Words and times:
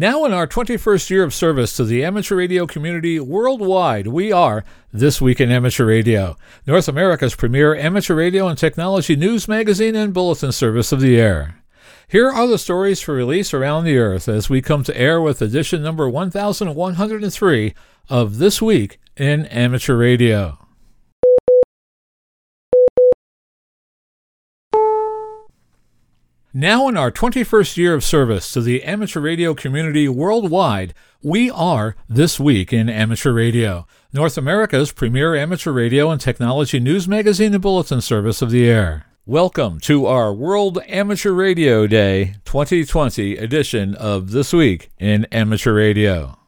Now, 0.00 0.24
in 0.24 0.32
our 0.32 0.46
21st 0.46 1.10
year 1.10 1.24
of 1.24 1.34
service 1.34 1.76
to 1.76 1.82
the 1.82 2.04
amateur 2.04 2.36
radio 2.36 2.68
community 2.68 3.18
worldwide, 3.18 4.06
we 4.06 4.30
are 4.30 4.64
This 4.92 5.20
Week 5.20 5.40
in 5.40 5.50
Amateur 5.50 5.86
Radio, 5.86 6.36
North 6.68 6.86
America's 6.86 7.34
premier 7.34 7.74
amateur 7.74 8.14
radio 8.14 8.46
and 8.46 8.56
technology 8.56 9.16
news 9.16 9.48
magazine 9.48 9.96
and 9.96 10.14
bulletin 10.14 10.52
service 10.52 10.92
of 10.92 11.00
the 11.00 11.18
air. 11.18 11.64
Here 12.06 12.30
are 12.30 12.46
the 12.46 12.58
stories 12.58 13.00
for 13.00 13.12
release 13.12 13.52
around 13.52 13.82
the 13.82 13.98
earth 13.98 14.28
as 14.28 14.48
we 14.48 14.62
come 14.62 14.84
to 14.84 14.96
air 14.96 15.20
with 15.20 15.42
edition 15.42 15.82
number 15.82 16.08
1103 16.08 17.74
of 18.08 18.38
This 18.38 18.62
Week 18.62 19.00
in 19.16 19.46
Amateur 19.46 19.96
Radio. 19.96 20.67
Now, 26.60 26.88
in 26.88 26.96
our 26.96 27.12
21st 27.12 27.76
year 27.76 27.94
of 27.94 28.02
service 28.02 28.52
to 28.52 28.60
the 28.60 28.82
amateur 28.82 29.20
radio 29.20 29.54
community 29.54 30.08
worldwide, 30.08 30.92
we 31.22 31.48
are 31.52 31.94
This 32.08 32.40
Week 32.40 32.72
in 32.72 32.88
Amateur 32.88 33.32
Radio, 33.32 33.86
North 34.12 34.36
America's 34.36 34.90
premier 34.90 35.36
amateur 35.36 35.70
radio 35.70 36.10
and 36.10 36.20
technology 36.20 36.80
news 36.80 37.06
magazine 37.06 37.54
and 37.54 37.62
bulletin 37.62 38.00
service 38.00 38.42
of 38.42 38.50
the 38.50 38.68
air. 38.68 39.06
Welcome 39.24 39.78
to 39.82 40.06
our 40.06 40.34
World 40.34 40.80
Amateur 40.88 41.30
Radio 41.30 41.86
Day 41.86 42.34
2020 42.44 43.36
edition 43.36 43.94
of 43.94 44.32
This 44.32 44.52
Week 44.52 44.90
in 44.98 45.26
Amateur 45.26 45.74
Radio. 45.74 46.40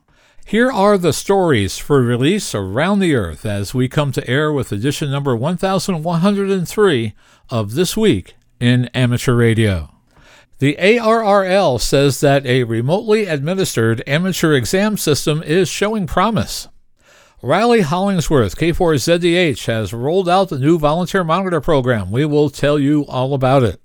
Here 0.45 0.72
are 0.72 0.98
the 0.98 1.12
stories 1.12 1.78
for 1.78 2.02
release 2.02 2.52
around 2.52 2.98
the 2.98 3.14
earth 3.14 3.47
as 3.47 3.74
we 3.74 3.88
come 3.88 4.11
to 4.11 4.28
air 4.28 4.52
with 4.52 4.72
edition 4.72 5.08
number 5.08 5.36
1103 5.36 7.14
of 7.48 7.74
This 7.74 7.97
Week 7.97 8.34
in 8.58 8.86
Amateur 8.86 9.36
Radio. 9.36 9.89
The 10.60 10.77
ARRL 10.78 11.80
says 11.80 12.20
that 12.20 12.45
a 12.45 12.64
remotely 12.64 13.24
administered 13.24 14.02
amateur 14.06 14.52
exam 14.52 14.98
system 14.98 15.42
is 15.42 15.70
showing 15.70 16.06
promise. 16.06 16.69
Riley 17.41 17.80
Hollingsworth, 17.80 18.56
K4ZDH, 18.56 19.64
has 19.64 19.94
rolled 19.94 20.28
out 20.28 20.50
the 20.50 20.58
new 20.58 20.78
volunteer 20.78 21.25
monitor 21.25 21.62
program. 21.62 22.11
We 22.11 22.27
will 22.27 22.50
tell 22.50 22.78
you 22.78 23.06
all 23.06 23.33
about 23.33 23.62
it. 23.62 23.81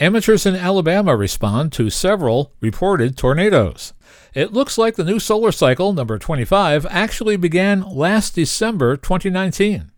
Amateurs 0.00 0.44
in 0.46 0.56
Alabama 0.56 1.16
respond 1.16 1.72
to 1.74 1.90
several 1.90 2.50
reported 2.60 3.16
tornadoes. 3.16 3.92
It 4.34 4.52
looks 4.52 4.76
like 4.76 4.96
the 4.96 5.04
new 5.04 5.20
solar 5.20 5.52
cycle, 5.52 5.92
number 5.92 6.18
25, 6.18 6.86
actually 6.90 7.36
began 7.36 7.82
last 7.82 8.34
December 8.34 8.96
2019. 8.96 9.92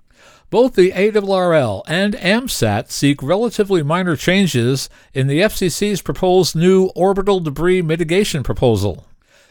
Both 0.50 0.76
the 0.76 0.92
ARRL 0.92 1.82
and 1.86 2.14
AMSAT 2.14 2.90
seek 2.90 3.22
relatively 3.22 3.82
minor 3.82 4.16
changes 4.16 4.88
in 5.12 5.26
the 5.26 5.40
FCC's 5.40 6.00
proposed 6.00 6.56
new 6.56 6.86
orbital 6.94 7.40
debris 7.40 7.82
mitigation 7.82 8.42
proposal. 8.42 9.06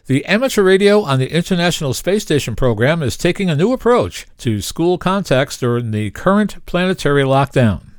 The 0.07 0.25
amateur 0.25 0.63
radio 0.63 1.01
on 1.01 1.19
the 1.19 1.31
International 1.31 1.93
Space 1.93 2.23
Station 2.23 2.55
program 2.55 3.03
is 3.03 3.15
taking 3.15 3.47
a 3.47 3.55
new 3.55 3.73
approach 3.73 4.25
to 4.39 4.59
school 4.59 4.97
contacts 4.97 5.59
during 5.59 5.91
the 5.91 6.09
current 6.11 6.65
planetary 6.65 7.23
lockdown. 7.23 7.89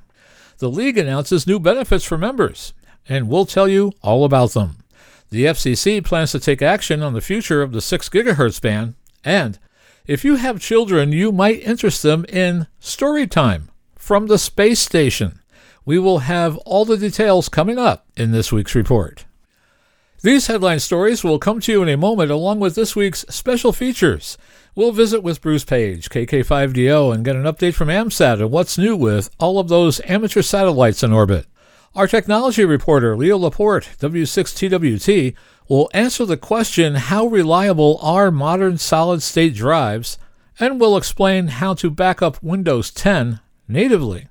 The 0.57 0.71
League 0.71 0.99
announces 0.99 1.47
new 1.47 1.61
benefits 1.61 2.05
for 2.05 2.19
members, 2.19 2.73
and 3.09 3.29
we'll 3.29 3.47
tell 3.47 3.69
you 3.69 3.93
all 4.03 4.25
about 4.25 4.53
them. 4.53 4.79
The 5.31 5.45
FCC 5.45 6.05
plans 6.05 6.33
to 6.33 6.41
take 6.41 6.63
action 6.63 7.03
on 7.03 7.13
the 7.13 7.21
future 7.21 7.63
of 7.63 7.71
the 7.71 7.81
6 7.81 8.09
GHz 8.09 8.61
band, 8.61 8.95
and 9.23 9.59
if 10.09 10.25
you 10.25 10.37
have 10.37 10.59
children, 10.59 11.13
you 11.13 11.31
might 11.31 11.63
interest 11.63 12.03
them 12.03 12.25
in 12.31 12.67
story 12.81 13.27
time 13.27 13.71
from 13.95 14.27
the 14.27 14.39
space 14.39 14.81
station. 14.81 15.41
We 15.85 15.99
will 15.99 16.21
have 16.21 16.57
all 16.59 16.87
the 16.87 16.97
details 16.97 17.51
coming 17.51 17.79
up 17.79 18.07
in 18.17 18.33
this 18.33 18.51
week's 18.51 18.75
report. 18.75 19.27
These 20.23 20.47
headline 20.47 20.81
stories 20.81 21.23
will 21.23 21.39
come 21.39 21.61
to 21.61 21.73
you 21.73 21.83
in 21.83 21.91
a 21.91 21.97
moment 21.99 22.31
along 22.31 22.59
with 22.59 22.75
this 22.75 22.97
week's 22.97 23.27
special 23.29 23.71
features. 23.71 24.39
We'll 24.75 24.93
visit 24.93 25.23
with 25.23 25.43
Bruce 25.43 25.65
Page, 25.65 26.09
KK5DO, 26.09 27.15
and 27.15 27.25
get 27.25 27.37
an 27.37 27.45
update 27.45 27.75
from 27.75 27.89
AMSAT 27.89 28.43
on 28.43 28.51
what's 28.51 28.79
new 28.79 28.97
with 28.97 29.29
all 29.39 29.59
of 29.59 29.69
those 29.69 30.01
amateur 30.07 30.41
satellites 30.43 31.03
in 31.03 31.13
orbit. 31.13 31.47
Our 31.95 32.07
technology 32.07 32.65
reporter, 32.65 33.17
Leo 33.17 33.37
Laporte, 33.37 33.91
W6TWT, 34.01 35.35
will 35.69 35.91
answer 35.93 36.25
the 36.25 36.37
question 36.37 36.95
how 36.95 37.27
reliable 37.27 37.99
are 38.03 38.31
modern 38.31 38.79
solid 38.79 39.23
state 39.23 39.55
drives, 39.55 40.19
and 40.59 40.81
will 40.81 40.97
explain 40.97 41.49
how 41.49 41.75
to 41.75 41.91
back 41.91 42.21
up 42.23 42.43
Windows 42.43 42.91
10 42.91 43.41
natively. 43.69 44.29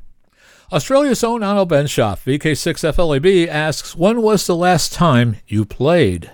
Australia's 0.71 1.23
own 1.23 1.41
Onno 1.41 1.65
Benschop, 1.65 2.19
VK6FLAB, 2.25 3.47
asks 3.47 3.95
When 3.95 4.21
was 4.21 4.45
the 4.45 4.55
last 4.55 4.91
time 4.91 5.37
you 5.47 5.63
played? 5.63 6.31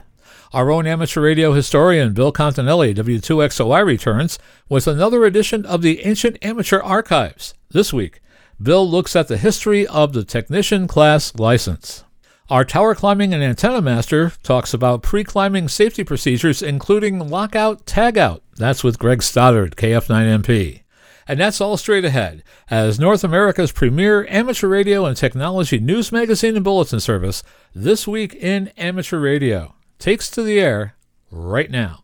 Our 0.51 0.71
own 0.71 0.87
amateur 0.87 1.21
radio 1.21 1.53
historian, 1.53 2.13
Bill 2.13 2.31
Continelli, 2.31 2.95
W2XOI, 2.95 3.85
returns 3.85 4.39
with 4.69 4.87
another 4.87 5.25
edition 5.25 5.65
of 5.65 5.81
the 5.81 6.03
Ancient 6.05 6.37
Amateur 6.43 6.79
Archives. 6.79 7.53
This 7.69 7.91
week, 7.93 8.21
Bill 8.61 8.87
looks 8.89 9.15
at 9.15 9.27
the 9.27 9.37
history 9.37 9.85
of 9.85 10.13
the 10.13 10.23
technician 10.23 10.87
class 10.87 11.35
license. 11.35 12.03
Our 12.49 12.65
tower 12.65 12.93
climbing 12.93 13.33
and 13.33 13.41
antenna 13.41 13.81
master 13.81 14.33
talks 14.43 14.73
about 14.73 15.01
pre 15.01 15.23
climbing 15.23 15.69
safety 15.69 16.03
procedures, 16.03 16.61
including 16.61 17.29
lockout 17.29 17.85
tagout. 17.85 18.41
That's 18.57 18.83
with 18.83 18.99
Greg 18.99 19.23
Stoddard, 19.23 19.77
KF9MP. 19.77 20.81
And 21.25 21.39
that's 21.39 21.61
all 21.61 21.77
straight 21.77 22.03
ahead, 22.03 22.43
as 22.69 22.99
North 22.99 23.23
America's 23.23 23.71
premier 23.71 24.27
amateur 24.27 24.67
radio 24.67 25.05
and 25.05 25.15
technology 25.15 25.79
news 25.79 26.11
magazine 26.11 26.55
and 26.57 26.65
bulletin 26.65 26.99
service, 26.99 27.43
This 27.73 28.05
Week 28.05 28.35
in 28.35 28.67
Amateur 28.77 29.19
Radio, 29.19 29.75
takes 29.97 30.29
to 30.31 30.43
the 30.43 30.59
air 30.59 30.95
right 31.31 31.71
now. 31.71 32.01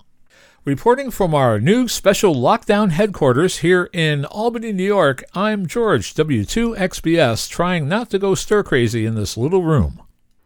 Reporting 0.64 1.12
from 1.12 1.36
our 1.36 1.60
new 1.60 1.90
special 1.90 2.34
lockdown 2.34 2.92
headquarters 2.92 3.58
here 3.58 3.90
in 3.92 4.24
Albany, 4.24 4.72
New 4.72 4.84
York, 4.86 5.22
I'm 5.34 5.68
George, 5.68 6.14
W2XBS, 6.14 7.50
trying 7.50 7.90
not 7.90 8.10
to 8.12 8.20
go 8.20 8.36
stir 8.36 8.64
crazy 8.64 9.06
in 9.06 9.16
this 9.16 9.36
little 9.36 9.64
room. 9.64 10.02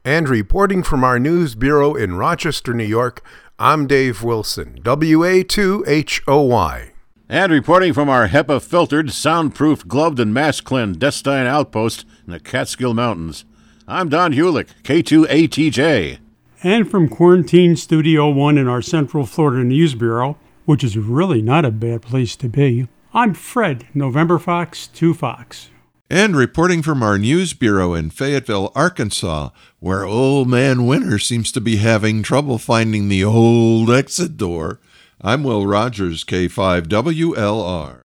And 0.06 0.28
reporting 0.28 0.84
from 0.84 1.06
our 1.06 1.18
news 1.18 1.56
bureau 1.56 1.96
in 1.96 2.16
Rochester, 2.16 2.74
New 2.74 2.84
York, 2.84 3.26
I'm 3.58 3.88
Dave 3.88 4.22
Wilson, 4.22 4.78
WA2HOY. 4.82 6.92
And 7.30 7.54
reporting 7.54 7.94
from 7.94 8.10
our 8.10 8.28
HEPA 8.28 8.62
filtered, 8.62 9.14
soundproof, 9.14 9.88
gloved, 9.88 10.20
and 10.20 10.34
mask 10.34 10.66
clandestine 10.66 11.48
outpost 11.48 12.04
in 12.28 12.34
the 12.34 12.42
Catskill 12.42 12.94
Mountains, 12.94 13.46
I'm 13.88 14.10
Don 14.10 14.34
Hulick, 14.34 14.68
K2ATJ. 14.84 16.18
And 16.64 16.92
from 16.92 17.08
Quarantine 17.08 17.78
Studio 17.78 18.30
1 18.30 18.58
in 18.58 18.68
our 18.68 18.82
Central 18.82 19.26
Florida 19.26 19.64
News 19.64 19.96
Bureau, 19.96 20.38
which 20.66 20.84
is 20.84 20.98
really 20.98 21.42
not 21.42 21.64
a 21.64 21.72
bad 21.72 22.02
place 22.02 22.36
to 22.36 22.50
be, 22.50 22.90
I'm 23.14 23.34
Fred, 23.34 23.88
November 23.94 24.38
Fox 24.38 24.88
2 24.88 25.14
Fox. 25.14 25.70
And 26.16 26.36
reporting 26.36 26.84
from 26.84 27.02
our 27.02 27.18
news 27.18 27.54
bureau 27.54 27.96
in 27.96 28.12
Fayetteville, 28.12 28.72
Arkansas, 28.76 29.50
where 29.80 30.06
Old 30.06 30.48
Man 30.48 30.86
Winter 30.86 31.18
seems 31.18 31.52
to 31.54 31.60
be 31.60 31.78
having 31.78 32.22
trouble 32.22 32.60
finding 32.60 33.10
the 33.10 33.24
old 33.24 33.90
exit 33.90 34.38
door, 34.38 34.80
I'm 35.22 35.44
Will 35.44 35.66
Rogers, 35.66 36.24
K5WLR. 36.24 38.02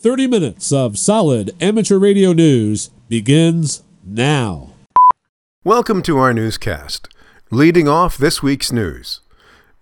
30 0.00 0.26
minutes 0.26 0.72
of 0.72 0.98
solid 0.98 1.54
amateur 1.60 1.96
radio 2.00 2.32
news 2.32 2.90
begins 3.08 3.84
now. 4.04 4.70
Welcome 5.62 6.02
to 6.02 6.18
our 6.18 6.34
newscast. 6.34 7.08
Leading 7.52 7.86
off 7.86 8.18
this 8.18 8.42
week's 8.42 8.72
news. 8.72 9.20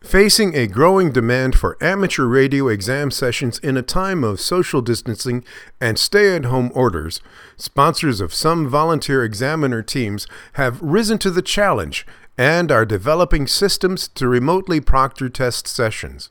Facing 0.03 0.55
a 0.57 0.67
growing 0.67 1.13
demand 1.13 1.55
for 1.55 1.79
amateur 1.81 2.27
radio 2.27 2.67
exam 2.67 3.11
sessions 3.13 3.59
in 3.61 3.77
a 3.77 3.83
time 3.83 4.25
of 4.25 4.41
social 4.41 4.83
distancing 4.83 5.45
and 5.81 5.97
stay 5.97 6.35
at 6.35 6.45
home 6.45 6.73
orders, 6.75 7.21
sponsors 7.57 8.21
of 8.21 8.35
some 8.35 8.69
volunteer 8.69 9.25
examiner 9.25 9.81
teams 9.81 10.27
have 10.55 10.83
risen 10.83 11.19
to 11.19 11.31
the 11.31 11.41
challenge 11.41 12.05
and 12.37 12.73
are 12.73 12.85
developing 12.85 13.47
systems 13.47 14.09
to 14.09 14.27
remotely 14.27 14.81
proctor 14.81 15.28
test 15.28 15.69
sessions. 15.69 16.31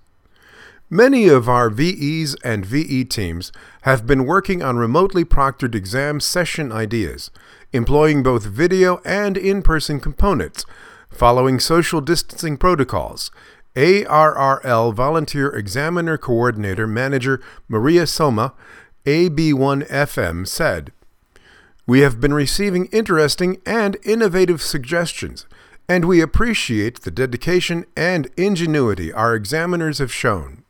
Many 0.90 1.30
of 1.30 1.48
our 1.48 1.70
VEs 1.70 2.36
and 2.44 2.66
VE 2.66 3.06
teams 3.06 3.54
have 3.84 4.06
been 4.06 4.26
working 4.26 4.62
on 4.62 4.76
remotely 4.76 5.24
proctored 5.24 5.74
exam 5.74 6.20
session 6.20 6.74
ideas, 6.74 7.32
employing 7.72 8.22
both 8.22 8.44
video 8.44 9.00
and 9.06 9.38
in 9.38 9.62
person 9.62 10.02
components, 10.02 10.66
following 11.10 11.60
social 11.60 12.02
distancing 12.02 12.58
protocols 12.58 13.32
ARRL 13.76 14.94
Volunteer 14.94 15.50
Examiner 15.50 16.18
Coordinator 16.18 16.88
Manager 16.88 17.42
Maria 17.70 18.04
Somma, 18.04 18.54
AB1FM, 19.06 20.48
said, 20.48 20.92
We 21.88 22.02
have 22.02 22.20
been 22.20 22.34
receiving 22.34 22.88
interesting 22.88 23.62
and 23.66 23.98
innovative 24.04 24.62
suggestions, 24.62 25.46
and 25.88 26.06
we 26.06 26.22
appreciate 26.22 27.02
the 27.02 27.12
dedication 27.12 27.86
and 27.96 28.30
ingenuity 28.36 29.12
our 29.14 29.36
examiners 29.36 30.00
have 30.00 30.12
shown. 30.12 30.61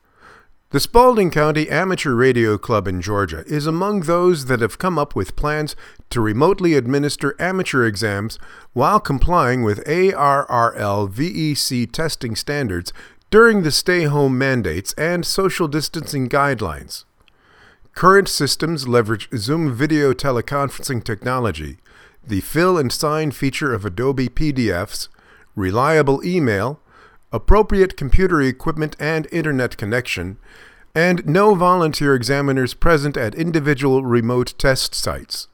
The 0.72 0.80
Spalding 0.80 1.30
County 1.30 1.68
Amateur 1.68 2.14
Radio 2.14 2.56
Club 2.56 2.88
in 2.88 3.02
Georgia 3.02 3.44
is 3.46 3.66
among 3.66 4.00
those 4.00 4.46
that 4.46 4.62
have 4.62 4.78
come 4.78 4.98
up 4.98 5.14
with 5.14 5.36
plans 5.36 5.76
to 6.08 6.18
remotely 6.18 6.72
administer 6.72 7.36
amateur 7.38 7.84
exams 7.84 8.38
while 8.72 8.98
complying 8.98 9.62
with 9.62 9.84
ARRL 9.84 11.10
VEC 11.10 11.92
testing 11.92 12.34
standards 12.34 12.90
during 13.28 13.64
the 13.64 13.70
stay 13.70 14.04
home 14.04 14.38
mandates 14.38 14.94
and 14.94 15.26
social 15.26 15.68
distancing 15.68 16.26
guidelines. 16.26 17.04
Current 17.94 18.30
systems 18.30 18.88
leverage 18.88 19.28
Zoom 19.36 19.74
video 19.74 20.14
teleconferencing 20.14 21.04
technology, 21.04 21.76
the 22.26 22.40
fill 22.40 22.78
and 22.78 22.90
sign 22.90 23.30
feature 23.32 23.74
of 23.74 23.84
Adobe 23.84 24.30
PDFs, 24.30 25.08
reliable 25.54 26.24
email, 26.24 26.80
appropriate 27.32 27.96
computer 27.96 28.40
equipment 28.40 28.94
and 29.00 29.26
internet 29.32 29.76
connection, 29.76 30.38
and 30.94 31.26
no 31.26 31.54
volunteer 31.54 32.14
examiners 32.14 32.74
present 32.74 33.16
at 33.16 33.34
individual 33.34 34.04
remote 34.04 34.54
test 34.58 34.94
sites. 34.94 35.48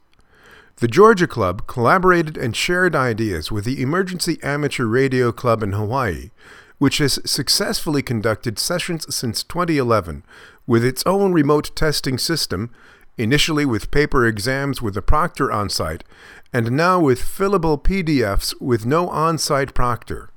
The 0.76 0.88
Georgia 0.88 1.26
Club 1.26 1.66
collaborated 1.66 2.36
and 2.36 2.54
shared 2.54 2.94
ideas 2.94 3.50
with 3.50 3.64
the 3.64 3.82
Emergency 3.82 4.38
Amateur 4.42 4.86
Radio 4.86 5.32
Club 5.32 5.62
in 5.62 5.72
Hawaii, 5.72 6.30
which 6.78 6.98
has 6.98 7.18
successfully 7.24 8.02
conducted 8.02 8.58
sessions 8.58 9.12
since 9.14 9.42
2011 9.42 10.24
with 10.66 10.84
its 10.84 11.02
own 11.04 11.32
remote 11.32 11.74
testing 11.74 12.18
system, 12.18 12.70
initially 13.16 13.66
with 13.66 13.90
paper 13.90 14.26
exams 14.26 14.80
with 14.80 14.96
a 14.96 15.02
proctor 15.02 15.50
on 15.50 15.68
site, 15.68 16.04
and 16.52 16.70
now 16.70 17.00
with 17.00 17.20
fillable 17.20 17.82
PDFs 17.82 18.54
with 18.60 18.86
no 18.86 19.08
on 19.08 19.38
site 19.38 19.74
proctor. 19.74 20.30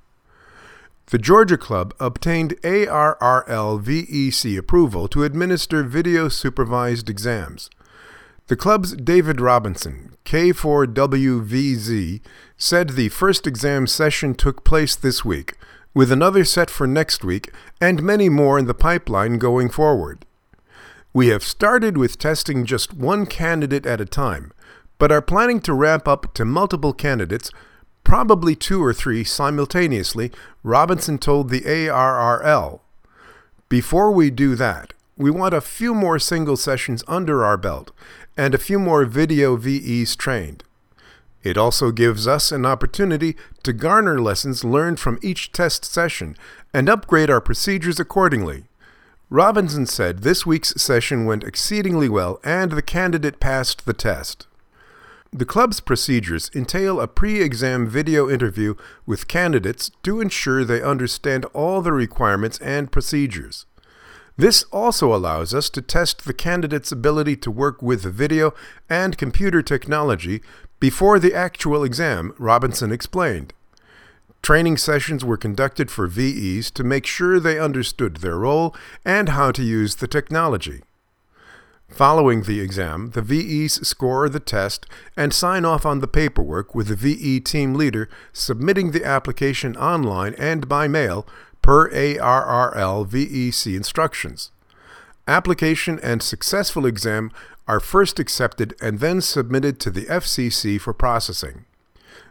The 1.12 1.19
Georgia 1.19 1.58
Club 1.58 1.94
obtained 2.00 2.56
ARRL 2.63 3.84
VEC 3.84 4.58
approval 4.58 5.10
to 5.10 5.25
administer 5.25 5.84
video 5.84 6.30
supervised 6.30 7.10
exams. 7.10 7.69
The 8.48 8.56
club's 8.56 8.94
David 8.94 9.42
Robinson, 9.42 10.16
K4WVZ, 10.24 12.22
said 12.56 12.92
the 12.92 13.10
first 13.10 13.46
exam 13.46 13.88
session 13.88 14.34
took 14.34 14.63
place 14.63 14.96
this 14.96 15.25
week, 15.25 15.56
with 15.94 16.13
another 16.13 16.46
set 16.46 16.69
for 16.69 16.88
next 16.88 17.25
week 17.25 17.52
and 17.81 18.02
many 18.02 18.30
more 18.30 18.57
in 18.57 18.68
the 18.68 18.74
pipeline 18.74 19.38
going 19.38 19.68
forward. 19.68 20.25
We 21.12 21.28
have 21.28 21.44
started 21.44 21.98
with 21.98 22.19
testing 22.19 22.64
just 22.66 22.94
one 22.94 23.25
candidate 23.25 23.86
at 23.86 24.00
a 24.00 24.06
time, 24.06 24.54
but 24.98 25.12
are 25.12 25.22
planning 25.22 25.60
to 25.64 25.74
ramp 25.74 26.07
up 26.07 26.34
to 26.36 26.46
multiple 26.46 26.94
candidates 26.94 27.52
probably 28.03 28.56
two 28.56 28.83
or 28.83 28.94
three 28.94 29.24
simultaneously, 29.24 30.31
Robinson 30.63 31.18
told 31.18 31.50
the 31.50 31.62
ARRL. 31.62 32.81
Before 33.69 34.12
we 34.12 34.30
do 34.30 34.56
that, 34.56 34.94
we 35.18 35.31
want 35.31 35.53
a 35.53 35.62
few 35.62 35.94
more 35.94 36.19
single 36.19 36.57
sessions 36.57 37.03
under 37.07 37.45
our 37.45 37.57
belt 37.57 37.92
and 38.36 38.53
a 38.53 38.59
few 38.59 38.80
more 38.80 39.06
video 39.06 39.56
VEs 39.56 40.15
trained. 40.15 40.63
It 41.44 41.57
also 41.57 41.92
gives 41.92 42.27
us 42.27 42.51
an 42.51 42.65
opportunity 42.65 43.36
to 43.63 43.74
garner 43.74 44.21
lessons 44.21 44.63
learned 44.63 45.00
from 45.00 45.19
each 45.21 45.51
test 45.51 45.86
session 45.86 46.36
and 46.74 46.89
upgrade 46.89 47.30
our 47.30 47.42
procedures 47.42 48.00
accordingly. 48.00 48.65
Robinson 49.30 49.86
said 49.86 50.19
this 50.19 50.45
week's 50.45 50.80
session 50.81 51.25
went 51.25 51.44
exceedingly 51.44 52.09
well 52.09 52.39
and 52.44 52.71
the 52.71 52.81
candidate 52.81 53.39
passed 53.39 53.86
the 53.86 53.94
test. 53.94 54.47
The 55.33 55.45
club's 55.45 55.80
procedures 55.80 56.51
entail 56.54 57.00
a 57.00 57.07
pre 57.07 57.42
exam 57.42 57.88
video 57.88 58.30
interview 58.30 58.75
with 59.06 59.30
candidates 59.30 59.89
to 60.04 60.19
ensure 60.19 60.66
they 60.66 60.81
understand 60.81 61.45
all 61.54 61.81
the 61.81 61.94
requirements 61.94 62.60
and 62.60 62.92
procedures. 62.92 63.66
This 64.36 64.63
also 64.74 65.16
allows 65.16 65.54
us 65.54 65.69
to 65.69 65.81
test 65.81 66.25
the 66.25 66.33
candidate's 66.33 66.92
ability 66.92 67.38
to 67.38 67.51
work 67.51 67.81
with 67.81 68.04
the 68.04 68.12
video 68.12 68.54
and 68.89 69.18
computer 69.18 69.62
technology 69.62 70.42
before 70.81 71.18
the 71.18 71.33
actual 71.33 71.86
exam, 71.86 72.33
Robinson 72.38 72.92
explained. 72.92 73.54
Training 74.42 74.75
sessions 74.75 75.24
were 75.24 75.38
conducted 75.38 75.89
for 75.89 76.07
VEs 76.07 76.69
to 76.72 76.83
make 76.83 77.06
sure 77.06 77.39
they 77.39 77.57
understood 77.57 78.18
their 78.18 78.38
role 78.38 78.75
and 79.06 79.30
how 79.30 79.51
to 79.51 79.63
use 79.63 79.95
the 79.95 80.07
technology. 80.07 80.81
Following 81.92 82.44
the 82.44 82.62
exam, 82.62 83.12
the 83.12 83.22
VEs 83.22 83.86
score 83.86 84.30
the 84.30 84.40
test 84.40 84.86
and 85.18 85.34
sign 85.34 85.66
off 85.66 85.86
on 85.86 86.00
the 86.00 86.08
paperwork 86.08 86.74
with 86.74 86.88
the 86.88 86.96
VE 86.96 87.42
team 87.42 87.76
leader 87.76 88.10
submitting 88.32 88.92
the 88.92 89.04
application 89.04 89.76
online 89.76 90.34
and 90.38 90.70
by 90.70 90.88
mail 90.88 91.28
per 91.62 91.90
ARRL 91.92 93.06
VEC 93.06 93.76
instructions. 93.76 94.52
Application 95.28 96.00
and 96.02 96.24
successful 96.24 96.86
exam 96.86 97.30
are 97.68 97.82
first 97.82 98.20
accepted 98.20 98.74
and 98.82 99.00
then 99.00 99.20
submitted 99.20 99.80
to 99.82 99.92
the 99.92 100.06
FCC 100.06 100.80
for 100.80 100.94
processing. 100.94 101.66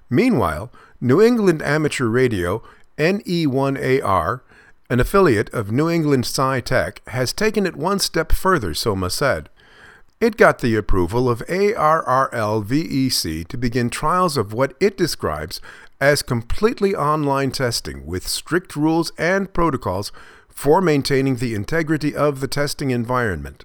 Meanwhile, 0.09 0.73
New 1.03 1.21
England 1.21 1.63
Amateur 1.63 2.07
Radio, 2.07 2.63
NE1AR, 2.99 4.41
an 4.91 4.99
affiliate 4.99 5.49
of 5.55 5.71
New 5.71 5.89
England 5.89 6.25
Sci 6.25 6.61
Tech, 6.63 7.01
has 7.09 7.33
taken 7.33 7.65
it 7.65 7.77
one 7.77 8.01
step 8.01 8.33
further, 8.33 8.71
Somma 8.71 9.11
said. 9.11 9.49
It 10.21 10.37
got 10.37 10.59
the 10.59 10.75
approval 10.75 11.31
of 11.31 11.47
ARRL 11.49 12.65
VEC 12.65 13.47
to 13.47 13.57
begin 13.57 13.89
trials 13.89 14.37
of 14.37 14.53
what 14.53 14.75
it 14.81 14.99
describes 14.99 15.61
as 16.01 16.23
completely 16.23 16.95
online 16.95 17.53
testing 17.53 18.05
with 18.05 18.27
strict 18.27 18.75
rules 18.75 19.13
and 19.17 19.53
protocols 19.55 20.11
for 20.49 20.81
maintaining 20.83 21.37
the 21.37 21.55
integrity 21.55 22.15
of 22.15 22.41
the 22.41 22.49
testing 22.49 22.91
environment. 22.91 23.65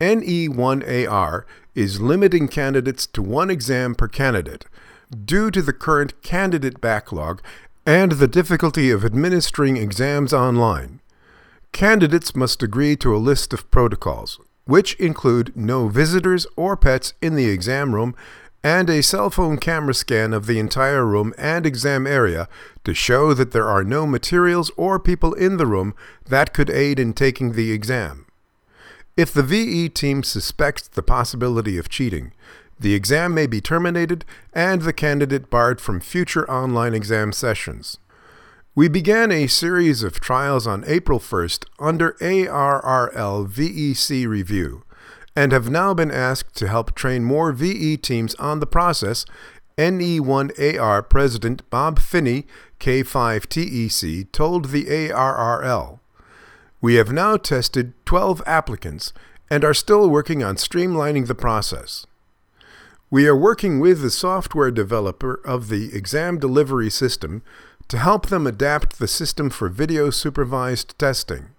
NE1AR 0.00 1.44
is 1.74 2.00
limiting 2.00 2.46
candidates 2.46 3.06
to 3.06 3.22
one 3.22 3.50
exam 3.50 3.94
per 3.94 4.06
candidate 4.06 4.66
due 5.24 5.50
to 5.50 5.62
the 5.62 5.72
current 5.72 6.20
candidate 6.22 6.80
backlog 6.80 7.40
and 7.86 8.12
the 8.12 8.26
difficulty 8.26 8.90
of 8.90 9.04
administering 9.04 9.76
exams 9.76 10.32
online. 10.32 11.00
Candidates 11.70 12.34
must 12.34 12.60
agree 12.60 12.96
to 12.96 13.14
a 13.14 13.18
list 13.18 13.52
of 13.52 13.70
protocols, 13.70 14.40
which 14.64 14.94
include 14.94 15.56
no 15.56 15.86
visitors 15.86 16.48
or 16.56 16.76
pets 16.76 17.14
in 17.22 17.36
the 17.36 17.48
exam 17.48 17.94
room 17.94 18.16
and 18.64 18.90
a 18.90 19.04
cell 19.04 19.30
phone 19.30 19.56
camera 19.56 19.94
scan 19.94 20.32
of 20.32 20.46
the 20.46 20.58
entire 20.58 21.06
room 21.06 21.32
and 21.38 21.64
exam 21.64 22.08
area 22.08 22.48
to 22.82 22.92
show 22.92 23.32
that 23.32 23.52
there 23.52 23.68
are 23.68 23.84
no 23.84 24.04
materials 24.04 24.72
or 24.76 24.98
people 24.98 25.32
in 25.34 25.56
the 25.56 25.66
room 25.66 25.94
that 26.28 26.52
could 26.52 26.68
aid 26.68 26.98
in 26.98 27.12
taking 27.12 27.52
the 27.52 27.70
exam. 27.70 28.26
If 29.16 29.32
the 29.32 29.44
VE 29.44 29.90
team 29.90 30.24
suspects 30.24 30.88
the 30.88 31.02
possibility 31.02 31.78
of 31.78 31.88
cheating, 31.88 32.32
the 32.78 32.94
exam 32.94 33.34
may 33.34 33.46
be 33.46 33.60
terminated 33.60 34.24
and 34.52 34.82
the 34.82 34.92
candidate 34.92 35.50
barred 35.50 35.80
from 35.80 36.00
future 36.00 36.48
online 36.50 36.94
exam 36.94 37.32
sessions. 37.32 37.98
We 38.74 38.88
began 38.88 39.32
a 39.32 39.46
series 39.46 40.02
of 40.02 40.20
trials 40.20 40.66
on 40.66 40.84
April 40.86 41.18
1st 41.18 41.64
under 41.78 42.12
ARRL 42.20 43.48
VEC 43.48 44.28
review 44.28 44.84
and 45.34 45.52
have 45.52 45.70
now 45.70 45.94
been 45.94 46.10
asked 46.10 46.54
to 46.56 46.68
help 46.68 46.94
train 46.94 47.24
more 47.24 47.52
VE 47.52 47.96
teams 47.98 48.34
on 48.34 48.60
the 48.60 48.66
process. 48.66 49.24
NE1AR 49.78 51.08
President 51.08 51.68
Bob 51.68 51.98
Phinney, 51.98 52.46
K5TEC, 52.80 54.32
told 54.32 54.66
the 54.66 54.84
ARRL. 54.86 56.00
We 56.80 56.94
have 56.94 57.12
now 57.12 57.36
tested 57.36 57.92
12 58.06 58.42
applicants 58.46 59.12
and 59.50 59.64
are 59.64 59.74
still 59.74 60.08
working 60.08 60.42
on 60.42 60.56
streamlining 60.56 61.26
the 61.26 61.34
process. 61.34 62.06
We 63.08 63.28
are 63.28 63.36
working 63.36 63.78
with 63.78 64.02
the 64.02 64.10
software 64.10 64.72
developer 64.72 65.40
of 65.44 65.68
the 65.68 65.94
exam 65.94 66.40
delivery 66.40 66.90
system 66.90 67.42
to 67.86 67.98
help 67.98 68.26
them 68.26 68.48
adapt 68.48 68.98
the 68.98 69.06
system 69.06 69.48
for 69.48 69.68
video 69.68 70.10
supervised 70.10 70.98
testing. 70.98 71.50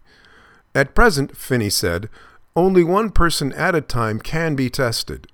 At 0.75 0.93
present, 0.93 1.37
Phinney 1.37 1.69
said, 1.69 2.09
only 2.53 2.83
one 2.83 3.11
person 3.11 3.53
at 3.53 3.75
a 3.75 3.81
time 3.81 4.19
can 4.19 4.55
be 4.55 4.69
tested. 4.69 5.27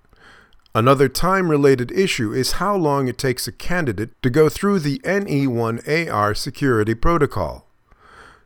Another 0.75 1.09
time 1.09 1.49
related 1.49 1.91
issue 1.91 2.31
is 2.31 2.53
how 2.53 2.75
long 2.75 3.07
it 3.07 3.17
takes 3.17 3.47
a 3.47 3.51
candidate 3.51 4.11
to 4.21 4.29
go 4.29 4.49
through 4.49 4.79
the 4.79 4.99
NE1AR 4.99 6.37
security 6.37 6.93
protocol. 6.93 7.65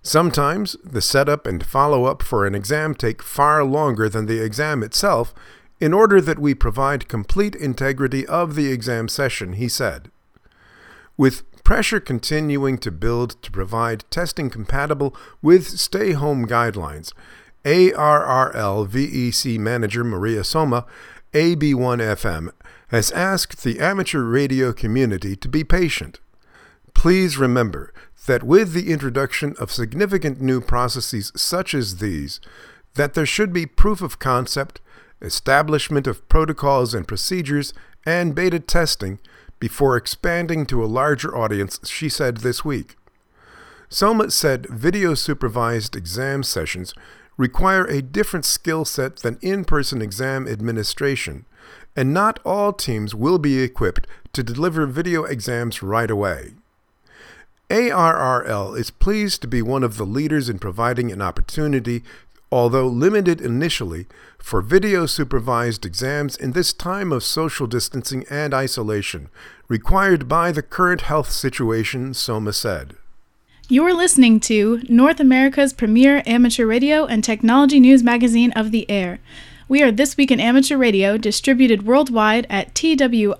Sometimes 0.02 0.78
the 0.86 1.02
setup 1.02 1.46
and 1.46 1.66
follow 1.66 2.06
up 2.06 2.24
for 2.24 2.46
an 2.46 2.56
exam 2.56 2.96
take 2.96 3.22
far 3.22 3.66
longer 3.66 4.08
than 4.08 4.26
the 4.26 4.42
exam 4.42 4.84
itself 4.84 5.34
in 5.80 5.94
order 5.94 6.20
that 6.22 6.40
we 6.40 6.54
provide 6.54 7.08
complete 7.08 7.56
integrity 7.56 8.26
of 8.26 8.56
the 8.56 8.72
exam 8.72 9.08
session, 9.08 9.54
he 9.54 9.68
said. 9.68 10.10
With 11.16 11.44
pressure 11.64 12.00
continuing 12.00 12.78
to 12.80 12.92
build 12.92 13.42
to 13.44 13.52
provide 13.52 14.04
testing 14.10 14.50
compatible 14.50 15.16
with 15.42 15.68
stay 15.68 16.14
home 16.14 16.48
guidelines. 16.48 17.12
ARRL 17.66 18.88
VEC 18.88 19.60
manager 19.60 20.04
Maria 20.04 20.42
Somma, 20.42 20.86
AB1FM, 21.34 22.52
has 22.90 23.12
asked 23.12 23.64
the 23.64 23.80
amateur 23.80 24.24
radio 24.24 24.72
community 24.72 25.36
to 25.36 25.50
be 25.50 25.64
patient. 25.64 26.22
Please 26.94 27.38
remember, 27.38 27.94
that 28.28 28.44
with 28.44 28.74
the 28.74 28.92
introduction 28.92 29.56
of 29.60 29.72
significant 29.72 30.40
new 30.40 30.62
processes 30.62 31.32
such 31.36 31.74
as 31.74 31.98
these, 31.98 32.40
that 32.94 33.14
there 33.14 33.26
should 33.26 33.52
be 33.52 33.66
proof 33.66 34.02
of 34.02 34.20
concept, 34.20 34.80
establishment 35.22 36.08
of 36.08 36.28
protocols 36.30 36.94
and 36.94 37.08
procedures, 37.08 37.74
and 38.06 38.34
beta 38.36 38.60
testing 38.60 39.20
before 39.60 39.98
expanding 39.98 40.66
to 40.66 40.84
a 40.84 40.86
larger 40.86 41.36
audience, 41.36 41.80
she 41.88 42.10
said 42.10 42.38
this 42.38 42.64
week. 42.64 42.96
Somma 43.90 44.32
said 44.32 44.68
video 44.68 45.14
supervised 45.14 45.96
exam 45.96 46.44
sessions 46.44 46.94
require 47.38 47.86
a 47.86 48.02
different 48.02 48.46
skill 48.46 48.84
set 48.84 49.18
than 49.18 49.38
in 49.42 49.64
person 49.64 50.02
exam 50.02 50.48
administration, 50.48 51.46
and 51.96 52.14
not 52.14 52.40
all 52.44 52.74
teams 52.74 53.16
will 53.16 53.40
be 53.40 53.62
equipped 53.62 54.08
to 54.34 54.44
deliver 54.44 54.86
video 54.86 55.24
exams 55.24 55.82
right 55.82 56.12
away. 56.12 56.54
ARRL 57.70 58.78
is 58.78 58.92
pleased 58.92 59.42
to 59.42 59.48
be 59.48 59.62
one 59.62 59.84
of 59.84 59.98
the 59.98 60.06
leaders 60.06 60.48
in 60.48 60.58
providing 60.58 61.12
an 61.12 61.22
opportunity, 61.22 62.04
although 62.52 62.88
limited 62.88 63.42
initially, 63.42 64.08
for 64.38 64.62
video 64.62 65.06
supervised 65.06 65.86
exams 65.86 66.36
in 66.36 66.54
this 66.54 66.72
time 66.74 67.12
of 67.12 67.24
social 67.24 67.68
distancing 67.68 68.26
and 68.30 68.54
isolation, 68.54 69.30
required 69.68 70.28
by 70.28 70.52
the 70.52 70.62
current 70.62 71.02
health 71.02 71.32
situation, 71.32 72.12
Somma 72.12 72.54
said. 72.54 72.96
You're 73.70 73.94
listening 73.94 74.40
to 74.42 74.82
North 74.88 75.20
America's 75.20 75.74
premier 75.74 76.24
amateur 76.26 76.66
radio 76.66 77.06
and 77.06 77.22
technology 77.22 77.82
news 77.82 78.02
magazine 78.02 78.54
of 78.54 78.72
the 78.72 78.90
air. 78.90 79.20
We 79.68 79.84
are 79.84 79.92
This 79.92 80.16
Week 80.16 80.32
in 80.32 80.40
Amateur 80.40 80.78
Radio, 80.78 81.18
distributed 81.18 81.86
worldwide 81.86 82.48
at 82.50 82.74
twiar.net. 82.74 83.34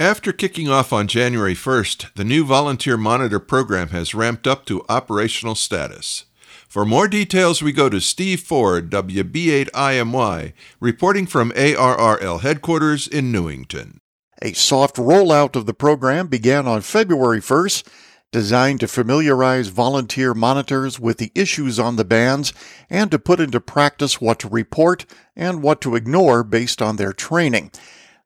After 0.00 0.32
kicking 0.32 0.66
off 0.66 0.94
on 0.94 1.08
January 1.08 1.52
1st, 1.54 2.14
the 2.14 2.24
new 2.24 2.42
Volunteer 2.42 2.96
Monitor 2.96 3.38
program 3.38 3.90
has 3.90 4.14
ramped 4.14 4.46
up 4.46 4.64
to 4.64 4.82
operational 4.88 5.54
status. 5.54 6.24
For 6.66 6.86
more 6.86 7.06
details, 7.06 7.60
we 7.60 7.72
go 7.72 7.90
to 7.90 8.00
Steve 8.00 8.40
Ford, 8.40 8.88
WB8IMY, 8.88 10.54
reporting 10.80 11.26
from 11.26 11.50
ARRL 11.50 12.40
headquarters 12.40 13.06
in 13.06 13.30
Newington. 13.30 14.00
A 14.40 14.54
soft 14.54 14.96
rollout 14.96 15.54
of 15.54 15.66
the 15.66 15.74
program 15.74 16.28
began 16.28 16.66
on 16.66 16.80
February 16.80 17.42
1st, 17.42 17.86
designed 18.32 18.80
to 18.80 18.88
familiarize 18.88 19.68
volunteer 19.68 20.32
monitors 20.32 20.98
with 20.98 21.18
the 21.18 21.30
issues 21.34 21.78
on 21.78 21.96
the 21.96 22.06
bands 22.06 22.54
and 22.88 23.10
to 23.10 23.18
put 23.18 23.38
into 23.38 23.60
practice 23.60 24.18
what 24.18 24.38
to 24.38 24.48
report 24.48 25.04
and 25.36 25.62
what 25.62 25.82
to 25.82 25.94
ignore 25.94 26.42
based 26.42 26.80
on 26.80 26.96
their 26.96 27.12
training. 27.12 27.70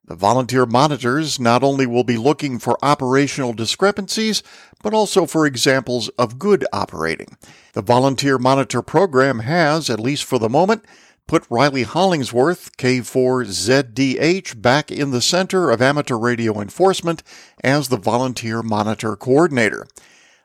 The 0.07 0.15
volunteer 0.15 0.67
monitors 0.67 1.39
not 1.39 1.63
only 1.63 1.87
will 1.87 2.03
be 2.03 2.17
looking 2.17 2.59
for 2.59 2.77
operational 2.83 3.53
discrepancies, 3.53 4.43
but 4.83 4.93
also 4.93 5.25
for 5.25 5.47
examples 5.47 6.09
of 6.09 6.37
good 6.37 6.63
operating. 6.71 7.37
The 7.73 7.81
volunteer 7.81 8.37
monitor 8.37 8.83
program 8.83 9.39
has, 9.39 9.89
at 9.89 9.99
least 9.99 10.23
for 10.23 10.37
the 10.37 10.49
moment, 10.49 10.85
put 11.25 11.47
Riley 11.49 11.83
Hollingsworth, 11.83 12.77
K4ZDH, 12.77 14.61
back 14.61 14.91
in 14.91 15.09
the 15.09 15.21
center 15.21 15.71
of 15.71 15.81
amateur 15.81 16.17
radio 16.17 16.61
enforcement 16.61 17.23
as 17.63 17.87
the 17.87 17.97
volunteer 17.97 18.61
monitor 18.61 19.15
coordinator. 19.15 19.87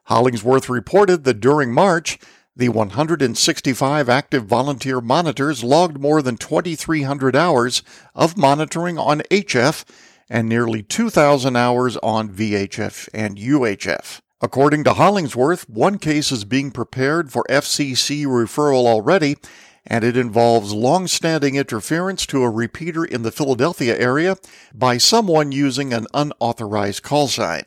Hollingsworth 0.04 0.70
reported 0.70 1.24
that 1.24 1.40
during 1.40 1.72
March, 1.72 2.18
the 2.60 2.68
165 2.68 4.10
active 4.10 4.44
volunteer 4.44 5.00
monitors 5.00 5.64
logged 5.64 5.98
more 5.98 6.20
than 6.20 6.36
2,300 6.36 7.34
hours 7.34 7.82
of 8.14 8.36
monitoring 8.36 8.98
on 8.98 9.22
HF 9.30 9.82
and 10.28 10.46
nearly 10.46 10.82
2,000 10.82 11.56
hours 11.56 11.96
on 12.02 12.28
VHF 12.28 13.08
and 13.14 13.38
UHF. 13.38 14.20
According 14.42 14.84
to 14.84 14.92
Hollingsworth, 14.92 15.70
one 15.70 15.96
case 15.96 16.30
is 16.30 16.44
being 16.44 16.70
prepared 16.70 17.32
for 17.32 17.46
FCC 17.48 18.26
referral 18.26 18.84
already, 18.84 19.36
and 19.86 20.04
it 20.04 20.18
involves 20.18 20.74
long 20.74 21.06
standing 21.06 21.54
interference 21.54 22.26
to 22.26 22.42
a 22.42 22.50
repeater 22.50 23.06
in 23.06 23.22
the 23.22 23.32
Philadelphia 23.32 23.98
area 23.98 24.36
by 24.74 24.98
someone 24.98 25.50
using 25.50 25.94
an 25.94 26.06
unauthorized 26.12 27.02
call 27.02 27.26
sign. 27.26 27.62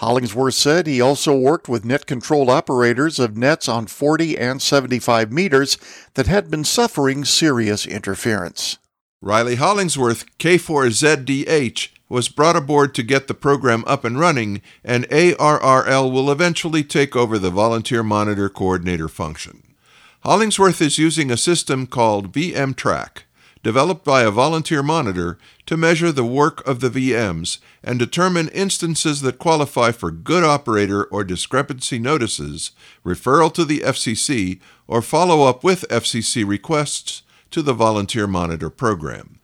Hollingsworth 0.00 0.54
said 0.54 0.86
he 0.86 0.98
also 0.98 1.36
worked 1.36 1.68
with 1.68 1.84
net 1.84 2.06
controlled 2.06 2.48
operators 2.48 3.18
of 3.18 3.36
nets 3.36 3.68
on 3.68 3.86
40 3.86 4.38
and 4.38 4.62
75 4.62 5.30
meters 5.30 5.76
that 6.14 6.26
had 6.26 6.50
been 6.50 6.64
suffering 6.64 7.22
serious 7.22 7.84
interference. 7.84 8.78
Riley 9.20 9.56
Hollingsworth, 9.56 10.24
K4ZDH, 10.38 11.88
was 12.08 12.30
brought 12.30 12.56
aboard 12.56 12.94
to 12.94 13.02
get 13.02 13.28
the 13.28 13.34
program 13.34 13.84
up 13.86 14.02
and 14.06 14.18
running, 14.18 14.62
and 14.82 15.06
ARRL 15.10 16.10
will 16.10 16.32
eventually 16.32 16.82
take 16.82 17.14
over 17.14 17.38
the 17.38 17.50
volunteer 17.50 18.02
monitor 18.02 18.48
coordinator 18.48 19.06
function. 19.06 19.74
Hollingsworth 20.20 20.80
is 20.80 20.96
using 20.96 21.30
a 21.30 21.36
system 21.36 21.86
called 21.86 22.32
VM 22.32 22.74
Track 22.74 23.26
developed 23.62 24.04
by 24.04 24.22
a 24.22 24.30
volunteer 24.30 24.82
monitor 24.82 25.38
to 25.66 25.76
measure 25.76 26.10
the 26.10 26.24
work 26.24 26.66
of 26.66 26.80
the 26.80 26.90
VMs 26.90 27.58
and 27.82 27.98
determine 27.98 28.48
instances 28.48 29.20
that 29.20 29.38
qualify 29.38 29.92
for 29.92 30.10
good 30.10 30.44
operator 30.44 31.04
or 31.04 31.24
discrepancy 31.24 31.98
notices, 31.98 32.70
referral 33.04 33.52
to 33.52 33.64
the 33.64 33.80
FCC, 33.80 34.60
or 34.86 35.02
follow 35.02 35.46
up 35.46 35.62
with 35.62 35.88
FCC 35.88 36.46
requests 36.46 37.22
to 37.50 37.62
the 37.62 37.74
volunteer 37.74 38.26
monitor 38.26 38.70
program. 38.70 39.38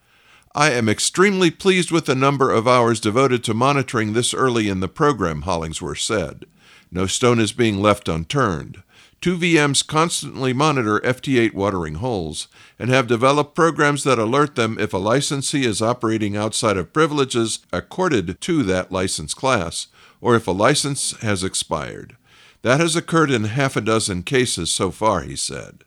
I 0.55 0.71
am 0.71 0.89
extremely 0.89 1.51
pleased 1.51 1.91
with 1.91 2.07
the 2.07 2.15
number 2.15 2.51
of 2.51 2.67
hours 2.67 2.99
devoted 2.99 3.43
to 3.43 3.53
monitoring 3.53 4.13
this 4.13 4.33
early 4.33 4.69
in 4.69 4.79
the 4.79 4.87
program, 4.87 5.43
Hollingsworth 5.43 5.99
said. 5.99 6.45
No 6.91 7.05
stone 7.05 7.39
is 7.39 7.51
being 7.51 7.79
left 7.79 8.07
unturned. 8.07 8.81
Two 9.19 9.35
VMs 9.35 9.85
constantly 9.85 10.53
monitor 10.53 10.99
FT8 10.99 11.53
watering 11.53 11.95
holes 11.95 12.47
and 12.77 12.89
have 12.91 13.07
developed 13.07 13.55
programs 13.55 14.03
that 14.03 14.19
alert 14.19 14.55
them 14.55 14.77
if 14.79 14.93
a 14.93 14.97
licensee 14.97 15.65
is 15.65 15.81
operating 15.81 16.37
outside 16.37 16.77
of 16.77 16.93
privileges 16.93 17.59
accorded 17.73 18.39
to 18.41 18.63
that 18.63 18.91
license 18.91 19.33
class 19.33 19.87
or 20.21 20.35
if 20.35 20.47
a 20.47 20.51
license 20.51 21.19
has 21.21 21.43
expired. 21.43 22.15
That 22.61 22.79
has 22.79 22.95
occurred 22.95 23.31
in 23.31 23.45
half 23.45 23.75
a 23.75 23.81
dozen 23.81 24.21
cases 24.21 24.69
so 24.71 24.91
far, 24.91 25.21
he 25.21 25.35
said. 25.35 25.83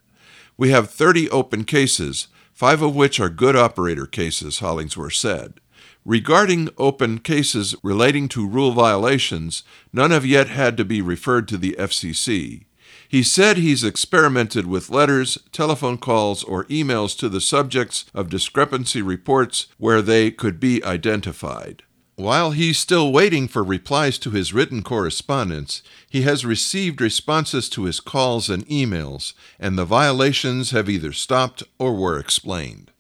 We 0.57 0.71
have 0.71 0.91
30 0.91 1.31
open 1.31 1.65
cases, 1.65 2.29
five 2.53 2.83
of 2.83 2.97
which 2.97 3.21
are 3.21 3.29
good 3.29 3.55
operator 3.55 4.07
cases, 4.07 4.59
Hollingsworth 4.59 5.15
said. 5.15 5.61
Regarding 6.05 6.69
open 6.79 7.19
cases 7.19 7.77
relating 7.83 8.29
to 8.29 8.49
rule 8.49 8.73
violations, 8.73 9.63
none 9.93 10.11
have 10.11 10.27
yet 10.27 10.49
had 10.49 10.77
to 10.77 10.85
be 10.85 11.01
referred 11.01 11.47
to 11.49 11.57
the 11.57 11.77
FCC. 11.79 12.65
He 13.11 13.25
said 13.25 13.57
he's 13.57 13.83
experimented 13.83 14.69
with 14.69 14.89
letters, 14.89 15.37
telephone 15.51 15.99
calls, 15.99 16.45
or 16.45 16.65
emails 16.67 17.19
to 17.19 17.29
the 17.29 17.41
subjects 17.41 18.05
of 18.15 18.31
discrepancy 18.31 19.03
reports 19.03 19.67
where 19.79 20.01
they 20.01 20.31
could 20.31 20.61
be 20.61 20.81
identified. 20.85 21.83
While 22.15 22.53
he's 22.53 22.79
still 22.79 23.13
waiting 23.13 23.49
for 23.49 23.65
replies 23.65 24.17
to 24.19 24.31
his 24.31 24.55
written 24.55 24.85
correspondence, 24.85 25.83
he 26.09 26.23
has 26.23 26.45
received 26.45 27.01
responses 27.01 27.69
to 27.71 27.83
his 27.83 27.99
calls 27.99 28.49
and 28.49 28.65
emails, 28.69 29.33
and 29.59 29.77
the 29.77 29.85
violations 29.85 30.71
have 30.71 30.89
either 30.89 31.11
stopped 31.13 31.65
or 31.81 31.97
were 31.97 32.17
explained. 32.17 32.93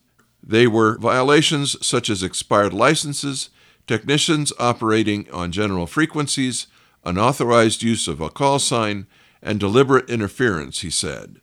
They 0.43 0.67
were 0.67 0.99
violations 0.99 1.77
such 1.87 2.11
as 2.11 2.25
expired 2.25 2.73
licenses, 2.73 3.51
technicians 3.87 4.53
operating 4.59 5.31
on 5.31 5.53
general 5.53 5.87
frequencies, 5.87 6.67
unauthorized 7.05 7.85
use 7.85 8.09
of 8.09 8.21
a 8.21 8.29
call 8.29 8.59
sign, 8.59 9.07
and 9.43 9.61
deliberate 9.61 10.09
interference, 10.09 10.81
he 10.81 10.91
said. 10.91 11.41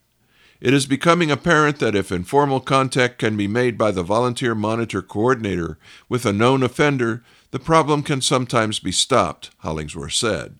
It 0.59 0.73
is 0.73 0.87
becoming 0.87 1.29
apparent 1.29 1.79
that 1.79 1.95
if 1.95 2.11
informal 2.11 2.59
contact 2.59 3.19
can 3.19 3.37
be 3.37 3.47
made 3.47 3.77
by 3.77 3.91
the 3.91 4.03
volunteer 4.03 4.55
monitor 4.55 5.01
coordinator 5.01 5.77
with 6.09 6.25
a 6.25 6.33
known 6.33 6.63
offender, 6.63 7.23
the 7.51 7.59
problem 7.59 8.01
can 8.01 8.21
sometimes 8.21 8.79
be 8.79 8.91
stopped, 8.91 9.51
Hollingsworth 9.59 10.13
said. 10.13 10.59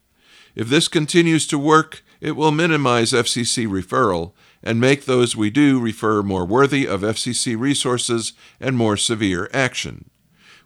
If 0.56 0.70
this 0.70 0.88
continues 0.88 1.48
to 1.48 1.58
work, 1.58 2.03
it 2.22 2.36
will 2.36 2.51
minimize 2.51 3.12
FCC 3.12 3.67
referral 3.67 4.34
and 4.63 4.79
make 4.79 5.06
those 5.06 5.36
we 5.36 5.50
do 5.50 5.79
refer 5.79 6.24
more 6.24 6.46
worthy 6.46 6.88
of 6.88 7.01
FCC 7.01 7.60
resources 7.60 8.34
and 8.60 8.75
more 8.75 8.98
severe 8.98 9.50
action. 9.53 10.10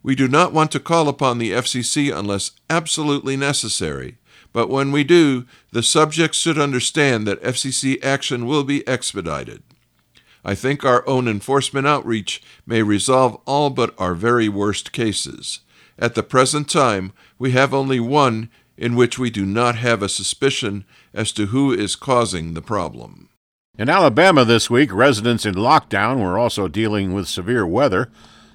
We 0.04 0.16
do 0.16 0.28
not 0.28 0.54
want 0.54 0.72
to 0.72 0.80
call 0.80 1.08
upon 1.08 1.38
the 1.38 1.51
FCC 1.51 2.16
unless 2.16 2.51
absolutely 2.70 3.38
necessary, 3.38 4.18
but 4.53 4.70
when 4.70 4.91
we 4.91 5.03
do, 5.03 5.46
the 5.72 5.84
subjects 5.84 6.38
should 6.38 6.58
understand 6.58 7.25
that 7.27 7.41
FCC 7.41 8.03
action 8.03 8.46
will 8.46 8.63
be 8.63 8.88
expedited. 8.88 9.63
I 10.43 10.55
think 10.55 10.84
our 10.84 11.08
own 11.08 11.27
enforcement 11.27 11.88
outreach 11.88 12.41
may 12.65 12.81
resolve 12.81 13.39
all 13.46 13.70
but 13.70 13.93
our 13.98 14.15
very 14.15 14.50
worst 14.50 14.91
cases. 14.91 15.60
At 16.00 16.15
the 16.15 16.24
present 16.24 16.70
time, 16.70 17.13
we 17.38 17.51
have 17.51 17.74
only 17.74 18.00
one 18.00 18.50
in 18.75 18.96
which 18.96 19.20
we 19.20 19.29
do 19.29 19.46
not 19.46 19.75
have 19.75 20.01
a 20.01 20.10
suspicion 20.10 20.86
as 21.13 21.31
to 21.34 21.48
who 21.48 21.72
is 21.72 21.96
causing 21.96 22.53
the 22.53 22.62
problem. 22.62 23.29
In 23.77 23.89
Alabama 23.89 24.43
this 24.43 24.70
week, 24.70 24.91
residents 24.91 25.46
in 25.46 25.55
lockdown 25.55 26.20
were 26.20 26.38
also 26.38 26.67
dealing 26.67 27.13
with 27.13 27.27
severe 27.27 27.65
weather. 27.65 28.12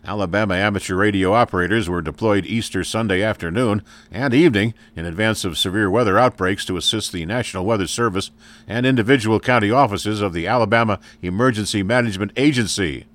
Alabama 0.07 0.55
amateur 0.55 0.95
radio 0.95 1.33
operators 1.33 1.89
were 1.89 2.01
deployed 2.01 2.47
Easter 2.47 2.85
Sunday 2.85 3.23
afternoon 3.23 3.83
and 4.13 4.33
evening 4.33 4.73
in 4.95 5.05
advance 5.05 5.45
of 5.45 5.59
severe 5.59 5.91
weather 5.91 6.17
outbreaks 6.17 6.65
to 6.67 6.77
assist 6.77 7.11
the 7.11 7.27
National 7.27 7.67
Weather 7.67 7.89
Service 7.89 8.31
and 8.69 8.87
individual 8.87 9.41
county 9.41 9.73
offices 9.73 10.21
of 10.21 10.33
the 10.33 10.47
Alabama 10.47 11.01
Emergency 11.23 11.83
Management 11.83 12.31
Agency. 12.37 13.07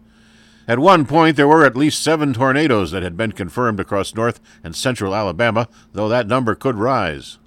At 0.67 0.79
one 0.79 1.05
point, 1.05 1.37
there 1.37 1.47
were 1.47 1.65
at 1.65 1.77
least 1.77 2.03
seven 2.03 2.33
tornadoes 2.33 2.91
that 2.91 3.03
had 3.03 3.15
been 3.15 3.31
confirmed 3.31 3.79
across 3.79 4.13
north 4.13 4.41
and 4.61 4.75
central 4.75 5.15
Alabama, 5.15 5.69
though 5.93 6.09
that 6.09 6.27
number 6.27 6.55
could 6.55 6.75
rise. 6.75 7.37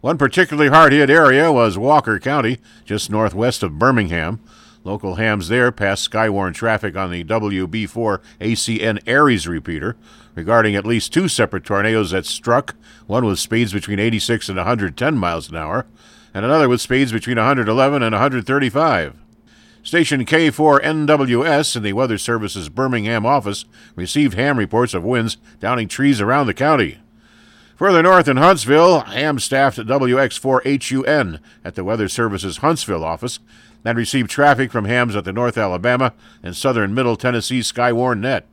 One 0.00 0.18
particularly 0.18 0.70
hard 0.70 0.92
hit 0.92 1.08
area 1.08 1.52
was 1.52 1.78
Walker 1.78 2.18
County, 2.18 2.58
just 2.84 3.10
northwest 3.10 3.62
of 3.62 3.78
Birmingham. 3.78 4.40
Local 4.82 5.16
hams 5.16 5.48
there 5.48 5.70
passed 5.70 6.10
Skywarn 6.10 6.54
traffic 6.54 6.96
on 6.96 7.10
the 7.10 7.22
WB4 7.24 8.20
ACN 8.40 9.06
ARES 9.06 9.46
repeater 9.46 9.96
regarding 10.34 10.74
at 10.74 10.86
least 10.86 11.12
two 11.12 11.28
separate 11.28 11.64
tornadoes 11.64 12.12
that 12.12 12.24
struck, 12.24 12.74
one 13.06 13.26
with 13.26 13.38
speeds 13.38 13.74
between 13.74 13.98
86 13.98 14.48
and 14.48 14.56
110 14.56 15.18
miles 15.18 15.50
an 15.50 15.56
hour, 15.56 15.84
and 16.32 16.46
another 16.46 16.68
with 16.68 16.80
speeds 16.80 17.12
between 17.12 17.36
111 17.36 18.02
and 18.02 18.12
135. 18.14 19.16
Station 19.82 20.24
K4NWS 20.24 21.76
in 21.76 21.82
the 21.82 21.92
Weather 21.92 22.18
Service's 22.18 22.68
Birmingham 22.70 23.26
office 23.26 23.66
received 23.96 24.34
ham 24.34 24.58
reports 24.58 24.94
of 24.94 25.04
winds 25.04 25.36
downing 25.58 25.88
trees 25.88 26.22
around 26.22 26.46
the 26.46 26.54
county. 26.54 26.98
Further 27.76 28.02
north 28.02 28.28
in 28.28 28.36
Huntsville, 28.36 29.00
ham 29.00 29.38
staffed 29.38 29.78
WX4HUN 29.78 31.40
at 31.64 31.74
the 31.76 31.84
Weather 31.84 32.08
Service's 32.08 32.58
Huntsville 32.58 33.02
office 33.02 33.40
and 33.84 33.96
received 33.96 34.30
traffic 34.30 34.70
from 34.70 34.84
hams 34.84 35.16
at 35.16 35.24
the 35.24 35.32
North 35.32 35.56
Alabama 35.56 36.12
and 36.42 36.56
southern 36.56 36.94
Middle 36.94 37.16
Tennessee 37.16 37.60
Skywarn 37.60 38.20
net. 38.20 38.46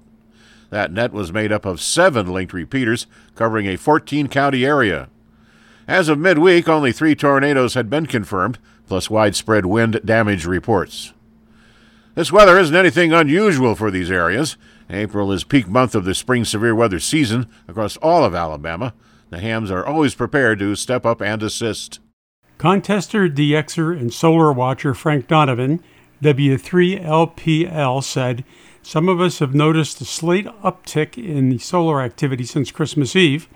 That 0.69 0.91
net 0.91 1.13
was 1.13 1.31
made 1.31 1.51
up 1.51 1.65
of 1.65 1.81
seven 1.81 2.27
linked 2.27 2.53
repeaters 2.53 3.07
covering 3.35 3.67
a 3.67 3.77
14 3.77 4.27
county 4.27 4.65
area. 4.65 5.09
As 5.87 6.09
of 6.09 6.19
midweek, 6.19 6.67
only 6.67 6.91
three 6.91 7.15
tornadoes 7.15 7.73
had 7.73 7.89
been 7.89 8.05
confirmed, 8.05 8.59
plus 8.87 9.09
widespread 9.09 9.65
wind 9.65 10.01
damage 10.03 10.45
reports. 10.45 11.13
This 12.15 12.31
weather 12.31 12.57
isn't 12.57 12.75
anything 12.75 13.13
unusual 13.13 13.75
for 13.75 13.91
these 13.91 14.11
areas. 14.11 14.57
April 14.89 15.31
is 15.31 15.43
peak 15.43 15.67
month 15.67 15.95
of 15.95 16.03
the 16.03 16.15
spring 16.15 16.43
severe 16.45 16.73
weather 16.73 16.99
season 16.99 17.47
across 17.67 17.95
all 17.97 18.25
of 18.25 18.33
Alabama. 18.33 18.93
The 19.29 19.39
hams 19.39 19.69
are 19.69 19.85
always 19.85 20.15
prepared 20.15 20.59
to 20.59 20.75
step 20.75 21.05
up 21.05 21.21
and 21.21 21.43
assist. 21.43 21.99
Contester, 22.57 23.29
DXer, 23.33 23.99
and 23.99 24.11
solar 24.11 24.51
watcher 24.51 24.95
Frank 24.95 25.27
Donovan, 25.27 25.79
W3LPL, 26.23 28.03
said, 28.03 28.43
Some 28.81 29.07
of 29.07 29.21
us 29.21 29.37
have 29.39 29.53
noticed 29.53 30.01
a 30.01 30.05
slight 30.05 30.47
uptick 30.63 31.23
in 31.23 31.49
the 31.49 31.59
solar 31.59 32.01
activity 32.01 32.45
since 32.45 32.71
Christmas 32.71 33.15
Eve, 33.15 33.47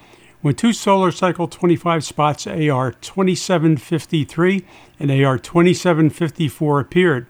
when 0.41 0.53
two 0.53 0.71
solar 0.71 1.11
cycle 1.11 1.47
25 1.47 2.03
spots 2.03 2.45
AR 2.45 2.91
2753 2.91 4.65
and 4.99 5.11
AR 5.11 5.39
2754 5.39 6.79
appeared. 6.79 7.27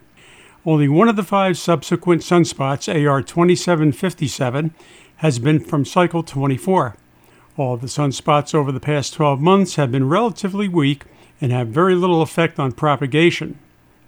Only 0.65 0.89
one 0.89 1.07
of 1.07 1.15
the 1.15 1.23
five 1.23 1.57
subsequent 1.57 2.21
sunspots, 2.21 2.87
AR 2.87 3.21
2757, 3.21 4.73
has 5.17 5.39
been 5.39 5.59
from 5.61 5.85
cycle 5.85 6.21
24. 6.21 6.97
All 7.57 7.77
the 7.77 7.87
sunspots 7.87 8.53
over 8.53 8.71
the 8.71 8.79
past 8.79 9.13
12 9.13 9.39
months 9.39 9.75
have 9.75 9.91
been 9.91 10.09
relatively 10.09 10.67
weak 10.67 11.05
and 11.41 11.51
have 11.51 11.67
very 11.67 11.95
little 11.95 12.21
effect 12.21 12.59
on 12.59 12.71
propagation. 12.71 13.59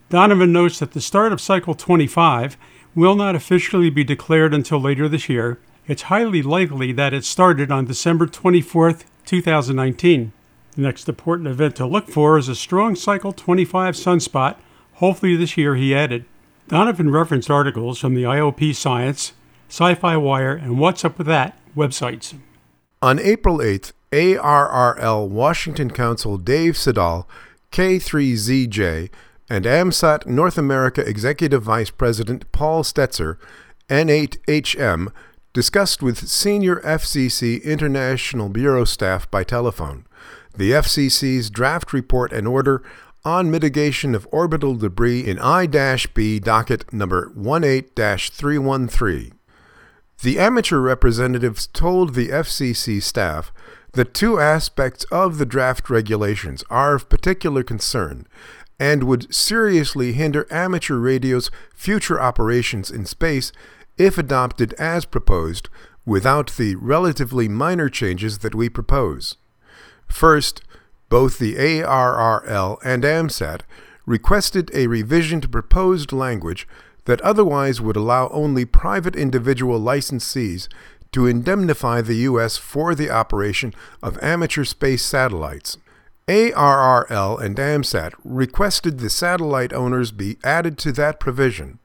Donovan 0.09 0.53
notes 0.53 0.79
that 0.79 0.91
the 0.91 1.01
start 1.01 1.33
of 1.33 1.41
cycle 1.41 1.73
25 1.73 2.55
will 2.95 3.15
not 3.15 3.35
officially 3.35 3.89
be 3.89 4.03
declared 4.03 4.53
until 4.53 4.79
later 4.79 5.09
this 5.09 5.27
year. 5.27 5.59
It's 5.87 6.03
highly 6.03 6.43
likely 6.43 6.91
that 6.93 7.13
it 7.13 7.25
started 7.25 7.71
on 7.71 7.85
December 7.85 8.27
24, 8.27 8.99
2019. 9.25 10.31
The 10.75 10.81
next 10.81 11.09
important 11.09 11.47
event 11.47 11.75
to 11.77 11.85
look 11.85 12.07
for 12.07 12.37
is 12.37 12.47
a 12.47 12.55
strong 12.55 12.95
cycle 12.95 13.33
25 13.33 13.95
sunspot, 13.95 14.57
hopefully 14.93 15.35
this 15.35 15.57
year, 15.57 15.75
he 15.75 15.93
added. 15.93 16.25
Donovan 16.67 17.09
referenced 17.09 17.49
articles 17.49 17.99
from 17.99 18.13
the 18.13 18.23
IOP 18.23 18.75
Science, 18.75 19.33
Sci 19.67 19.95
Fi 19.95 20.17
Wire, 20.17 20.53
and 20.53 20.79
Watts 20.79 21.03
Up 21.03 21.17
With 21.17 21.27
That 21.27 21.59
websites. 21.75 22.35
On 23.01 23.19
April 23.19 23.57
8th, 23.57 23.91
ARRL 24.13 25.27
Washington 25.27 25.89
Counsel 25.89 26.37
Dave 26.37 26.77
Siddall, 26.77 27.27
K3ZJ, 27.71 29.09
and 29.49 29.65
AMSAT 29.65 30.27
North 30.27 30.57
America 30.57 31.01
Executive 31.01 31.63
Vice 31.63 31.89
President 31.89 32.51
Paul 32.51 32.83
Stoetzer, 32.83 33.37
N8HM, 33.89 35.11
discussed 35.51 36.03
with 36.03 36.29
senior 36.29 36.75
FCC 36.81 37.63
International 37.63 38.49
Bureau 38.49 38.85
staff 38.85 39.29
by 39.31 39.43
telephone 39.43 40.05
the 40.55 40.71
FCC's 40.71 41.49
draft 41.49 41.91
report 41.91 42.31
and 42.31 42.47
order 42.47 42.83
on 43.25 43.49
mitigation 43.49 44.13
of 44.13 44.27
orbital 44.31 44.75
debris 44.75 45.21
in 45.21 45.39
I-B 45.39 46.39
docket 46.39 46.93
number 46.93 47.31
18-313. 47.35 49.31
The 50.21 50.39
amateur 50.39 50.77
representatives 50.77 51.65
told 51.67 52.13
the 52.13 52.29
FCC 52.29 53.01
staff 53.01 53.51
that 53.93 54.13
two 54.13 54.39
aspects 54.39 55.05
of 55.05 55.37
the 55.37 55.45
draft 55.45 55.89
regulations 55.89 56.63
are 56.69 56.95
of 56.95 57.09
particular 57.09 57.63
concern 57.63 58.27
and 58.79 59.03
would 59.03 59.33
seriously 59.33 60.13
hinder 60.13 60.47
amateur 60.51 60.97
radio's 60.97 61.49
future 61.75 62.19
operations 62.19 62.89
in 62.89 63.05
space 63.05 63.51
if 63.97 64.17
adopted 64.17 64.73
as 64.73 65.05
proposed 65.05 65.69
without 66.05 66.51
the 66.57 66.75
relatively 66.75 67.47
minor 67.47 67.87
changes 67.87 68.39
that 68.39 68.55
we 68.55 68.67
propose. 68.67 69.37
First, 70.07 70.61
both 71.09 71.37
the 71.37 71.55
ARRL 71.55 72.79
and 72.83 73.03
AMSAT 73.03 73.61
requested 74.05 74.71
a 74.73 74.87
revision 74.87 75.39
to 75.41 75.47
proposed 75.47 76.11
language 76.11 76.67
that 77.05 77.21
otherwise 77.21 77.81
would 77.81 77.95
allow 77.95 78.29
only 78.29 78.65
private 78.65 79.15
individual 79.15 79.79
licensees 79.79 80.67
to 81.13 81.25
indemnify 81.25 82.01
the 82.01 82.15
U.S. 82.15 82.57
for 82.57 82.93
the 82.93 83.09
operation 83.09 83.73
of 84.01 84.21
amateur 84.21 84.63
space 84.63 85.03
satellites. 85.03 85.77
ARRL 86.27 87.41
and 87.41 87.57
AMSAT 87.57 88.13
requested 88.23 88.99
the 88.99 89.09
satellite 89.09 89.73
owners 89.73 90.11
be 90.11 90.37
added 90.43 90.77
to 90.79 90.91
that 90.93 91.19
provision. 91.19 91.79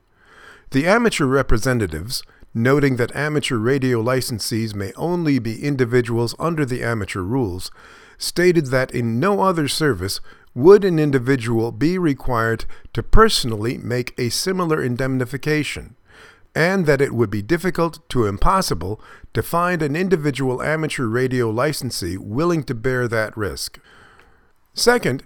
The 0.71 0.87
amateur 0.87 1.25
representatives, 1.25 2.23
noting 2.53 2.95
that 2.95 3.15
amateur 3.15 3.57
radio 3.57 4.01
licensees 4.01 4.73
may 4.73 4.93
only 4.93 5.39
be 5.39 5.63
individuals 5.63 6.35
under 6.39 6.65
the 6.65 6.83
amateur 6.83 7.21
rules, 7.21 7.69
stated 8.17 8.67
that 8.67 8.91
in 8.91 9.19
no 9.19 9.41
other 9.41 9.67
service 9.67 10.21
would 10.55 10.83
an 10.83 10.99
individual 10.99 11.71
be 11.71 11.97
required 11.97 12.65
to 12.93 13.03
personally 13.03 13.77
make 13.77 14.13
a 14.17 14.29
similar 14.29 14.81
indemnification, 14.81 15.95
and 16.55 16.85
that 16.85 17.01
it 17.01 17.13
would 17.13 17.29
be 17.29 17.41
difficult 17.41 18.07
to 18.09 18.25
impossible 18.25 19.01
to 19.33 19.43
find 19.43 19.81
an 19.81 19.95
individual 19.95 20.61
amateur 20.61 21.05
radio 21.05 21.49
licensee 21.49 22.17
willing 22.17 22.63
to 22.63 22.73
bear 22.73 23.07
that 23.07 23.35
risk. 23.37 23.79
Second, 24.73 25.23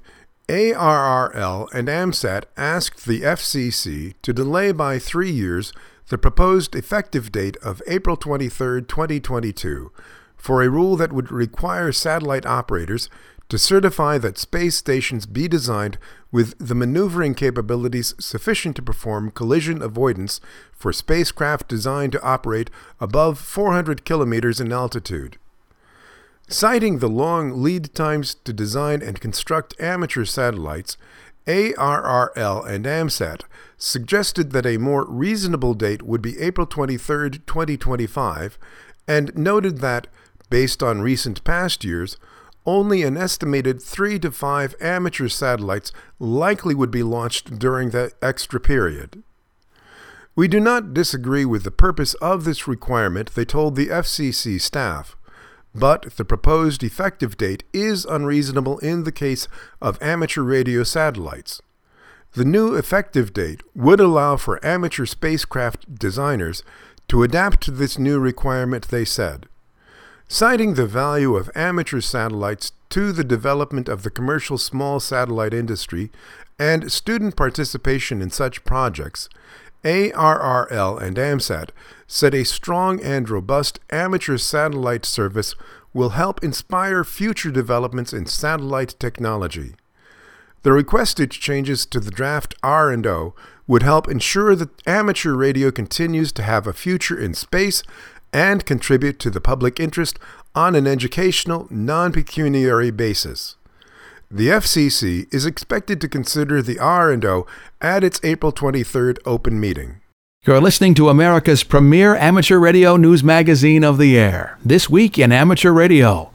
ARRL 0.50 1.72
and 1.74 1.88
AMSAT 1.88 2.44
asked 2.58 3.06
the 3.06 3.22
FCC 3.22 4.14
to 4.22 4.34
delay 4.34 4.72
by 4.72 5.00
three 5.00 5.32
years 5.32 5.72
the 6.10 6.18
proposed 6.18 6.76
effective 6.76 7.32
date 7.32 7.56
of 7.58 7.82
April 7.88 8.18
23, 8.18 8.82
2022, 8.82 9.92
for 10.36 10.62
a 10.62 10.70
rule 10.70 10.98
that 10.98 11.14
would 11.14 11.32
require 11.32 11.92
satellite 11.94 12.46
operators 12.46 13.10
to 13.48 13.58
certify 13.58 14.18
that 14.18 14.38
space 14.38 14.76
stations 14.76 15.26
be 15.26 15.48
designed 15.48 15.98
with 16.34 16.58
the 16.58 16.76
maneuvering 16.76 17.36
capabilities 17.36 18.16
sufficient 18.20 18.76
to 18.76 18.82
perform 18.82 19.30
collision 19.32 19.84
avoidance 19.84 20.42
for 20.74 20.92
spacecraft 20.92 21.70
designed 21.70 22.12
to 22.12 22.22
operate 22.24 22.72
above 23.00 23.38
400 23.38 24.04
kilometers 24.04 24.60
in 24.60 24.74
altitude. 24.74 25.38
Citing 26.48 26.98
the 26.98 27.08
long 27.08 27.62
lead 27.62 27.94
times 27.94 28.34
to 28.34 28.52
design 28.52 29.04
and 29.04 29.22
construct 29.22 29.80
amateur 29.80 30.26
satellites, 30.26 30.98
ARRL 31.46 32.68
and 32.68 32.86
AMSAT 32.86 33.42
suggested 33.78 34.52
that 34.52 34.66
a 34.66 34.78
more 34.78 35.06
reasonable 35.08 35.76
date 35.76 36.02
would 36.02 36.22
be 36.22 36.40
April 36.40 36.66
23, 36.66 37.30
2025, 37.46 38.58
and 39.08 39.38
noted 39.38 39.80
that, 39.80 40.08
based 40.50 40.82
on 40.82 41.02
recent 41.02 41.44
past 41.44 41.84
years, 41.84 42.18
only 42.66 43.04
an 43.04 43.18
estimated 43.18 43.82
three 43.82 44.20
to 44.20 44.32
five 44.32 44.76
amateur 44.80 45.28
satellites 45.28 45.92
likely 46.20 46.74
would 46.74 46.92
be 46.92 47.04
launched 47.04 47.60
during 47.60 47.90
the 47.90 48.12
extra 48.22 48.60
period. 48.60 49.24
We 50.36 50.48
do 50.48 50.60
not 50.60 50.94
disagree 50.94 51.46
with 51.46 51.64
the 51.64 51.72
purpose 51.72 52.16
of 52.16 52.44
this 52.44 52.68
requirement, 52.68 53.36
they 53.36 53.46
told 53.46 53.76
the 53.76 53.88
FCC 53.88 54.60
staff, 54.60 55.16
but 55.76 56.16
the 56.18 56.26
proposed 56.26 56.84
effective 56.84 57.38
date 57.38 57.64
is 57.72 58.06
unreasonable 58.06 58.80
in 58.80 59.04
the 59.04 59.12
case 59.12 59.48
of 59.82 60.02
amateur 60.02 60.42
radio 60.42 60.84
satellites. 60.84 61.62
The 62.34 62.46
new 62.46 62.74
effective 62.74 63.32
date 63.32 63.62
would 63.76 64.00
allow 64.00 64.38
for 64.38 64.64
amateur 64.66 65.06
spacecraft 65.06 65.94
designers 66.00 66.64
to 67.10 67.22
adapt 67.22 67.62
to 67.62 67.72
this 67.72 68.00
new 68.00 68.20
requirement, 68.20 68.88
they 68.88 69.06
said. 69.06 69.48
Citing 70.28 70.74
the 70.74 70.88
value 70.88 71.36
of 71.36 71.52
amateur 71.54 72.02
satellites 72.02 72.72
to 72.90 73.12
the 73.12 73.24
development 73.24 73.88
of 73.90 74.04
the 74.04 74.10
commercial 74.10 74.58
small 74.58 75.00
satellite 75.00 75.54
industry 75.54 76.12
and 76.58 76.92
student 76.92 77.36
participation 77.36 78.22
in 78.22 78.30
such 78.30 78.64
projects, 78.64 79.30
ARRL 79.84 81.02
and 81.02 81.18
AMSAT 81.18 81.70
said 82.08 82.34
a 82.34 82.46
strong 82.46 83.02
and 83.02 83.30
robust 83.30 83.80
amateur 83.90 84.38
satellite 84.38 85.06
service 85.06 85.56
will 85.94 86.10
help 86.10 86.44
inspire 86.44 87.04
future 87.04 87.52
developments 87.52 88.14
in 88.14 88.26
satellite 88.26 88.96
technology. 89.00 89.76
The 90.64 90.72
requested 90.72 91.32
changes 91.32 91.86
to 91.88 92.00
the 92.00 92.12
draft 92.12 92.56
R&O 92.64 93.36
would 93.68 93.84
help 93.84 94.10
ensure 94.10 94.56
that 94.56 94.88
amateur 94.88 95.34
radio 95.34 95.72
continues 95.72 96.32
to 96.34 96.44
have 96.44 96.66
a 96.66 96.74
future 96.74 97.20
in 97.20 97.34
space 97.34 97.84
and 98.34 98.66
contribute 98.66 99.20
to 99.20 99.30
the 99.30 99.40
public 99.40 99.80
interest 99.80 100.20
on 100.56 100.76
an 100.76 100.88
educational, 100.88 101.68
non-pecuniary 101.70 102.92
basis. 102.92 103.56
The 104.30 104.50
FCC 104.50 105.32
is 105.32 105.46
expected 105.46 106.02
to 106.02 106.10
consider 106.10 106.62
the 106.62 106.80
R&O 106.80 107.46
at 107.80 108.04
its 108.04 108.20
April 108.24 108.52
23rd 108.52 109.20
open 109.26 109.60
meeting. 109.60 110.02
You're 110.46 110.60
listening 110.60 110.96
to 110.96 111.08
America's 111.08 111.64
premier 111.64 112.16
amateur 112.16 112.58
radio 112.58 112.98
news 112.98 113.24
magazine 113.24 113.84
of 113.84 113.98
the 113.98 114.18
air. 114.18 114.58
This 114.66 114.90
week 114.90 115.18
in 115.18 115.32
amateur 115.32 115.72
radio. 115.72 116.33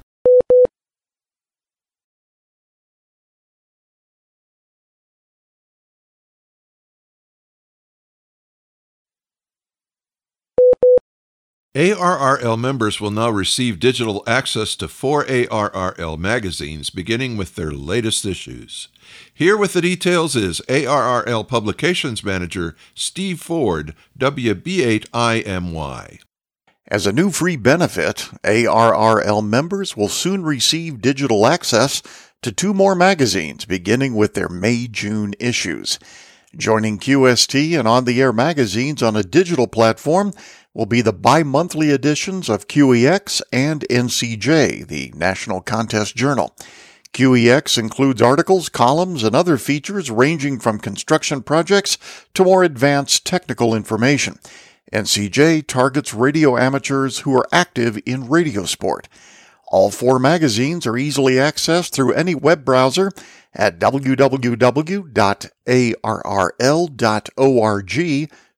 ARRL 11.78 12.58
members 12.58 13.00
will 13.00 13.12
now 13.12 13.30
receive 13.30 13.78
digital 13.78 14.24
access 14.26 14.74
to 14.74 14.88
four 14.88 15.24
ARRL 15.26 16.18
magazines, 16.18 16.90
beginning 16.90 17.36
with 17.36 17.54
their 17.54 17.70
latest 17.70 18.24
issues. 18.24 18.88
Here 19.32 19.56
with 19.56 19.74
the 19.74 19.80
details 19.80 20.34
is 20.34 20.60
ARRL 20.68 21.46
Publications 21.46 22.24
Manager 22.24 22.74
Steve 22.96 23.40
Ford, 23.40 23.94
WB8IMY. 24.18 26.18
As 26.88 27.06
a 27.06 27.12
new 27.12 27.30
free 27.30 27.54
benefit, 27.54 28.28
ARRL 28.42 29.46
members 29.46 29.96
will 29.96 30.08
soon 30.08 30.42
receive 30.42 31.00
digital 31.00 31.46
access 31.46 32.02
to 32.42 32.50
two 32.50 32.74
more 32.74 32.96
magazines, 32.96 33.64
beginning 33.64 34.16
with 34.16 34.34
their 34.34 34.48
May 34.48 34.88
June 34.88 35.32
issues. 35.38 36.00
Joining 36.56 36.98
QST 36.98 37.78
and 37.78 37.86
on 37.86 38.04
the 38.04 38.20
air 38.20 38.32
magazines 38.32 39.00
on 39.00 39.14
a 39.14 39.22
digital 39.22 39.68
platform 39.68 40.32
will 40.78 40.86
be 40.86 41.00
the 41.00 41.12
bi 41.12 41.42
monthly 41.42 41.90
editions 41.90 42.48
of 42.48 42.68
QEX 42.68 43.42
and 43.52 43.84
NCJ, 43.90 44.86
the 44.86 45.12
National 45.16 45.60
Contest 45.60 46.14
Journal. 46.14 46.54
QEX 47.12 47.76
includes 47.76 48.22
articles, 48.22 48.68
columns, 48.68 49.24
and 49.24 49.34
other 49.34 49.58
features 49.58 50.08
ranging 50.08 50.60
from 50.60 50.78
construction 50.78 51.42
projects 51.42 51.98
to 52.32 52.44
more 52.44 52.62
advanced 52.62 53.26
technical 53.26 53.74
information. 53.74 54.38
NCJ 54.92 55.66
targets 55.66 56.14
radio 56.14 56.56
amateurs 56.56 57.18
who 57.20 57.34
are 57.34 57.48
active 57.50 57.98
in 58.06 58.28
radio 58.28 58.64
sport. 58.64 59.08
All 59.72 59.90
four 59.90 60.20
magazines 60.20 60.86
are 60.86 60.96
easily 60.96 61.34
accessed 61.34 61.90
through 61.90 62.12
any 62.12 62.36
web 62.36 62.64
browser 62.64 63.10
at 63.52 63.80
www.arrl.org 63.80 65.10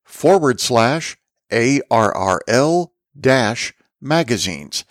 forward 0.04 0.60
slash 0.60 1.16
ARRL 1.50 2.90
magazines. 4.00 4.84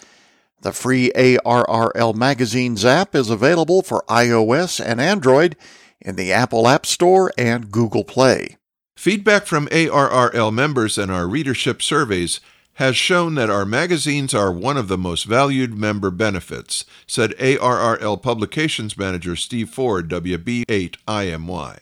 The 0.61 0.73
free 0.73 1.11
ARRL 1.15 2.15
Magazines 2.15 2.83
app 2.83 3.15
is 3.15 3.29
available 3.29 3.81
for 3.81 4.03
iOS 4.09 4.83
and 4.83 4.99
Android 4.99 5.55
in 6.01 6.15
the 6.15 6.33
Apple 6.33 6.67
App 6.67 6.85
Store 6.85 7.31
and 7.37 7.71
Google 7.71 8.03
Play. 8.03 8.57
Feedback 8.97 9.45
from 9.45 9.67
ARRL 9.67 10.53
members 10.53 10.97
and 10.97 11.09
our 11.09 11.27
readership 11.27 11.81
surveys 11.81 12.41
has 12.73 12.95
shown 12.95 13.35
that 13.35 13.49
our 13.49 13.65
magazines 13.65 14.33
are 14.33 14.51
one 14.51 14.77
of 14.77 14.87
the 14.87 14.97
most 14.97 15.25
valued 15.25 15.77
member 15.77 16.09
benefits, 16.11 16.85
said 17.07 17.31
ARRL 17.31 18.21
Publications 18.21 18.97
Manager 18.97 19.35
Steve 19.35 19.69
Ford, 19.69 20.09
WB8IMY. 20.09 21.77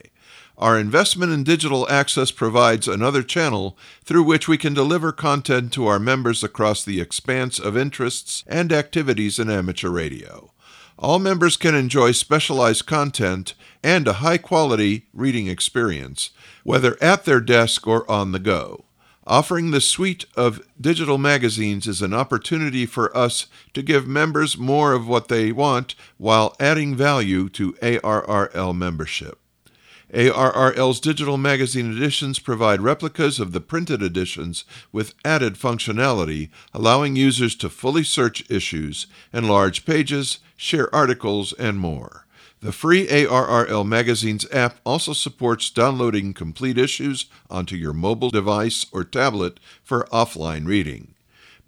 Our 0.57 0.79
investment 0.79 1.31
in 1.31 1.43
digital 1.43 1.87
access 1.87 2.31
provides 2.31 2.87
another 2.87 3.21
channel 3.21 3.77
through 4.03 4.23
which 4.23 4.47
we 4.47 4.57
can 4.57 4.73
deliver 4.73 5.11
content 5.11 5.71
to 5.73 5.85
our 5.85 5.99
members 5.99 6.43
across 6.43 6.83
the 6.83 6.99
expanse 6.99 7.59
of 7.59 7.77
interests 7.77 8.43
and 8.47 8.73
activities 8.73 9.37
in 9.37 9.51
amateur 9.51 9.91
radio. 9.91 10.51
All 10.97 11.19
members 11.19 11.57
can 11.57 11.75
enjoy 11.75 12.11
specialized 12.11 12.87
content 12.87 13.53
and 13.83 14.07
a 14.07 14.13
high 14.13 14.39
quality 14.39 15.05
reading 15.13 15.45
experience, 15.45 16.31
whether 16.63 16.97
at 16.99 17.25
their 17.25 17.39
desk 17.39 17.85
or 17.85 18.09
on 18.09 18.31
the 18.31 18.39
go. 18.39 18.85
Offering 19.27 19.69
the 19.69 19.81
suite 19.81 20.25
of 20.35 20.65
digital 20.81 21.19
magazines 21.19 21.85
is 21.85 22.01
an 22.01 22.15
opportunity 22.15 22.87
for 22.87 23.15
us 23.15 23.45
to 23.75 23.83
give 23.83 24.07
members 24.07 24.57
more 24.57 24.93
of 24.93 25.07
what 25.07 25.27
they 25.27 25.51
want 25.51 25.93
while 26.17 26.55
adding 26.59 26.95
value 26.95 27.47
to 27.49 27.73
ARRL 27.73 28.75
membership. 28.75 29.39
ARRL's 30.13 31.01
digital 31.01 31.37
magazine 31.37 31.91
editions 31.91 32.39
provide 32.39 32.81
replicas 32.81 33.41
of 33.41 33.51
the 33.51 33.59
printed 33.59 34.01
editions 34.01 34.63
with 34.93 35.13
added 35.25 35.55
functionality, 35.55 36.49
allowing 36.73 37.17
users 37.17 37.55
to 37.55 37.69
fully 37.69 38.05
search 38.05 38.49
issues, 38.49 39.07
enlarge 39.33 39.85
pages, 39.85 40.39
share 40.55 40.93
articles, 40.95 41.51
and 41.53 41.77
more. 41.77 42.25
The 42.61 42.71
free 42.71 43.05
ARRL 43.07 43.85
Magazines 43.85 44.49
app 44.51 44.79
also 44.85 45.11
supports 45.11 45.69
downloading 45.69 46.33
complete 46.33 46.77
issues 46.77 47.25
onto 47.49 47.75
your 47.75 47.93
mobile 47.93 48.31
device 48.31 48.85
or 48.93 49.03
tablet 49.03 49.59
for 49.83 50.05
offline 50.05 50.65
reading. 50.65 51.13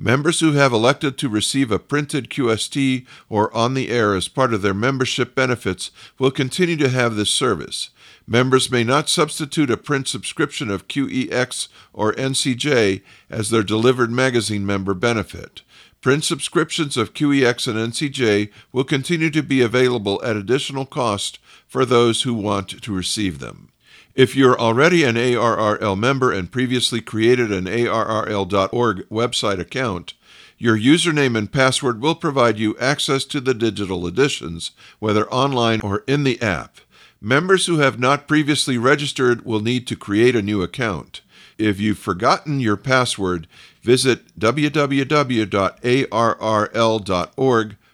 Members 0.02 0.40
who 0.40 0.54
have 0.54 0.72
elected 0.72 1.18
to 1.18 1.28
receive 1.28 1.72
a 1.72 1.78
printed 1.78 2.30
QST 2.30 3.06
or 3.28 3.54
on 3.54 3.74
the 3.74 3.90
air 3.90 4.16
as 4.16 4.30
part 4.30 4.54
of 4.54 4.62
their 4.62 4.74
membership 4.74 5.36
benefits 5.36 5.92
will 6.18 6.32
continue 6.32 6.78
to 6.78 6.88
have 6.88 7.16
this 7.16 7.30
service. 7.30 7.90
Members 8.32 8.70
may 8.70 8.84
not 8.84 9.10
substitute 9.10 9.72
a 9.72 9.76
print 9.76 10.08
subscription 10.08 10.70
of 10.70 10.88
QEX 10.88 11.68
or 11.94 12.14
NCJ 12.14 13.02
as 13.28 13.50
their 13.50 13.64
delivered 13.64 14.12
magazine 14.12 14.68
member 14.68 14.94
benefit. 14.94 15.64
Print 16.00 16.24
subscriptions 16.24 16.96
of 16.96 17.16
QEX 17.16 17.68
and 17.68 17.92
NCJ 17.92 18.52
will 18.72 18.84
continue 18.84 19.32
to 19.32 19.42
be 19.42 19.62
available 19.62 20.22
at 20.24 20.38
additional 20.38 20.86
cost 20.86 21.40
for 21.68 21.86
those 21.86 22.22
who 22.22 22.36
want 22.36 22.70
to 22.84 22.96
receive 22.96 23.40
them. 23.40 23.70
If 24.14 24.36
you're 24.36 24.60
already 24.60 25.04
an 25.04 25.16
ARRL 25.16 25.98
member 25.98 26.32
and 26.32 26.52
previously 26.52 27.02
created 27.02 27.52
an 27.52 27.66
ARRL.org 27.66 29.10
website 29.10 29.60
account, 29.60 30.14
your 30.60 30.78
username 30.78 31.36
and 31.36 31.52
password 31.52 32.00
will 32.00 32.16
provide 32.16 32.60
you 32.60 32.78
access 32.78 33.26
to 33.26 33.42
the 33.42 33.56
digital 33.56 34.06
editions, 34.06 34.70
whether 35.00 35.28
online 35.32 35.82
or 35.82 36.04
in 36.06 36.26
the 36.26 36.40
app. 36.44 36.82
Members 37.22 37.66
who 37.66 37.80
have 37.80 38.00
not 38.00 38.28
previously 38.30 38.78
registered 38.78 39.44
will 39.44 39.60
need 39.60 39.86
to 39.88 39.98
create 39.98 40.36
a 40.38 40.42
new 40.42 40.62
account. 40.62 41.22
If 41.58 41.78
you've 41.80 42.00
forgotten 42.00 42.62
your 42.62 42.78
password, 42.78 43.48
visit 43.82 44.40
www.arrl.org 44.40 44.86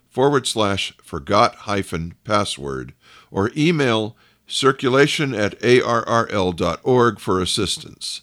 forward 0.10 0.48
slash 0.48 0.94
forgot 1.04 1.56
hyphen 1.56 2.14
password 2.24 2.94
or 3.32 3.52
email 3.58 4.16
circulation 4.48 5.34
at 5.34 5.60
arrl.org 5.60 7.20
for 7.20 7.42
assistance. 7.42 8.22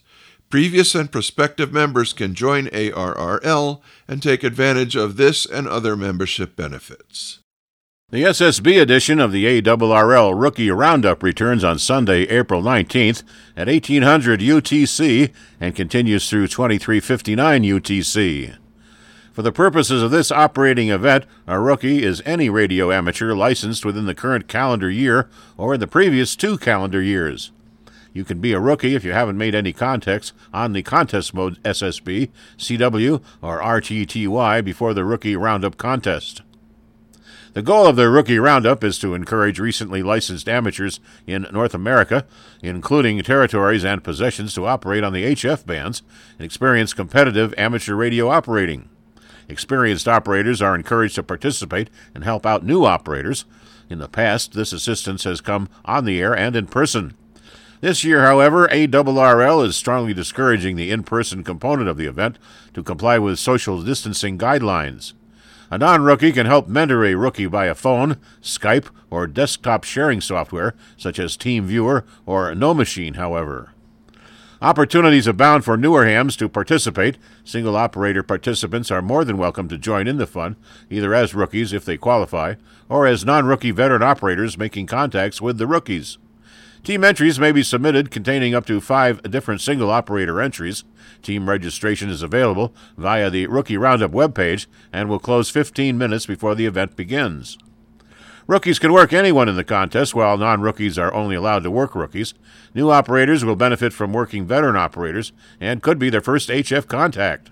Previous 0.48 0.94
and 0.94 1.10
prospective 1.10 1.72
members 1.72 2.12
can 2.12 2.34
join 2.34 2.66
ARRL 2.68 3.80
and 4.06 4.22
take 4.22 4.44
advantage 4.44 4.94
of 4.94 5.16
this 5.16 5.46
and 5.46 5.66
other 5.66 5.96
membership 5.96 6.54
benefits. 6.54 7.41
The 8.12 8.24
SSB 8.24 8.78
edition 8.78 9.18
of 9.20 9.32
the 9.32 9.46
ARRL 9.46 10.38
Rookie 10.38 10.70
Roundup 10.70 11.22
returns 11.22 11.64
on 11.64 11.78
Sunday, 11.78 12.24
April 12.24 12.60
19th 12.60 13.22
at 13.56 13.68
1800 13.68 14.40
UTC 14.40 15.32
and 15.58 15.74
continues 15.74 16.28
through 16.28 16.48
2359 16.48 17.62
UTC. 17.62 18.54
For 19.32 19.40
the 19.40 19.50
purposes 19.50 20.02
of 20.02 20.10
this 20.10 20.30
operating 20.30 20.90
event, 20.90 21.24
a 21.46 21.58
rookie 21.58 22.02
is 22.02 22.20
any 22.26 22.50
radio 22.50 22.92
amateur 22.92 23.32
licensed 23.34 23.86
within 23.86 24.04
the 24.04 24.14
current 24.14 24.46
calendar 24.46 24.90
year 24.90 25.30
or 25.56 25.72
in 25.72 25.80
the 25.80 25.86
previous 25.86 26.36
two 26.36 26.58
calendar 26.58 27.00
years. 27.00 27.50
You 28.12 28.26
can 28.26 28.42
be 28.42 28.52
a 28.52 28.60
rookie 28.60 28.94
if 28.94 29.04
you 29.04 29.12
haven't 29.12 29.38
made 29.38 29.54
any 29.54 29.72
contacts 29.72 30.34
on 30.52 30.74
the 30.74 30.82
contest 30.82 31.32
mode 31.32 31.62
SSB, 31.62 32.28
CW, 32.58 33.22
or 33.40 33.62
RTTY 33.62 34.62
before 34.62 34.92
the 34.92 35.06
Rookie 35.06 35.34
Roundup 35.34 35.78
contest. 35.78 36.42
The 37.54 37.60
goal 37.60 37.86
of 37.86 37.96
the 37.96 38.08
Rookie 38.08 38.38
Roundup 38.38 38.82
is 38.82 38.98
to 39.00 39.12
encourage 39.12 39.58
recently 39.58 40.02
licensed 40.02 40.48
amateurs 40.48 41.00
in 41.26 41.46
North 41.52 41.74
America, 41.74 42.24
including 42.62 43.22
territories 43.22 43.84
and 43.84 44.02
possessions, 44.02 44.54
to 44.54 44.64
operate 44.64 45.04
on 45.04 45.12
the 45.12 45.24
HF 45.24 45.66
bands 45.66 46.02
and 46.38 46.46
experience 46.46 46.94
competitive 46.94 47.52
amateur 47.58 47.94
radio 47.94 48.30
operating. 48.30 48.88
Experienced 49.50 50.08
operators 50.08 50.62
are 50.62 50.74
encouraged 50.74 51.16
to 51.16 51.22
participate 51.22 51.90
and 52.14 52.24
help 52.24 52.46
out 52.46 52.64
new 52.64 52.86
operators. 52.86 53.44
In 53.90 53.98
the 53.98 54.08
past, 54.08 54.54
this 54.54 54.72
assistance 54.72 55.24
has 55.24 55.42
come 55.42 55.68
on 55.84 56.06
the 56.06 56.22
air 56.22 56.34
and 56.34 56.56
in 56.56 56.68
person. 56.68 57.12
This 57.82 58.02
year, 58.02 58.22
however, 58.22 58.66
ARRL 58.68 59.66
is 59.66 59.76
strongly 59.76 60.14
discouraging 60.14 60.76
the 60.76 60.90
in 60.90 61.02
person 61.02 61.44
component 61.44 61.90
of 61.90 61.98
the 61.98 62.06
event 62.06 62.38
to 62.72 62.82
comply 62.82 63.18
with 63.18 63.38
social 63.38 63.82
distancing 63.82 64.38
guidelines. 64.38 65.12
A 65.72 65.78
non 65.78 66.02
rookie 66.02 66.32
can 66.32 66.44
help 66.44 66.68
mentor 66.68 67.02
a 67.02 67.14
rookie 67.14 67.46
via 67.46 67.74
phone, 67.74 68.18
Skype, 68.42 68.90
or 69.08 69.26
desktop 69.26 69.84
sharing 69.84 70.20
software 70.20 70.74
such 70.98 71.18
as 71.18 71.34
TeamViewer 71.34 72.04
or 72.26 72.52
NoMachine, 72.52 73.16
however. 73.16 73.72
Opportunities 74.60 75.26
abound 75.26 75.64
for 75.64 75.78
newer 75.78 76.04
hams 76.04 76.36
to 76.36 76.48
participate. 76.50 77.16
Single 77.42 77.74
operator 77.74 78.22
participants 78.22 78.90
are 78.90 79.00
more 79.00 79.24
than 79.24 79.38
welcome 79.38 79.66
to 79.68 79.78
join 79.78 80.06
in 80.06 80.18
the 80.18 80.26
fun, 80.26 80.56
either 80.90 81.14
as 81.14 81.34
rookies 81.34 81.72
if 81.72 81.86
they 81.86 81.96
qualify, 81.96 82.56
or 82.90 83.06
as 83.06 83.24
non 83.24 83.46
rookie 83.46 83.70
veteran 83.70 84.02
operators 84.02 84.58
making 84.58 84.86
contacts 84.86 85.40
with 85.40 85.56
the 85.56 85.66
rookies. 85.66 86.18
Team 86.84 87.04
entries 87.04 87.38
may 87.38 87.52
be 87.52 87.62
submitted 87.62 88.10
containing 88.10 88.56
up 88.56 88.66
to 88.66 88.80
five 88.80 89.22
different 89.22 89.60
single 89.60 89.88
operator 89.88 90.40
entries. 90.40 90.82
Team 91.22 91.48
registration 91.48 92.10
is 92.10 92.22
available 92.22 92.74
via 92.96 93.30
the 93.30 93.46
Rookie 93.46 93.76
Roundup 93.76 94.10
webpage 94.10 94.66
and 94.92 95.08
will 95.08 95.20
close 95.20 95.48
15 95.48 95.96
minutes 95.96 96.26
before 96.26 96.56
the 96.56 96.66
event 96.66 96.96
begins. 96.96 97.56
Rookies 98.48 98.80
can 98.80 98.92
work 98.92 99.12
anyone 99.12 99.48
in 99.48 99.54
the 99.54 99.62
contest, 99.62 100.16
while 100.16 100.36
non 100.36 100.60
rookies 100.60 100.98
are 100.98 101.14
only 101.14 101.36
allowed 101.36 101.62
to 101.62 101.70
work 101.70 101.94
rookies. 101.94 102.34
New 102.74 102.90
operators 102.90 103.44
will 103.44 103.54
benefit 103.54 103.92
from 103.92 104.12
working 104.12 104.44
veteran 104.44 104.74
operators 104.74 105.32
and 105.60 105.84
could 105.84 106.00
be 106.00 106.10
their 106.10 106.20
first 106.20 106.48
HF 106.48 106.88
contact. 106.88 107.50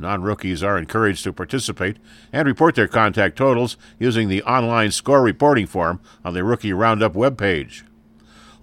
Non 0.00 0.22
rookies 0.22 0.64
are 0.64 0.76
encouraged 0.76 1.22
to 1.22 1.32
participate 1.32 1.98
and 2.32 2.48
report 2.48 2.74
their 2.74 2.88
contact 2.88 3.36
totals 3.36 3.76
using 4.00 4.28
the 4.28 4.42
online 4.42 4.90
score 4.90 5.22
reporting 5.22 5.68
form 5.68 6.00
on 6.24 6.34
the 6.34 6.42
Rookie 6.42 6.72
Roundup 6.72 7.14
webpage. 7.14 7.84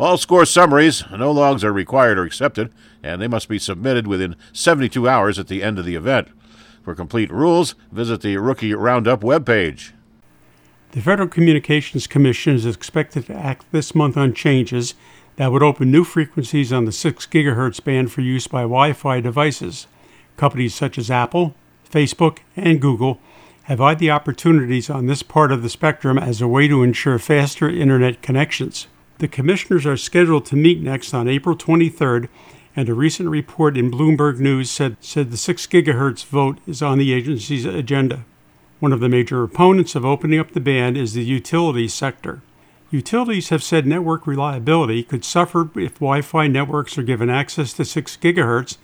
All 0.02 0.18
score 0.18 0.48
summaries, 0.48 1.04
no 1.12 1.32
logs 1.32 1.64
are 1.64 1.72
required 1.72 2.18
or 2.18 2.24
accepted, 2.24 2.74
and 3.04 3.22
they 3.22 3.28
must 3.28 3.48
be 3.48 3.60
submitted 3.60 4.08
within 4.08 4.36
72 4.52 5.08
hours 5.08 5.38
at 5.38 5.48
the 5.48 5.62
end 5.62 5.78
of 5.78 5.86
the 5.86 5.94
event. 5.94 6.30
For 6.82 6.96
complete 6.96 7.30
rules, 7.30 7.76
visit 7.92 8.22
the 8.22 8.38
Rookie 8.38 8.74
Roundup 8.74 9.22
webpage. 9.22 9.92
The 10.94 11.02
Federal 11.02 11.28
Communications 11.28 12.08
Commission 12.08 12.56
is 12.56 12.66
expected 12.66 13.28
to 13.28 13.36
act 13.36 13.72
this 13.72 13.94
month 13.94 14.18
on 14.18 14.34
changes 14.34 14.96
that 15.36 15.52
would 15.52 15.62
open 15.62 15.92
new 15.92 16.04
frequencies 16.04 16.74
on 16.74 16.86
the 16.86 16.92
6 16.92 17.28
GHz 17.28 17.84
band 17.84 18.12
for 18.12 18.22
use 18.22 18.48
by 18.48 18.62
Wi 18.62 18.94
Fi 18.94 19.20
devices. 19.20 19.86
Companies 20.36 20.74
such 20.74 20.98
as 20.98 21.12
Apple, 21.12 21.54
Facebook, 21.88 22.40
and 22.56 22.82
Google 22.82 23.20
have 23.66 23.80
eyed 23.80 24.00
the 24.00 24.10
opportunities 24.10 24.90
on 24.90 25.06
this 25.06 25.22
part 25.22 25.52
of 25.52 25.62
the 25.62 25.70
spectrum 25.70 26.18
as 26.18 26.42
a 26.42 26.48
way 26.48 26.68
to 26.68 26.82
ensure 26.82 27.20
faster 27.20 27.70
internet 27.70 28.24
connections. 28.24 28.88
The 29.22 29.28
commissioners 29.28 29.86
are 29.86 29.98
scheduled 29.98 30.48
to 30.48 30.56
meet 30.56 30.82
next 30.82 31.14
on 31.14 31.28
April 31.28 31.56
23rd, 31.56 32.28
and 32.76 32.90
a 32.90 32.96
recent 32.96 33.30
report 33.30 33.78
in 33.78 33.92
Bloomberg 33.92 34.40
News 34.40 34.72
said, 34.72 34.98
said 35.00 35.30
the 35.30 35.38
6 35.38 35.68
gigahertz 35.68 36.26
vote 36.26 36.58
is 36.66 36.82
on 36.82 36.98
the 36.98 37.14
agency's 37.14 37.64
agenda. 37.64 38.26
One 38.80 38.92
of 38.92 39.00
the 39.00 39.10
major 39.10 39.44
opponents 39.44 39.94
of 39.94 40.04
opening 40.04 40.40
up 40.40 40.54
the 40.54 40.60
band 40.60 40.98
is 40.98 41.14
the 41.14 41.24
utility 41.24 41.88
sector. 41.88 42.42
Utilities 42.90 43.50
have 43.50 43.62
said 43.62 43.86
network 43.86 44.26
reliability 44.26 45.04
could 45.04 45.24
suffer 45.24 45.70
if 45.76 46.00
Wi 46.00 46.22
Fi 46.22 46.48
networks 46.48 46.98
are 46.98 47.04
given 47.04 47.30
access 47.30 47.74
to 47.74 47.86
6 47.86 48.18
gigahertz 48.18 48.78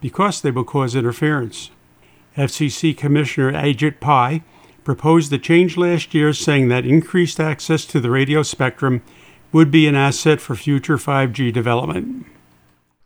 because 0.00 0.40
they 0.40 0.50
will 0.50 0.64
cause 0.64 0.96
interference. 0.96 1.70
FCC 2.38 2.96
Commissioner 2.96 3.52
Ajit 3.52 4.00
Pai 4.00 4.42
proposed 4.84 5.30
the 5.30 5.38
change 5.38 5.76
last 5.76 6.14
year, 6.14 6.32
saying 6.32 6.68
that 6.68 6.86
increased 6.86 7.38
access 7.38 7.84
to 7.84 8.00
the 8.00 8.10
radio 8.10 8.42
spectrum 8.42 9.02
would 9.52 9.70
be 9.70 9.86
an 9.86 9.94
asset 9.94 10.40
for 10.40 10.56
future 10.56 10.96
5G 10.96 11.52
development. 11.52 12.26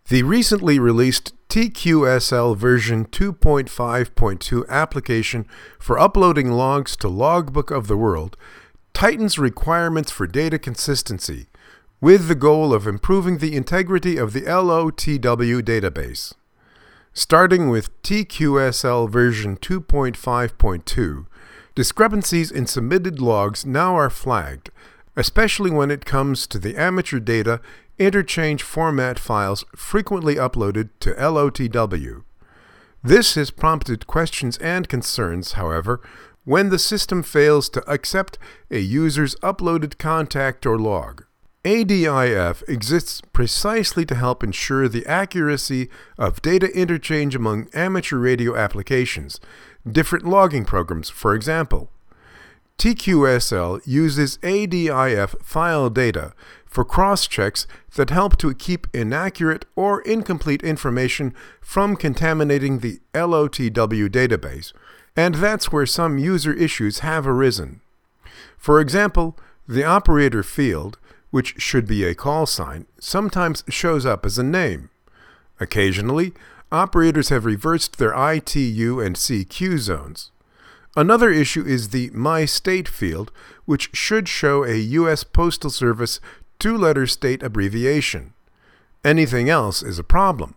The 0.09 0.23
recently 0.23 0.79
released 0.79 1.33
TQSL 1.49 2.57
version 2.57 3.07
2.5.2 3.07 4.69
application 4.69 5.47
for 5.81 5.99
uploading 5.99 6.53
logs 6.53 6.97
to 6.97 7.09
Logbook 7.09 7.71
of 7.71 7.89
the 7.89 7.97
World 7.97 8.37
tightens 8.97 9.39
requirements 9.39 10.11
for 10.11 10.27
data 10.27 10.59
consistency 10.59 11.49
with 12.01 12.29
the 12.29 12.35
goal 12.35 12.73
of 12.73 12.87
improving 12.87 13.39
the 13.39 13.55
integrity 13.55 14.17
of 14.17 14.33
the 14.33 14.43
LOTW 14.43 15.61
database. 15.61 16.33
Starting 17.13 17.69
with 17.69 17.91
TQSL 18.03 19.11
version 19.11 19.57
2.5.2, 19.57 21.27
discrepancies 21.75 22.51
in 22.51 22.67
submitted 22.67 23.21
logs 23.21 23.67
now 23.67 23.95
are 23.97 24.09
flagged 24.09 24.71
especially 25.17 25.71
when 25.71 25.91
it 25.91 26.05
comes 26.05 26.47
to 26.47 26.59
the 26.59 26.77
amateur 26.77 27.19
data 27.19 27.61
interchange 27.99 28.63
format 28.63 29.19
files 29.19 29.65
frequently 29.75 30.35
uploaded 30.35 30.91
to 31.01 31.15
LOTW. 31.15 32.23
This 33.03 33.35
has 33.37 33.51
prompted 33.51 34.07
questions 34.07 34.59
and 34.59 34.89
concerns, 34.89 35.53
however, 35.53 36.01
when 36.45 36.69
the 36.69 36.79
system 36.79 37.23
fails 37.23 37.69
to 37.71 37.89
accept 37.91 38.39
a 38.71 38.79
user's 38.79 39.35
uploaded 39.37 39.99
contact 39.99 40.67
or 40.67 40.79
log. 40.79 41.25
ADIF 41.65 42.63
exists 42.69 43.21
precisely 43.33 44.07
to 44.07 44.15
help 44.15 44.45
ensure 44.45 44.89
the 44.89 45.05
accuracy 45.07 45.89
of 46.17 46.41
data 46.41 46.71
interchange 46.73 47.35
among 47.35 47.69
amateur 47.75 48.19
radio 48.19 48.55
applications, 48.55 49.41
different 49.91 50.25
logging 50.25 50.65
programs, 50.65 51.11
for 51.11 51.35
example. 51.35 51.91
TQSL 52.79 53.81
uses 53.87 54.39
ADIF 54.39 55.43
file 55.43 55.89
data 55.89 56.35
for 56.67 56.85
cross 56.85 57.27
checks 57.27 57.67
that 57.95 58.11
help 58.11 58.37
to 58.37 58.53
keep 58.55 58.87
inaccurate 58.93 59.65
or 59.75 60.03
incomplete 60.03 60.63
information 60.63 61.35
from 61.63 61.97
contaminating 61.97 62.81
the 62.81 63.01
LOTW 63.15 64.11
database, 64.11 64.75
and 65.17 65.37
that's 65.37 65.73
where 65.73 65.87
some 65.87 66.19
user 66.19 66.53
issues 66.53 66.99
have 66.99 67.27
arisen. 67.27 67.81
For 68.59 68.79
example, 68.79 69.39
the 69.67 69.85
operator 69.85 70.43
field, 70.43 70.99
which 71.31 71.55
should 71.57 71.87
be 71.87 72.05
a 72.05 72.15
call 72.15 72.45
sign, 72.45 72.85
sometimes 73.01 73.65
shows 73.71 74.05
up 74.05 74.27
as 74.27 74.37
a 74.37 74.43
name. 74.43 74.91
Occasionally, 75.59 76.35
operators 76.71 77.31
have 77.31 77.47
reversed 77.47 77.97
their 77.97 78.13
ITU 78.13 79.01
and 79.01 79.17
CQ 79.17 79.79
zones. 79.79 80.31
Another 80.97 81.31
issue 81.31 81.63
is 81.63 81.91
the 81.91 82.09
My 82.15 82.47
State 82.47 82.89
field, 82.89 83.31
which 83.67 83.91
should 83.95 84.29
show 84.29 84.65
a 84.65 84.77
U.S. 84.77 85.25
Postal 85.25 85.69
Service 85.69 86.21
two 86.59 86.77
letter 86.77 87.07
state 87.07 87.43
abbreviation. 87.43 88.33
Anything 89.05 89.51
else 89.51 89.83
is 89.83 89.99
a 89.99 90.05
problem. 90.05 90.55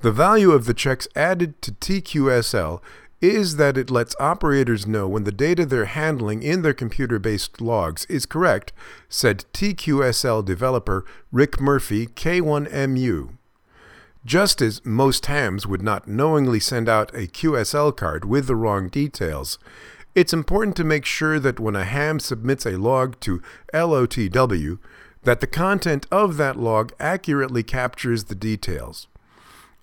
The 0.00 0.12
value 0.12 0.52
of 0.52 0.66
the 0.66 0.74
checks 0.74 1.08
added 1.16 1.60
to 1.62 1.72
TQSL 1.72 2.82
is 3.22 3.56
that 3.56 3.76
it 3.76 3.90
lets 3.90 4.16
operators 4.20 4.86
know 4.86 5.08
when 5.08 5.24
the 5.24 5.32
data 5.32 5.64
they're 5.66 5.86
handling 5.86 6.42
in 6.42 6.62
their 6.62 6.74
computer 6.74 7.18
based 7.18 7.60
logs 7.60 8.04
is 8.06 8.26
correct, 8.26 8.72
said 9.08 9.44
TQSL 9.52 10.44
developer 10.44 11.04
Rick 11.32 11.60
Murphy, 11.60 12.06
K1MU. 12.06 13.36
Just 14.24 14.60
as 14.60 14.84
most 14.84 15.26
hams 15.26 15.66
would 15.66 15.82
not 15.82 16.06
knowingly 16.06 16.60
send 16.60 16.88
out 16.88 17.14
a 17.14 17.26
QSL 17.26 17.96
card 17.96 18.24
with 18.24 18.46
the 18.46 18.56
wrong 18.56 18.88
details, 18.88 19.58
it's 20.14 20.32
important 20.32 20.76
to 20.76 20.84
make 20.84 21.06
sure 21.06 21.40
that 21.40 21.60
when 21.60 21.74
a 21.74 21.84
ham 21.84 22.20
submits 22.20 22.66
a 22.66 22.76
log 22.76 23.18
to 23.20 23.40
LOTW, 23.72 24.78
that 25.22 25.40
the 25.40 25.46
content 25.46 26.06
of 26.10 26.36
that 26.36 26.56
log 26.56 26.92
accurately 26.98 27.62
captures 27.62 28.24
the 28.24 28.34
details. 28.34 29.06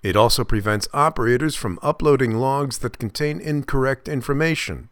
It 0.02 0.16
also 0.16 0.44
prevents 0.44 0.88
operators 0.92 1.56
from 1.56 1.78
uploading 1.82 2.36
logs 2.36 2.78
that 2.78 2.98
contain 2.98 3.40
incorrect 3.40 4.08
information. 4.08 4.88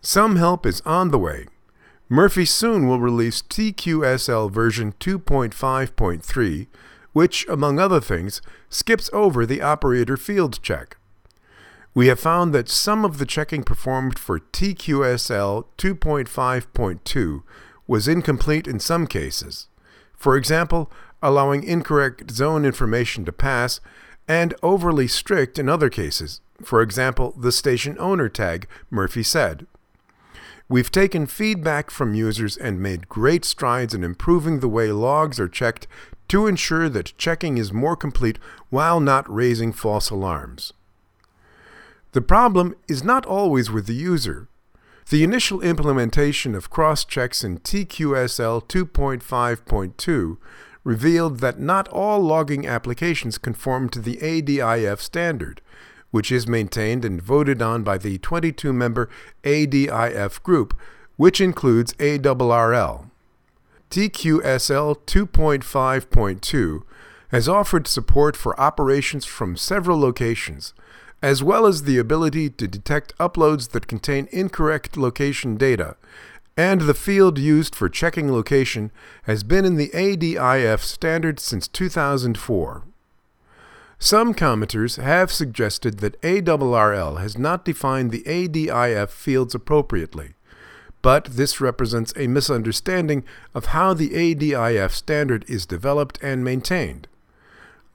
Some 0.00 0.36
help 0.36 0.66
is 0.66 0.80
on 0.80 1.12
the 1.12 1.18
way. 1.18 1.46
Murphy 2.08 2.44
soon 2.44 2.88
will 2.88 2.98
release 2.98 3.42
TQSL 3.42 4.50
version 4.50 4.94
2.5.3 4.98 6.66
which, 7.12 7.46
among 7.48 7.78
other 7.78 8.00
things, 8.00 8.40
skips 8.68 9.10
over 9.12 9.44
the 9.44 9.62
operator 9.62 10.16
field 10.16 10.60
check. 10.62 10.96
We 11.94 12.06
have 12.06 12.20
found 12.20 12.54
that 12.54 12.68
some 12.68 13.04
of 13.04 13.18
the 13.18 13.26
checking 13.26 13.64
performed 13.64 14.18
for 14.18 14.40
TQSL 14.40 15.66
2.5.2 15.76 17.42
was 17.86 18.08
incomplete 18.08 18.66
in 18.66 18.80
some 18.80 19.06
cases. 19.06 19.68
For 20.16 20.36
example, 20.36 20.90
allowing 21.22 21.62
incorrect 21.62 22.30
zone 22.30 22.64
information 22.64 23.24
to 23.24 23.32
pass, 23.32 23.80
and 24.28 24.54
overly 24.62 25.06
strict 25.06 25.58
in 25.58 25.68
other 25.68 25.90
cases. 25.90 26.40
For 26.62 26.80
example, 26.82 27.34
the 27.38 27.52
station 27.52 27.96
owner 27.98 28.28
tag, 28.28 28.66
Murphy 28.90 29.22
said. 29.22 29.66
We've 30.68 30.90
taken 30.90 31.26
feedback 31.26 31.90
from 31.90 32.14
users 32.14 32.56
and 32.56 32.80
made 32.80 33.08
great 33.08 33.44
strides 33.44 33.94
in 33.94 34.04
improving 34.04 34.60
the 34.60 34.68
way 34.68 34.90
logs 34.90 35.38
are 35.38 35.48
checked 35.48 35.86
to 36.28 36.46
ensure 36.46 36.88
that 36.88 37.16
checking 37.18 37.58
is 37.58 37.72
more 37.72 37.96
complete 37.96 38.38
while 38.70 39.00
not 39.00 39.32
raising 39.32 39.72
false 39.72 40.10
alarms. 40.10 40.72
The 42.12 42.22
problem 42.22 42.74
is 42.88 43.02
not 43.02 43.24
always 43.24 43.70
with 43.70 43.86
the 43.86 43.94
user. 43.94 44.48
The 45.10 45.24
initial 45.24 45.60
implementation 45.62 46.54
of 46.54 46.70
cross 46.70 47.04
checks 47.04 47.42
in 47.42 47.58
TQSL 47.58 48.66
2.5.2 48.68 50.36
revealed 50.84 51.40
that 51.40 51.60
not 51.60 51.88
all 51.88 52.20
logging 52.20 52.66
applications 52.66 53.38
conform 53.38 53.88
to 53.90 54.00
the 54.00 54.16
ADIF 54.16 55.00
standard, 55.00 55.60
which 56.10 56.30
is 56.32 56.46
maintained 56.46 57.04
and 57.04 57.20
voted 57.20 57.62
on 57.62 57.82
by 57.82 57.98
the 57.98 58.18
22 58.18 58.72
member 58.72 59.08
ADIF 59.44 60.42
group, 60.42 60.78
which 61.16 61.40
includes 61.40 61.94
ARRL. 61.94 63.11
TQSL 63.92 65.00
2.5.2 65.04 66.82
has 67.28 67.46
offered 67.46 67.86
support 67.86 68.34
for 68.38 68.58
operations 68.58 69.26
from 69.26 69.54
several 69.54 70.00
locations, 70.00 70.72
as 71.20 71.42
well 71.42 71.66
as 71.66 71.82
the 71.82 71.98
ability 71.98 72.48
to 72.48 72.66
detect 72.66 73.14
uploads 73.18 73.72
that 73.72 73.86
contain 73.86 74.28
incorrect 74.32 74.96
location 74.96 75.58
data, 75.58 75.96
and 76.56 76.80
the 76.80 76.94
field 76.94 77.38
used 77.38 77.74
for 77.74 77.90
checking 77.90 78.32
location 78.32 78.90
has 79.24 79.44
been 79.44 79.66
in 79.66 79.76
the 79.76 79.90
ADIF 79.90 80.80
standard 80.80 81.38
since 81.38 81.68
2004. 81.68 82.84
Some 83.98 84.32
commenters 84.32 85.00
have 85.00 85.30
suggested 85.30 85.98
that 85.98 86.18
ARRL 86.22 87.20
has 87.20 87.36
not 87.36 87.66
defined 87.66 88.10
the 88.10 88.22
ADIF 88.22 89.10
fields 89.10 89.54
appropriately, 89.54 90.30
but 91.02 91.24
this 91.24 91.60
represents 91.60 92.14
a 92.16 92.28
misunderstanding 92.28 93.24
of 93.54 93.66
how 93.66 93.92
the 93.92 94.10
ADIF 94.10 94.92
standard 94.92 95.44
is 95.48 95.66
developed 95.66 96.18
and 96.22 96.44
maintained. 96.44 97.08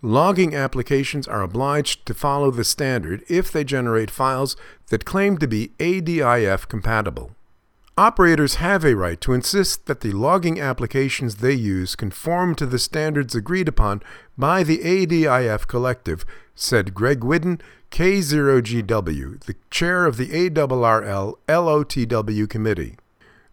Logging 0.02 0.54
applications 0.54 1.28
are 1.28 1.42
obliged 1.42 2.06
to 2.06 2.14
follow 2.14 2.52
the 2.52 2.64
standard 2.64 3.24
if 3.28 3.52
they 3.52 3.64
generate 3.64 4.12
files 4.12 4.56
that 4.90 5.06
claim 5.06 5.38
to 5.40 5.48
be 5.48 5.72
ADIF 5.80 6.68
compatible. 6.68 7.32
Operators 7.98 8.56
have 8.56 8.86
a 8.86 8.96
right 8.96 9.20
to 9.22 9.34
insist 9.34 9.88
that 9.88 10.02
the 10.02 10.12
logging 10.12 10.62
applications 10.62 11.38
they 11.38 11.54
use 11.54 11.96
conform 11.96 12.54
to 12.54 12.68
the 12.68 12.78
standards 12.78 13.34
agreed 13.34 13.68
upon 13.68 14.04
by 14.38 14.62
the 14.62 14.78
ADIF 14.84 15.66
collective, 15.66 16.24
said 16.58 16.94
Greg 16.94 17.22
Widin, 17.22 17.62
K0GW, 17.92 19.46
the 19.46 19.56
chair 19.70 20.06
of 20.06 20.18
the 20.18 20.30
ARRL 20.30 21.38
LOTW 21.48 22.50
committee. 22.50 22.98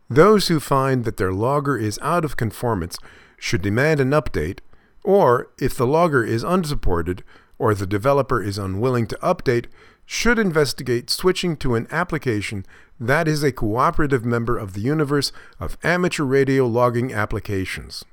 Those 0.08 0.48
who 0.48 0.58
find 0.58 1.04
that 1.04 1.18
their 1.18 1.32
logger 1.32 1.76
is 1.76 1.98
out 2.02 2.24
of 2.24 2.36
conformance 2.36 2.98
should 3.38 3.62
demand 3.62 4.00
an 4.00 4.10
update, 4.10 4.58
or 5.02 5.50
if 5.60 5.76
the 5.76 5.86
logger 5.86 6.24
is 6.24 6.42
unsupported 6.42 7.22
or 7.58 7.74
the 7.74 7.86
developer 7.86 8.42
is 8.42 8.58
unwilling 8.58 9.06
to 9.06 9.16
update, 9.16 9.66
should 10.06 10.38
investigate 10.38 11.10
switching 11.10 11.56
to 11.56 11.74
an 11.74 11.86
application 11.90 12.64
that 12.98 13.28
is 13.28 13.42
a 13.42 13.52
cooperative 13.52 14.24
member 14.24 14.56
of 14.56 14.72
the 14.72 14.80
universe 14.80 15.32
of 15.60 15.78
amateur 15.82 16.24
radio 16.24 16.66
logging 16.66 17.12
applications. 17.12 18.04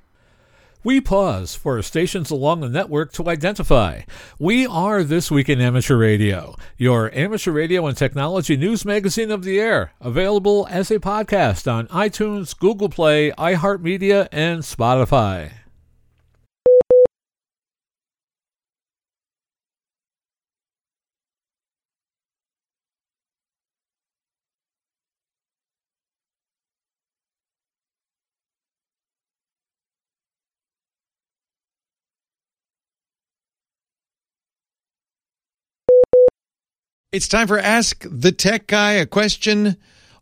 We 0.84 1.00
pause 1.00 1.54
for 1.54 1.80
stations 1.84 2.32
along 2.32 2.62
the 2.62 2.70
network 2.70 3.14
to 3.14 3.30
identify. 3.30 4.02
We 4.40 4.66
are 4.66 5.04
This 5.04 5.30
Week 5.30 5.48
in 5.48 5.62
Amateur 5.62 5.96
Radio, 5.96 6.56
your 6.76 7.14
amateur 7.14 7.52
radio 7.52 7.86
and 7.86 7.96
technology 7.96 8.58
news 8.58 8.84
magazine 8.84 9.30
of 9.30 9.44
the 9.44 9.60
air, 9.60 9.92
available 10.02 10.68
as 10.72 10.90
a 10.90 10.98
podcast 10.98 11.72
on 11.72 11.86
iTunes, 11.90 12.58
Google 12.58 12.90
Play, 12.90 13.30
iHeartMedia, 13.34 14.28
and 14.32 14.64
Spotify. 14.64 15.52
It's 37.14 37.28
time 37.28 37.50
for 37.50 37.60
Ask 37.60 38.06
the 38.10 38.32
Tech 38.32 38.68
Guy 38.68 38.94
a 38.94 39.06
question 39.06 39.76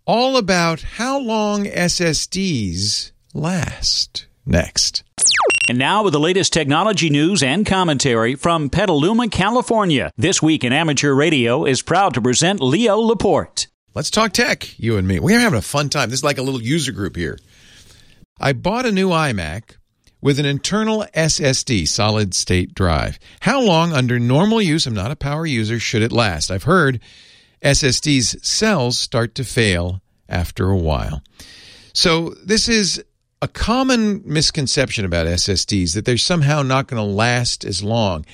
all 0.08 0.38
about 0.38 0.82
how 0.82 1.20
long 1.20 1.66
SSDs 1.66 3.12
last. 3.32 4.26
Next. 4.44 5.04
And 5.70 5.78
now 5.78 6.04
with 6.04 6.14
the 6.14 6.20
latest 6.20 6.52
technology 6.52 7.12
news 7.12 7.44
and 7.44 7.64
commentary 7.64 8.34
from 8.34 8.72
Petaluma, 8.72 9.30
California. 9.30 10.10
This 10.18 10.42
week 10.42 10.64
in 10.64 10.74
amateur 10.74 11.14
radio 11.14 11.64
is 11.64 11.84
proud 11.84 12.16
to 12.16 12.24
present 12.24 12.60
Leo 12.60 12.98
Laporte. 12.98 13.68
Let's 13.94 14.10
talk 14.10 14.34
tech, 14.34 14.80
you 14.80 14.98
and 14.98 15.08
me. 15.08 15.20
We're 15.20 15.38
having 15.38 15.60
a 15.60 15.62
fun 15.62 15.90
time. 15.90 16.10
This 16.10 16.22
is 16.22 16.24
like 16.24 16.40
a 16.40 16.42
little 16.42 16.60
user 16.60 16.92
group 16.92 17.16
here. 17.16 17.38
I 18.40 18.54
bought 18.54 18.88
a 18.88 18.92
new 18.92 19.10
iMac 19.10 19.76
with 20.22 20.40
an 20.40 20.46
internal 20.46 21.06
SSD, 21.16 21.88
solid 21.88 22.34
state 22.34 22.74
drive. 22.74 23.20
How 23.42 23.62
long 23.62 23.94
under 23.94 24.20
normal 24.20 24.62
use, 24.62 24.86
I'm 24.86 24.94
not 24.94 25.12
a 25.12 25.16
power 25.16 25.46
user, 25.46 25.80
should 25.80 26.02
it 26.02 26.12
last? 26.12 26.52
I've 26.52 26.64
heard 26.64 27.00
SSD's 27.62 28.46
cells 28.48 28.98
start 28.98 29.36
to 29.36 29.44
fail 29.44 30.02
after 30.28 30.70
a 30.70 30.78
while. 30.78 31.22
So 31.94 32.36
this 32.44 32.70
is 32.70 33.04
a 33.42 33.48
common 33.48 34.22
misconception 34.26 35.06
about 35.06 35.26
SSDs 35.26 35.94
that 35.94 36.04
they're 36.04 36.18
somehow 36.18 36.62
not 36.62 36.88
going 36.88 37.02
to 37.02 37.16
last 37.16 37.64
as 37.64 37.82
long. 37.82 38.26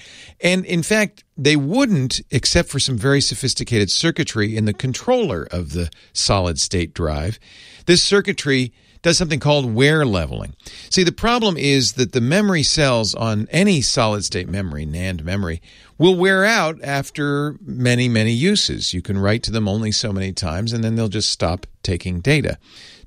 And 0.41 0.65
in 0.65 0.81
fact, 0.81 1.23
they 1.37 1.55
wouldn't 1.55 2.21
except 2.31 2.69
for 2.69 2.79
some 2.79 2.97
very 2.97 3.21
sophisticated 3.21 3.91
circuitry 3.91 4.57
in 4.57 4.65
the 4.65 4.73
controller 4.73 5.47
of 5.51 5.73
the 5.73 5.91
solid 6.13 6.59
state 6.59 6.93
drive. 6.93 7.39
This 7.85 8.03
circuitry 8.03 8.73
does 9.05 9.19
something 9.19 9.39
called 9.39 9.71
wear 9.71 10.03
leveling. 10.03 10.55
See, 10.89 11.03
the 11.03 11.11
problem 11.11 11.57
is 11.57 11.93
that 11.93 12.11
the 12.11 12.21
memory 12.21 12.63
cells 12.63 13.13
on 13.13 13.47
any 13.51 13.81
solid 13.81 14.25
state 14.25 14.49
memory, 14.49 14.83
NAND 14.83 15.23
memory, 15.23 15.61
will 15.99 16.15
wear 16.15 16.43
out 16.43 16.79
after 16.83 17.55
many, 17.61 18.09
many 18.09 18.31
uses. 18.31 18.95
You 18.95 19.03
can 19.03 19.19
write 19.19 19.43
to 19.43 19.51
them 19.51 19.67
only 19.67 19.91
so 19.91 20.11
many 20.11 20.33
times 20.33 20.73
and 20.73 20.83
then 20.83 20.95
they'll 20.95 21.07
just 21.07 21.29
stop 21.29 21.67
taking 21.83 22.19
data. 22.19 22.57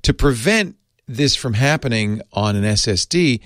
To 0.03 0.13
prevent 0.13 0.77
this 1.05 1.35
from 1.35 1.55
happening 1.55 2.21
on 2.31 2.55
an 2.55 2.63
SSD, 2.63 3.41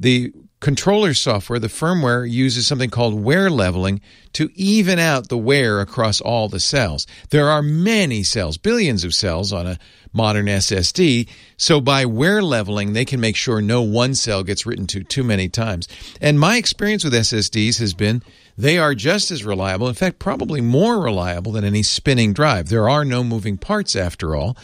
the 0.00 0.32
controller 0.60 1.14
software, 1.14 1.58
the 1.58 1.68
firmware, 1.68 2.28
uses 2.28 2.66
something 2.66 2.90
called 2.90 3.14
wear 3.14 3.50
leveling 3.50 4.00
to 4.32 4.50
even 4.54 4.98
out 4.98 5.28
the 5.28 5.38
wear 5.38 5.80
across 5.80 6.20
all 6.20 6.48
the 6.48 6.60
cells. 6.60 7.06
There 7.30 7.48
are 7.48 7.62
many 7.62 8.22
cells, 8.22 8.56
billions 8.56 9.04
of 9.04 9.14
cells 9.14 9.52
on 9.52 9.66
a 9.66 9.78
modern 10.12 10.46
SSD, 10.46 11.28
so 11.56 11.80
by 11.80 12.06
wear 12.06 12.42
leveling, 12.42 12.92
they 12.92 13.04
can 13.04 13.20
make 13.20 13.36
sure 13.36 13.60
no 13.60 13.82
one 13.82 14.14
cell 14.14 14.42
gets 14.42 14.64
written 14.64 14.86
to 14.88 15.04
too 15.04 15.22
many 15.22 15.48
times. 15.48 15.88
And 16.20 16.40
my 16.40 16.56
experience 16.56 17.04
with 17.04 17.12
SSDs 17.12 17.78
has 17.80 17.94
been 17.94 18.22
they 18.58 18.78
are 18.78 18.94
just 18.94 19.30
as 19.30 19.44
reliable, 19.44 19.88
in 19.88 19.94
fact, 19.94 20.18
probably 20.18 20.62
more 20.62 20.98
reliable 20.98 21.52
than 21.52 21.64
any 21.64 21.82
spinning 21.82 22.32
drive. 22.32 22.70
There 22.70 22.88
are 22.88 23.04
no 23.04 23.22
moving 23.22 23.58
parts 23.58 23.94
after 23.94 24.34
all, 24.34 24.56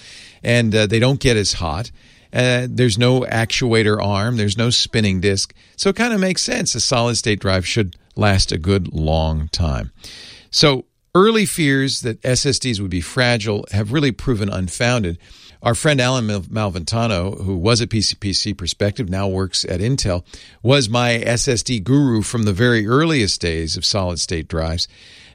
and 0.43 0.75
uh, 0.75 0.87
they 0.87 0.99
don't 0.99 1.21
get 1.21 1.37
as 1.37 1.55
hot. 1.55 1.91
Uh, 2.33 2.67
there's 2.69 2.99
no 2.99 3.21
actuator 3.23 4.03
arm, 4.03 4.37
there's 4.37 4.57
no 4.57 4.71
spinning 4.71 5.21
disk. 5.21 5.55
So 5.77 5.91
it 5.91 5.97
kind 5.97 6.15
of 6.15 6.21
makes 6.21 6.43
sense. 6.43 6.75
A 6.75 6.81
solid 6.81 7.17
state 7.17 7.41
drive 7.41 7.67
should 7.67 7.97
last 8.17 8.53
a 8.53 8.59
good 8.59 8.93
long 8.93 9.49
time. 9.49 9.93
So 10.51 10.87
early 11.15 11.47
fears 11.47 12.01
that 12.03 12.21
SSDs 12.23 12.81
would 12.81 12.91
be 12.91 13.01
fragile 13.01 13.67
have 13.73 13.93
really 13.93 14.13
proven 14.13 14.49
unfounded. 14.49 15.19
Our 15.63 15.77
friend 15.77 16.01
Allyn 16.01 16.27
Malventano, 16.27 17.41
who 17.45 17.57
was 17.57 17.81
at 17.81 17.89
PCPC 17.89 18.59
Perspective, 18.59 19.09
now 19.09 19.29
works 19.29 19.65
at 19.65 19.79
Intel, 19.79 20.25
was 20.61 20.89
my 20.89 21.23
SSD 21.25 21.85
guru 21.85 22.23
from 22.23 22.43
the 22.43 22.53
very 22.53 22.87
earliest 22.87 23.41
days 23.41 23.77
of 23.77 23.85
solid 23.85 24.19
state 24.19 24.49
drives. 24.49 24.89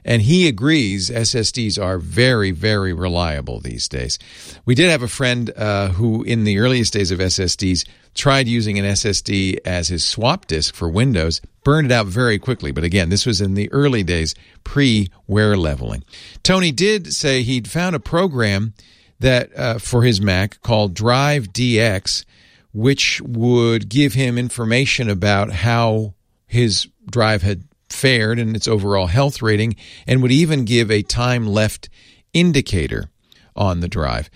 And 0.04 0.22
he 0.22 0.48
agrees 0.48 1.10
SSDs 1.10 1.82
are 1.82 1.98
very, 1.98 2.50
very 2.50 2.92
reliable 2.92 3.60
these 3.60 3.88
days. 3.88 4.18
We 4.64 4.74
did 4.74 4.90
have 4.90 5.02
a 5.02 5.08
friend 5.08 5.50
uh, 5.56 5.88
who, 5.88 6.22
in 6.22 6.44
the 6.44 6.58
earliest 6.58 6.92
days 6.92 7.10
of 7.10 7.18
SSDs, 7.18 7.86
tried 8.14 8.48
using 8.48 8.78
an 8.78 8.84
SSD 8.84 9.58
as 9.64 9.88
his 9.88 10.04
swap 10.04 10.46
disk 10.46 10.74
for 10.74 10.88
Windows, 10.88 11.40
burned 11.64 11.90
it 11.90 11.94
out 11.94 12.06
very 12.06 12.38
quickly. 12.38 12.70
But 12.70 12.84
again, 12.84 13.08
this 13.10 13.26
was 13.26 13.40
in 13.40 13.54
the 13.54 13.70
early 13.72 14.02
days, 14.02 14.34
pre 14.64 15.08
wear 15.26 15.56
leveling. 15.56 16.04
Tony 16.42 16.72
did 16.72 17.12
say 17.12 17.42
he'd 17.42 17.68
found 17.68 17.94
a 17.94 18.00
program 18.00 18.74
that 19.20 19.56
uh, 19.56 19.78
for 19.78 20.02
his 20.02 20.20
Mac 20.20 20.60
called 20.62 20.94
Drive 20.94 21.48
DX 21.48 22.24
which 22.72 23.20
would 23.22 23.88
give 23.88 24.14
him 24.14 24.38
information 24.38 25.08
about 25.08 25.50
how 25.50 26.14
his 26.46 26.88
drive 27.10 27.42
had 27.42 27.64
fared 27.90 28.38
in 28.38 28.54
its 28.54 28.68
overall 28.68 29.06
health 29.06 29.42
rating, 29.42 29.76
and 30.06 30.22
would 30.22 30.32
even 30.32 30.64
give 30.64 30.90
a 30.90 31.02
time 31.02 31.46
left 31.46 31.88
indicator 32.32 33.10
on 33.56 33.80
the 33.80 33.88
drive. 33.88 34.30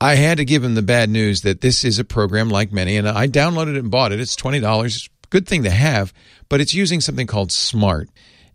I 0.00 0.16
had 0.16 0.38
to 0.38 0.44
give 0.44 0.62
him 0.62 0.74
the 0.74 0.82
bad 0.82 1.08
news 1.08 1.42
that 1.42 1.60
this 1.60 1.84
is 1.84 1.98
a 1.98 2.04
program 2.04 2.50
like 2.50 2.72
many, 2.72 2.96
and 2.96 3.08
I 3.08 3.26
downloaded 3.26 3.76
it 3.76 3.78
and 3.78 3.90
bought 3.90 4.12
it. 4.12 4.20
It's 4.20 4.36
$20. 4.36 5.08
Good 5.30 5.46
thing 5.46 5.62
to 5.62 5.70
have, 5.70 6.12
but 6.48 6.60
it's 6.60 6.74
using 6.74 7.00
something 7.00 7.26
called 7.26 7.50
SMART. 7.50 8.08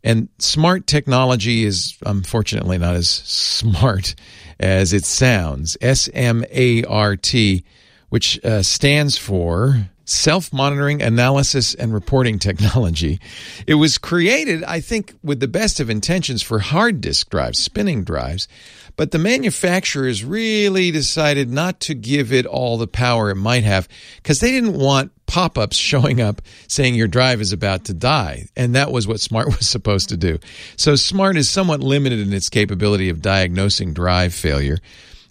And 0.03 0.29
smart 0.37 0.87
technology 0.87 1.65
is 1.65 1.97
unfortunately 2.05 2.77
not 2.77 2.95
as 2.95 3.09
smart 3.09 4.15
as 4.59 4.93
it 4.93 5.05
sounds. 5.05 5.75
S 5.81 6.09
M 6.13 6.45
A 6.51 6.83
R 6.85 7.17
T, 7.17 7.65
which 8.09 8.43
uh, 8.45 8.61
stands 8.61 9.17
for 9.17 9.89
Self 10.09 10.51
Monitoring 10.51 11.01
Analysis 11.01 11.75
and 11.75 11.93
Reporting 11.93 12.39
Technology. 12.39 13.19
It 13.67 13.75
was 13.75 13.97
created, 13.97 14.63
I 14.63 14.79
think, 14.79 15.13
with 15.23 15.39
the 15.39 15.47
best 15.47 15.79
of 15.79 15.89
intentions 15.89 16.41
for 16.41 16.59
hard 16.59 16.99
disk 16.99 17.29
drives, 17.29 17.59
spinning 17.59 18.03
drives, 18.03 18.47
but 18.95 19.11
the 19.11 19.19
manufacturers 19.19 20.25
really 20.25 20.91
decided 20.91 21.49
not 21.49 21.79
to 21.81 21.93
give 21.93 22.33
it 22.33 22.45
all 22.45 22.77
the 22.77 22.87
power 22.87 23.29
it 23.29 23.35
might 23.35 23.63
have 23.63 23.87
because 24.17 24.39
they 24.39 24.51
didn't 24.51 24.73
want 24.73 25.11
pop 25.27 25.57
ups 25.57 25.77
showing 25.89 26.19
up 26.19 26.41
saying 26.67 26.95
your 26.95 27.07
drive 27.07 27.39
is 27.39 27.53
about 27.53 27.85
to 27.85 27.93
die. 27.93 28.47
And 28.57 28.75
that 28.75 28.91
was 28.91 29.07
what 29.07 29.19
Smart 29.19 29.47
was 29.57 29.69
supposed 29.69 30.09
to 30.09 30.17
do. 30.17 30.39
So 30.75 30.95
Smart 30.95 31.37
is 31.37 31.49
somewhat 31.49 31.81
limited 31.81 32.19
in 32.19 32.33
its 32.33 32.49
capability 32.49 33.09
of 33.09 33.21
diagnosing 33.21 33.93
drive 33.93 34.33
failure. 34.33 34.79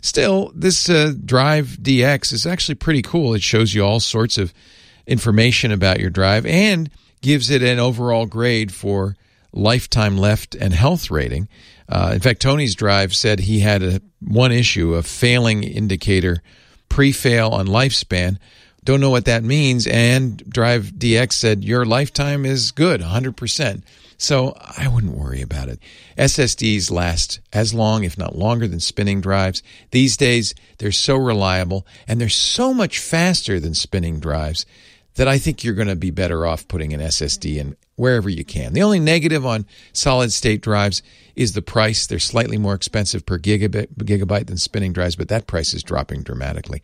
Still, 0.03 0.53
this 0.55 0.89
uh, 0.89 1.13
Drive 1.25 1.79
DX 1.81 2.33
is 2.33 2.47
actually 2.47 2.77
pretty 2.77 3.03
cool. 3.03 3.35
It 3.35 3.43
shows 3.43 3.75
you 3.75 3.85
all 3.85 4.01
sorts 4.01 4.39
of 4.39 4.55
information 5.07 5.73
about 5.73 6.01
your 6.01 6.11
drive 6.11 6.47
and 6.47 6.91
gives 7.21 7.51
it 7.51 7.63
an 7.63 7.79
overall 7.79 8.27
grade 8.27 8.73
for 8.73 9.17
lifetime 9.53 10.17
left 10.17 10.55
and 10.55 10.73
health 10.73 11.11
rating. 11.11 11.49
Uh, 11.89 12.13
in 12.15 12.21
fact, 12.21 12.43
Tony's 12.43 12.75
drive 12.75 13.15
said 13.15 13.41
he 13.41 13.61
had 13.61 13.83
a, 13.83 14.01
one 14.21 14.53
issue, 14.53 14.95
a 14.95 15.03
failing 15.03 15.65
indicator, 15.65 16.43
pre-fail 16.89 17.49
on 17.49 17.67
lifespan. 17.67 18.39
Don't 18.85 19.01
know 19.01 19.11
what 19.11 19.25
that 19.25 19.43
means. 19.43 19.87
And 19.87 20.39
Drive 20.49 20.93
DX 20.97 21.33
said 21.33 21.65
your 21.65 21.85
lifetime 21.85 22.47
is 22.47 22.71
good, 22.71 23.01
100%. 23.01 23.83
So 24.19 24.57
I 24.77 24.89
wouldn't 24.89 25.17
worry 25.17 25.41
about 25.41 25.69
it. 25.69 25.79
SSDs 26.19 26.91
last 26.91 27.39
as 27.53 27.73
long, 27.73 28.03
if 28.03 28.19
not 28.19 28.37
longer, 28.37 28.67
than 28.67 28.81
spinning 28.81 29.21
drives. 29.21 29.63
These 29.93 30.17
days, 30.17 30.55
they're 30.79 30.91
so 30.91 31.17
reliable 31.17 31.87
and 32.09 32.21
they're 32.21 32.29
so 32.29 32.75
much 32.75 32.99
faster 32.99 33.61
than 33.61 33.75
spinning 33.75 34.19
drives 34.19 34.67
that 35.15 35.29
I 35.29 35.39
think 35.39 35.63
you're 35.63 35.75
going 35.75 35.89
to 35.89 35.97
be 35.97 36.11
better 36.11 36.47
off 36.47 36.67
putting 36.67 36.93
an 36.93 37.01
SSD 37.01 37.57
in 37.59 37.77
wherever 37.95 38.29
you 38.29 38.45
can. 38.45 38.73
The 38.73 38.83
only 38.83 39.01
negative 39.01 39.47
on 39.47 39.67
solid 39.93 40.33
state 40.33 40.63
drives 40.63 41.01
is 41.37 41.53
the 41.53 41.63
price. 41.63 42.07
They're 42.07 42.19
slightly 42.19 42.59
more 42.59 42.75
expensive 42.75 43.25
per 43.25 43.39
gigabit, 43.39 43.95
gigabyte 43.99 44.47
than 44.47 44.59
spinning 44.59 44.93
drives, 44.93 45.17
but 45.17 45.29
that 45.29 45.47
price 45.47 45.75
is 45.75 45.85
dropping 45.85 46.23
dramatically. 46.23 46.83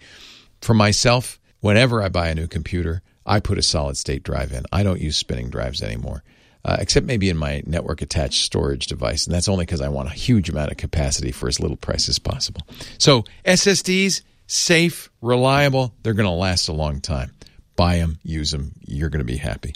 For 0.60 0.74
myself, 0.74 1.40
whenever 1.60 2.00
I 2.00 2.08
buy 2.08 2.28
a 2.28 2.34
new 2.34 2.46
computer, 2.46 3.02
I 3.26 3.40
put 3.40 3.58
a 3.58 3.62
solid 3.62 3.96
state 3.96 4.22
drive 4.22 4.52
in. 4.52 4.64
I 4.72 4.82
don't 4.82 5.00
use 5.00 5.16
spinning 5.16 5.50
drives 5.50 5.82
anymore. 5.82 6.22
Uh, 6.64 6.78
except 6.80 7.04
maybe 7.04 7.28
in 7.28 7.36
my 7.36 7.62
network 7.66 8.00
attached 8.00 8.42
storage 8.42 8.86
device. 8.86 9.26
And 9.26 9.34
that's 9.34 9.48
only 9.48 9.66
because 9.66 9.82
I 9.82 9.88
want 9.90 10.08
a 10.08 10.14
huge 10.14 10.48
amount 10.48 10.70
of 10.70 10.78
capacity 10.78 11.30
for 11.30 11.46
as 11.46 11.60
little 11.60 11.76
price 11.76 12.08
as 12.08 12.18
possible. 12.18 12.62
So, 12.96 13.24
SSDs, 13.44 14.22
safe, 14.46 15.10
reliable, 15.20 15.94
they're 16.02 16.14
going 16.14 16.28
to 16.28 16.32
last 16.32 16.68
a 16.68 16.72
long 16.72 17.02
time. 17.02 17.32
Buy 17.76 17.98
them, 17.98 18.18
use 18.22 18.50
them, 18.50 18.72
you're 18.80 19.10
going 19.10 19.18
to 19.18 19.24
be 19.24 19.36
happy. 19.36 19.74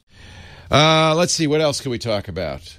Uh, 0.71 1.15
let's 1.15 1.33
see, 1.33 1.47
what 1.47 1.61
else 1.61 1.81
can 1.81 1.91
we 1.91 1.99
talk 1.99 2.29
about? 2.29 2.77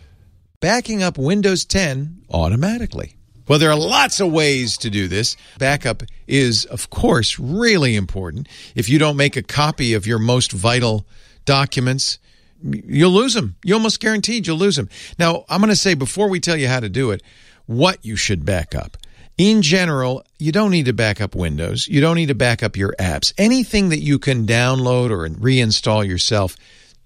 Backing 0.59 1.03
up 1.03 1.17
Windows 1.17 1.65
10 1.65 2.23
automatically. 2.31 3.15
Well, 3.47 3.57
there 3.57 3.71
are 3.71 3.77
lots 3.77 4.19
of 4.19 4.31
ways 4.31 4.77
to 4.77 4.91
do 4.91 5.07
this. 5.07 5.35
Backup 5.57 6.03
is, 6.27 6.65
of 6.65 6.91
course, 6.91 7.39
really 7.39 7.95
important. 7.95 8.47
If 8.75 8.89
you 8.89 8.99
don't 8.99 9.17
make 9.17 9.35
a 9.35 9.41
copy 9.41 9.95
of 9.95 10.05
your 10.05 10.19
most 10.19 10.51
vital 10.51 11.07
documents, 11.45 12.19
you'll 12.63 13.11
lose 13.11 13.33
them. 13.33 13.55
You 13.63 13.73
almost 13.73 13.99
guaranteed 13.99 14.47
you'll 14.47 14.57
lose 14.57 14.75
them. 14.75 14.89
Now, 15.17 15.45
I'm 15.49 15.61
going 15.61 15.69
to 15.69 15.75
say 15.75 15.93
before 15.93 16.29
we 16.29 16.39
tell 16.39 16.57
you 16.57 16.67
how 16.67 16.79
to 16.79 16.89
do 16.89 17.11
it, 17.11 17.21
what 17.65 18.03
you 18.03 18.15
should 18.15 18.45
back 18.45 18.75
up. 18.75 18.97
In 19.37 19.61
general, 19.61 20.25
you 20.37 20.51
don't 20.51 20.71
need 20.71 20.87
to 20.87 20.93
back 20.93 21.21
up 21.21 21.33
Windows. 21.33 21.87
You 21.87 22.01
don't 22.01 22.15
need 22.15 22.27
to 22.27 22.35
back 22.35 22.61
up 22.61 22.75
your 22.75 22.93
apps. 22.99 23.33
Anything 23.37 23.89
that 23.89 23.99
you 23.99 24.19
can 24.19 24.45
download 24.45 25.11
or 25.11 25.29
reinstall 25.29 26.05
yourself 26.05 26.57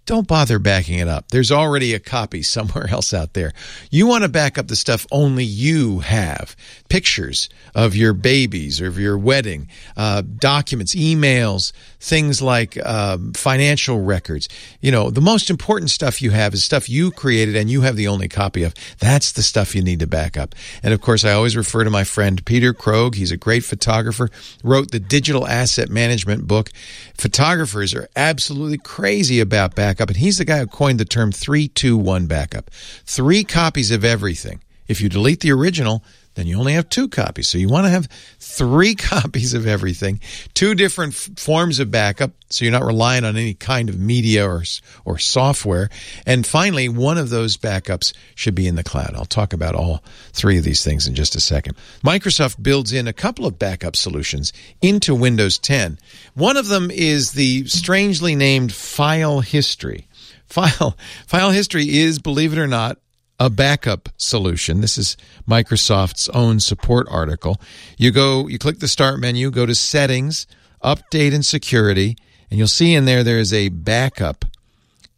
don't 0.05 0.27
bother 0.27 0.59
backing 0.59 0.99
it 0.99 1.07
up. 1.07 1.29
There's 1.29 1.51
already 1.51 1.93
a 1.93 1.99
copy 1.99 2.41
somewhere 2.43 2.89
else 2.89 3.13
out 3.13 3.33
there. 3.33 3.53
You 3.89 4.07
want 4.07 4.23
to 4.23 4.29
back 4.29 4.57
up 4.57 4.67
the 4.67 4.75
stuff 4.75 5.05
only 5.11 5.43
you 5.43 5.99
have 5.99 6.55
pictures 6.93 7.49
of 7.73 7.95
your 7.95 8.13
babies 8.13 8.79
or 8.79 8.85
of 8.85 8.99
your 8.99 9.17
wedding, 9.17 9.67
uh, 9.97 10.21
documents, 10.21 10.93
emails, 10.93 11.71
things 11.99 12.39
like 12.39 12.77
um, 12.85 13.33
financial 13.33 13.99
records. 13.99 14.47
You 14.79 14.91
know, 14.91 15.09
the 15.09 15.19
most 15.19 15.49
important 15.49 15.89
stuff 15.89 16.21
you 16.21 16.29
have 16.29 16.53
is 16.53 16.63
stuff 16.63 16.87
you 16.87 17.09
created 17.09 17.55
and 17.55 17.67
you 17.67 17.81
have 17.81 17.95
the 17.95 18.07
only 18.07 18.27
copy 18.27 18.61
of. 18.61 18.75
That's 18.99 19.31
the 19.31 19.41
stuff 19.41 19.73
you 19.73 19.81
need 19.81 20.01
to 20.01 20.07
back 20.07 20.37
up. 20.37 20.53
And 20.83 20.93
of 20.93 21.01
course, 21.01 21.25
I 21.25 21.31
always 21.31 21.57
refer 21.57 21.83
to 21.83 21.89
my 21.89 22.03
friend 22.03 22.45
Peter 22.45 22.75
Krogh. 22.75 23.15
He's 23.15 23.31
a 23.31 23.37
great 23.37 23.63
photographer, 23.63 24.29
wrote 24.63 24.91
the 24.91 24.99
Digital 24.99 25.47
Asset 25.47 25.89
Management 25.89 26.45
book. 26.45 26.69
Photographers 27.15 27.95
are 27.95 28.07
absolutely 28.15 28.77
crazy 28.77 29.39
about 29.39 29.73
backup, 29.73 30.09
and 30.09 30.17
he's 30.17 30.37
the 30.37 30.45
guy 30.45 30.59
who 30.59 30.67
coined 30.67 30.99
the 30.99 31.05
term 31.05 31.31
321 31.31 32.27
backup. 32.27 32.69
Three 33.03 33.43
copies 33.43 33.89
of 33.89 34.05
everything. 34.05 34.61
If 34.87 35.01
you 35.01 35.09
delete 35.09 35.39
the 35.39 35.51
original, 35.51 36.03
then 36.35 36.47
you 36.47 36.57
only 36.57 36.73
have 36.73 36.89
two 36.89 37.07
copies. 37.07 37.47
So 37.47 37.57
you 37.57 37.69
want 37.69 37.85
to 37.85 37.91
have 37.91 38.07
three 38.39 38.95
copies 39.13 39.53
of 39.53 39.67
everything, 39.67 40.19
two 40.53 40.75
different 40.75 41.13
f- 41.13 41.29
forms 41.37 41.79
of 41.79 41.91
backup, 41.91 42.31
so 42.49 42.65
you're 42.65 42.71
not 42.71 42.85
relying 42.85 43.23
on 43.23 43.35
any 43.35 43.53
kind 43.53 43.89
of 43.89 43.99
media 43.99 44.47
or 44.47 44.63
or 45.05 45.17
software. 45.17 45.89
And 46.25 46.45
finally, 46.45 46.89
one 46.89 47.17
of 47.17 47.29
those 47.29 47.57
backups 47.57 48.13
should 48.35 48.55
be 48.55 48.67
in 48.67 48.75
the 48.75 48.83
cloud. 48.83 49.13
I'll 49.15 49.25
talk 49.25 49.53
about 49.53 49.75
all 49.75 50.03
three 50.31 50.57
of 50.57 50.63
these 50.63 50.83
things 50.83 51.07
in 51.07 51.15
just 51.15 51.35
a 51.35 51.39
second. 51.39 51.75
Microsoft 52.03 52.61
builds 52.61 52.93
in 52.93 53.07
a 53.07 53.13
couple 53.13 53.45
of 53.45 53.57
backup 53.59 53.95
solutions 53.95 54.53
into 54.81 55.15
Windows 55.15 55.57
10. 55.57 55.99
One 56.35 56.57
of 56.57 56.67
them 56.67 56.91
is 56.91 57.31
the 57.31 57.65
strangely 57.65 58.35
named 58.35 58.73
File 58.73 59.39
History. 59.39 60.07
File 60.45 60.95
File 61.25 61.51
History 61.51 61.97
is, 61.97 62.19
believe 62.19 62.53
it 62.53 62.59
or 62.59 62.67
not, 62.67 62.97
a 63.39 63.49
backup 63.49 64.09
solution. 64.17 64.81
This 64.81 64.97
is 64.97 65.17
Microsoft's 65.47 66.29
own 66.29 66.59
support 66.59 67.07
article. 67.09 67.59
You 67.97 68.11
go, 68.11 68.47
you 68.47 68.59
click 68.59 68.79
the 68.79 68.87
start 68.87 69.19
menu, 69.19 69.51
go 69.51 69.65
to 69.65 69.75
settings, 69.75 70.47
update 70.83 71.33
and 71.33 71.45
security, 71.45 72.15
and 72.49 72.57
you'll 72.57 72.67
see 72.67 72.93
in 72.93 73.05
there 73.05 73.23
there 73.23 73.39
is 73.39 73.53
a 73.53 73.69
backup 73.69 74.45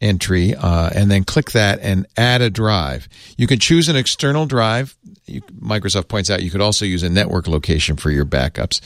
entry, 0.00 0.54
uh, 0.54 0.90
and 0.94 1.10
then 1.10 1.24
click 1.24 1.52
that 1.52 1.78
and 1.80 2.06
add 2.16 2.42
a 2.42 2.50
drive. 2.50 3.08
You 3.36 3.46
can 3.46 3.58
choose 3.58 3.88
an 3.88 3.96
external 3.96 4.46
drive. 4.46 4.96
You, 5.26 5.40
Microsoft 5.42 6.08
points 6.08 6.30
out 6.30 6.42
you 6.42 6.50
could 6.50 6.60
also 6.60 6.84
use 6.84 7.02
a 7.02 7.08
network 7.08 7.48
location 7.48 7.96
for 7.96 8.10
your 8.10 8.26
backups. 8.26 8.80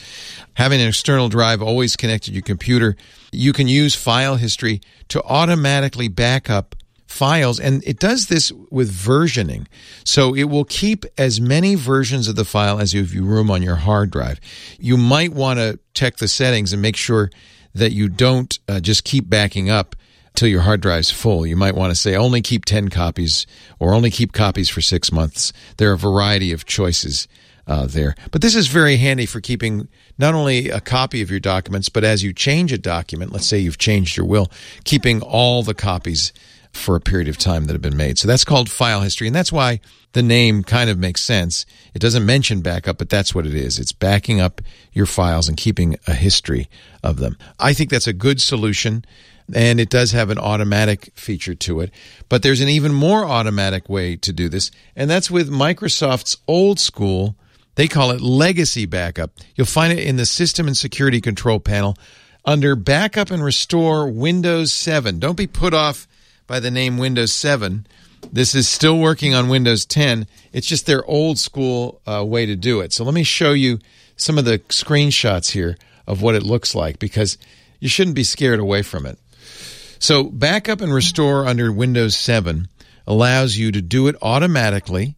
Having 0.53 0.81
an 0.81 0.87
external 0.87 1.29
drive 1.29 1.61
always 1.61 1.95
connected 1.95 2.31
to 2.31 2.33
your 2.33 2.43
computer, 2.43 2.95
you 3.31 3.53
can 3.53 3.67
use 3.67 3.93
file 3.93 4.35
history 4.35 4.81
to 5.09 5.21
automatically 5.23 6.07
back 6.07 6.49
up 6.49 6.75
files 7.11 7.59
and 7.59 7.83
it 7.85 7.99
does 7.99 8.27
this 8.27 8.51
with 8.69 8.91
versioning. 8.91 9.67
So 10.03 10.33
it 10.33 10.45
will 10.45 10.65
keep 10.65 11.05
as 11.17 11.39
many 11.39 11.75
versions 11.75 12.27
of 12.27 12.35
the 12.35 12.45
file 12.45 12.79
as 12.79 12.93
you 12.93 13.01
have 13.01 13.13
room 13.13 13.51
on 13.51 13.61
your 13.61 13.75
hard 13.75 14.11
drive. 14.11 14.39
You 14.79 14.97
might 14.97 15.33
want 15.33 15.59
to 15.59 15.79
check 15.93 16.17
the 16.17 16.27
settings 16.27 16.73
and 16.73 16.81
make 16.81 16.95
sure 16.95 17.29
that 17.73 17.91
you 17.91 18.09
don't 18.09 18.57
uh, 18.67 18.79
just 18.79 19.03
keep 19.03 19.29
backing 19.29 19.69
up 19.69 19.95
till 20.33 20.47
your 20.47 20.61
hard 20.61 20.81
drive's 20.81 21.11
full. 21.11 21.45
You 21.45 21.55
might 21.55 21.75
want 21.75 21.91
to 21.91 21.95
say 21.95 22.15
only 22.15 22.41
keep 22.41 22.65
10 22.65 22.89
copies 22.89 23.45
or 23.79 23.93
only 23.93 24.09
keep 24.09 24.31
copies 24.31 24.69
for 24.69 24.81
six 24.81 25.11
months. 25.11 25.53
There 25.77 25.89
are 25.89 25.93
a 25.93 25.97
variety 25.97 26.51
of 26.51 26.65
choices 26.65 27.27
uh, 27.67 27.85
there. 27.85 28.15
But 28.31 28.41
this 28.41 28.55
is 28.55 28.67
very 28.67 28.97
handy 28.97 29.25
for 29.25 29.39
keeping 29.39 29.87
not 30.17 30.33
only 30.33 30.69
a 30.69 30.81
copy 30.81 31.21
of 31.21 31.29
your 31.29 31.39
documents, 31.39 31.89
but 31.89 32.03
as 32.03 32.23
you 32.23 32.33
change 32.33 32.73
a 32.73 32.77
document, 32.77 33.31
let's 33.31 33.45
say 33.45 33.59
you've 33.59 33.77
changed 33.77 34.17
your 34.17 34.25
will, 34.25 34.51
keeping 34.83 35.21
all 35.21 35.63
the 35.63 35.73
copies 35.73 36.33
for 36.73 36.95
a 36.95 37.01
period 37.01 37.27
of 37.27 37.37
time 37.37 37.65
that 37.65 37.73
have 37.73 37.81
been 37.81 37.97
made. 37.97 38.17
So 38.17 38.27
that's 38.27 38.45
called 38.45 38.69
file 38.69 39.01
history. 39.01 39.27
And 39.27 39.35
that's 39.35 39.51
why 39.51 39.79
the 40.13 40.23
name 40.23 40.63
kind 40.63 40.89
of 40.89 40.97
makes 40.97 41.21
sense. 41.21 41.65
It 41.93 41.99
doesn't 41.99 42.25
mention 42.25 42.61
backup, 42.61 42.97
but 42.97 43.09
that's 43.09 43.35
what 43.35 43.45
it 43.45 43.53
is. 43.53 43.79
It's 43.79 43.91
backing 43.91 44.39
up 44.39 44.61
your 44.91 45.05
files 45.05 45.47
and 45.47 45.57
keeping 45.57 45.97
a 46.07 46.13
history 46.13 46.69
of 47.03 47.17
them. 47.17 47.37
I 47.59 47.73
think 47.73 47.89
that's 47.89 48.07
a 48.07 48.13
good 48.13 48.41
solution. 48.41 49.05
And 49.53 49.81
it 49.81 49.89
does 49.89 50.11
have 50.11 50.29
an 50.29 50.37
automatic 50.37 51.11
feature 51.15 51.55
to 51.55 51.81
it. 51.81 51.91
But 52.29 52.41
there's 52.41 52.61
an 52.61 52.69
even 52.69 52.93
more 52.93 53.25
automatic 53.25 53.89
way 53.89 54.15
to 54.17 54.31
do 54.31 54.47
this. 54.47 54.71
And 54.95 55.09
that's 55.09 55.29
with 55.29 55.49
Microsoft's 55.49 56.37
old 56.47 56.79
school, 56.79 57.35
they 57.75 57.87
call 57.87 58.11
it 58.11 58.21
legacy 58.21 58.85
backup. 58.85 59.31
You'll 59.55 59.67
find 59.67 59.91
it 59.97 60.05
in 60.05 60.15
the 60.15 60.25
system 60.25 60.67
and 60.67 60.77
security 60.77 61.19
control 61.19 61.59
panel 61.59 61.97
under 62.45 62.75
Backup 62.75 63.29
and 63.29 63.43
Restore 63.43 64.09
Windows 64.09 64.73
7. 64.73 65.19
Don't 65.19 65.37
be 65.37 65.47
put 65.47 65.73
off 65.73 66.07
by 66.51 66.59
the 66.59 66.69
name 66.69 66.97
Windows 66.97 67.31
7. 67.31 67.87
This 68.29 68.55
is 68.55 68.67
still 68.67 68.99
working 68.99 69.33
on 69.33 69.47
Windows 69.47 69.85
10. 69.85 70.27
It's 70.51 70.67
just 70.67 70.85
their 70.85 71.01
old 71.05 71.39
school 71.39 72.01
uh, 72.05 72.25
way 72.25 72.45
to 72.45 72.57
do 72.57 72.81
it. 72.81 72.91
So 72.91 73.05
let 73.05 73.13
me 73.13 73.23
show 73.23 73.53
you 73.53 73.79
some 74.17 74.37
of 74.37 74.43
the 74.43 74.59
screenshots 74.67 75.51
here 75.51 75.77
of 76.05 76.21
what 76.21 76.35
it 76.35 76.43
looks 76.43 76.75
like 76.75 76.99
because 76.99 77.37
you 77.79 77.87
shouldn't 77.87 78.17
be 78.17 78.25
scared 78.25 78.59
away 78.59 78.81
from 78.81 79.05
it. 79.05 79.17
So, 79.97 80.25
backup 80.25 80.81
and 80.81 80.93
restore 80.93 81.47
under 81.47 81.71
Windows 81.71 82.17
7 82.17 82.67
allows 83.07 83.55
you 83.55 83.71
to 83.71 83.81
do 83.81 84.07
it 84.07 84.17
automatically 84.21 85.15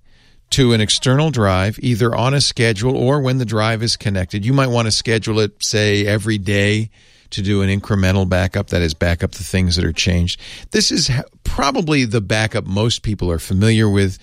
to 0.52 0.74
an 0.74 0.82
external 0.82 1.32
drive, 1.32 1.80
either 1.82 2.14
on 2.14 2.36
a 2.36 2.42
schedule 2.42 2.96
or 2.96 3.22
when 3.22 3.40
the 3.40 3.46
drive 3.46 3.82
is 3.82 3.98
connected. 3.98 4.46
You 4.46 4.54
might 4.54 4.68
want 4.68 4.86
to 4.86 4.92
schedule 4.92 5.40
it, 5.40 5.64
say, 5.64 6.06
every 6.06 6.38
day 6.38 6.92
to 7.34 7.42
do 7.42 7.62
an 7.62 7.70
incremental 7.70 8.28
backup, 8.28 8.68
that 8.68 8.82
is, 8.82 8.94
backup 8.94 9.32
the 9.34 9.44
things 9.44 9.76
that 9.76 9.86
are 9.86 9.94
changed. 9.94 10.40
This 10.72 10.92
is 10.92 11.12
probably 11.44 12.06
the 12.06 12.22
backup 12.22 12.66
most 12.66 13.04
people 13.04 13.30
are 13.32 13.40
familiar 13.40 13.90
with 13.90 14.18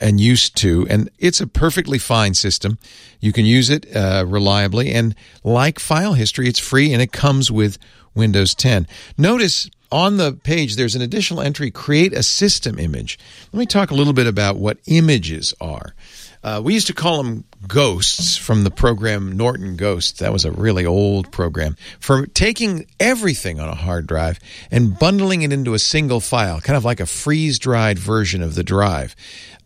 and 0.00 0.20
used 0.20 0.56
to, 0.56 0.86
and 0.90 1.08
it's 1.18 1.40
a 1.40 1.46
perfectly 1.46 1.98
fine 1.98 2.34
system. 2.34 2.78
You 3.20 3.32
can 3.32 3.44
use 3.44 3.70
it 3.70 3.86
uh, 3.94 4.24
reliably, 4.26 4.92
and 4.92 5.14
like 5.44 5.78
file 5.78 6.14
history, 6.14 6.48
it's 6.48 6.58
free 6.58 6.92
and 6.92 7.00
it 7.00 7.12
comes 7.12 7.52
with 7.52 7.78
Windows 8.14 8.54
10. 8.54 8.86
Notice 9.16 9.70
on 9.92 10.16
the 10.16 10.32
page, 10.32 10.76
there's 10.76 10.94
an 10.94 11.02
additional 11.02 11.42
entry 11.42 11.70
create 11.70 12.12
a 12.14 12.22
system 12.22 12.78
image. 12.78 13.18
Let 13.52 13.60
me 13.60 13.66
talk 13.66 13.90
a 13.90 13.94
little 13.94 14.14
bit 14.14 14.26
about 14.26 14.56
what 14.56 14.78
images 14.86 15.54
are. 15.60 15.94
Uh, 16.42 16.60
we 16.62 16.74
used 16.74 16.88
to 16.88 16.94
call 16.94 17.22
them 17.22 17.44
ghosts 17.68 18.36
from 18.36 18.64
the 18.64 18.70
program 18.70 19.36
Norton 19.36 19.76
Ghosts. 19.76 20.18
That 20.18 20.32
was 20.32 20.44
a 20.44 20.50
really 20.50 20.84
old 20.84 21.30
program 21.30 21.76
for 22.00 22.26
taking 22.26 22.86
everything 22.98 23.60
on 23.60 23.68
a 23.68 23.74
hard 23.74 24.06
drive 24.06 24.40
and 24.70 24.98
bundling 24.98 25.42
it 25.42 25.52
into 25.52 25.74
a 25.74 25.78
single 25.78 26.20
file, 26.20 26.60
kind 26.60 26.76
of 26.76 26.84
like 26.84 27.00
a 27.00 27.06
freeze 27.06 27.58
dried 27.58 27.98
version 27.98 28.42
of 28.42 28.56
the 28.56 28.64
drive, 28.64 29.14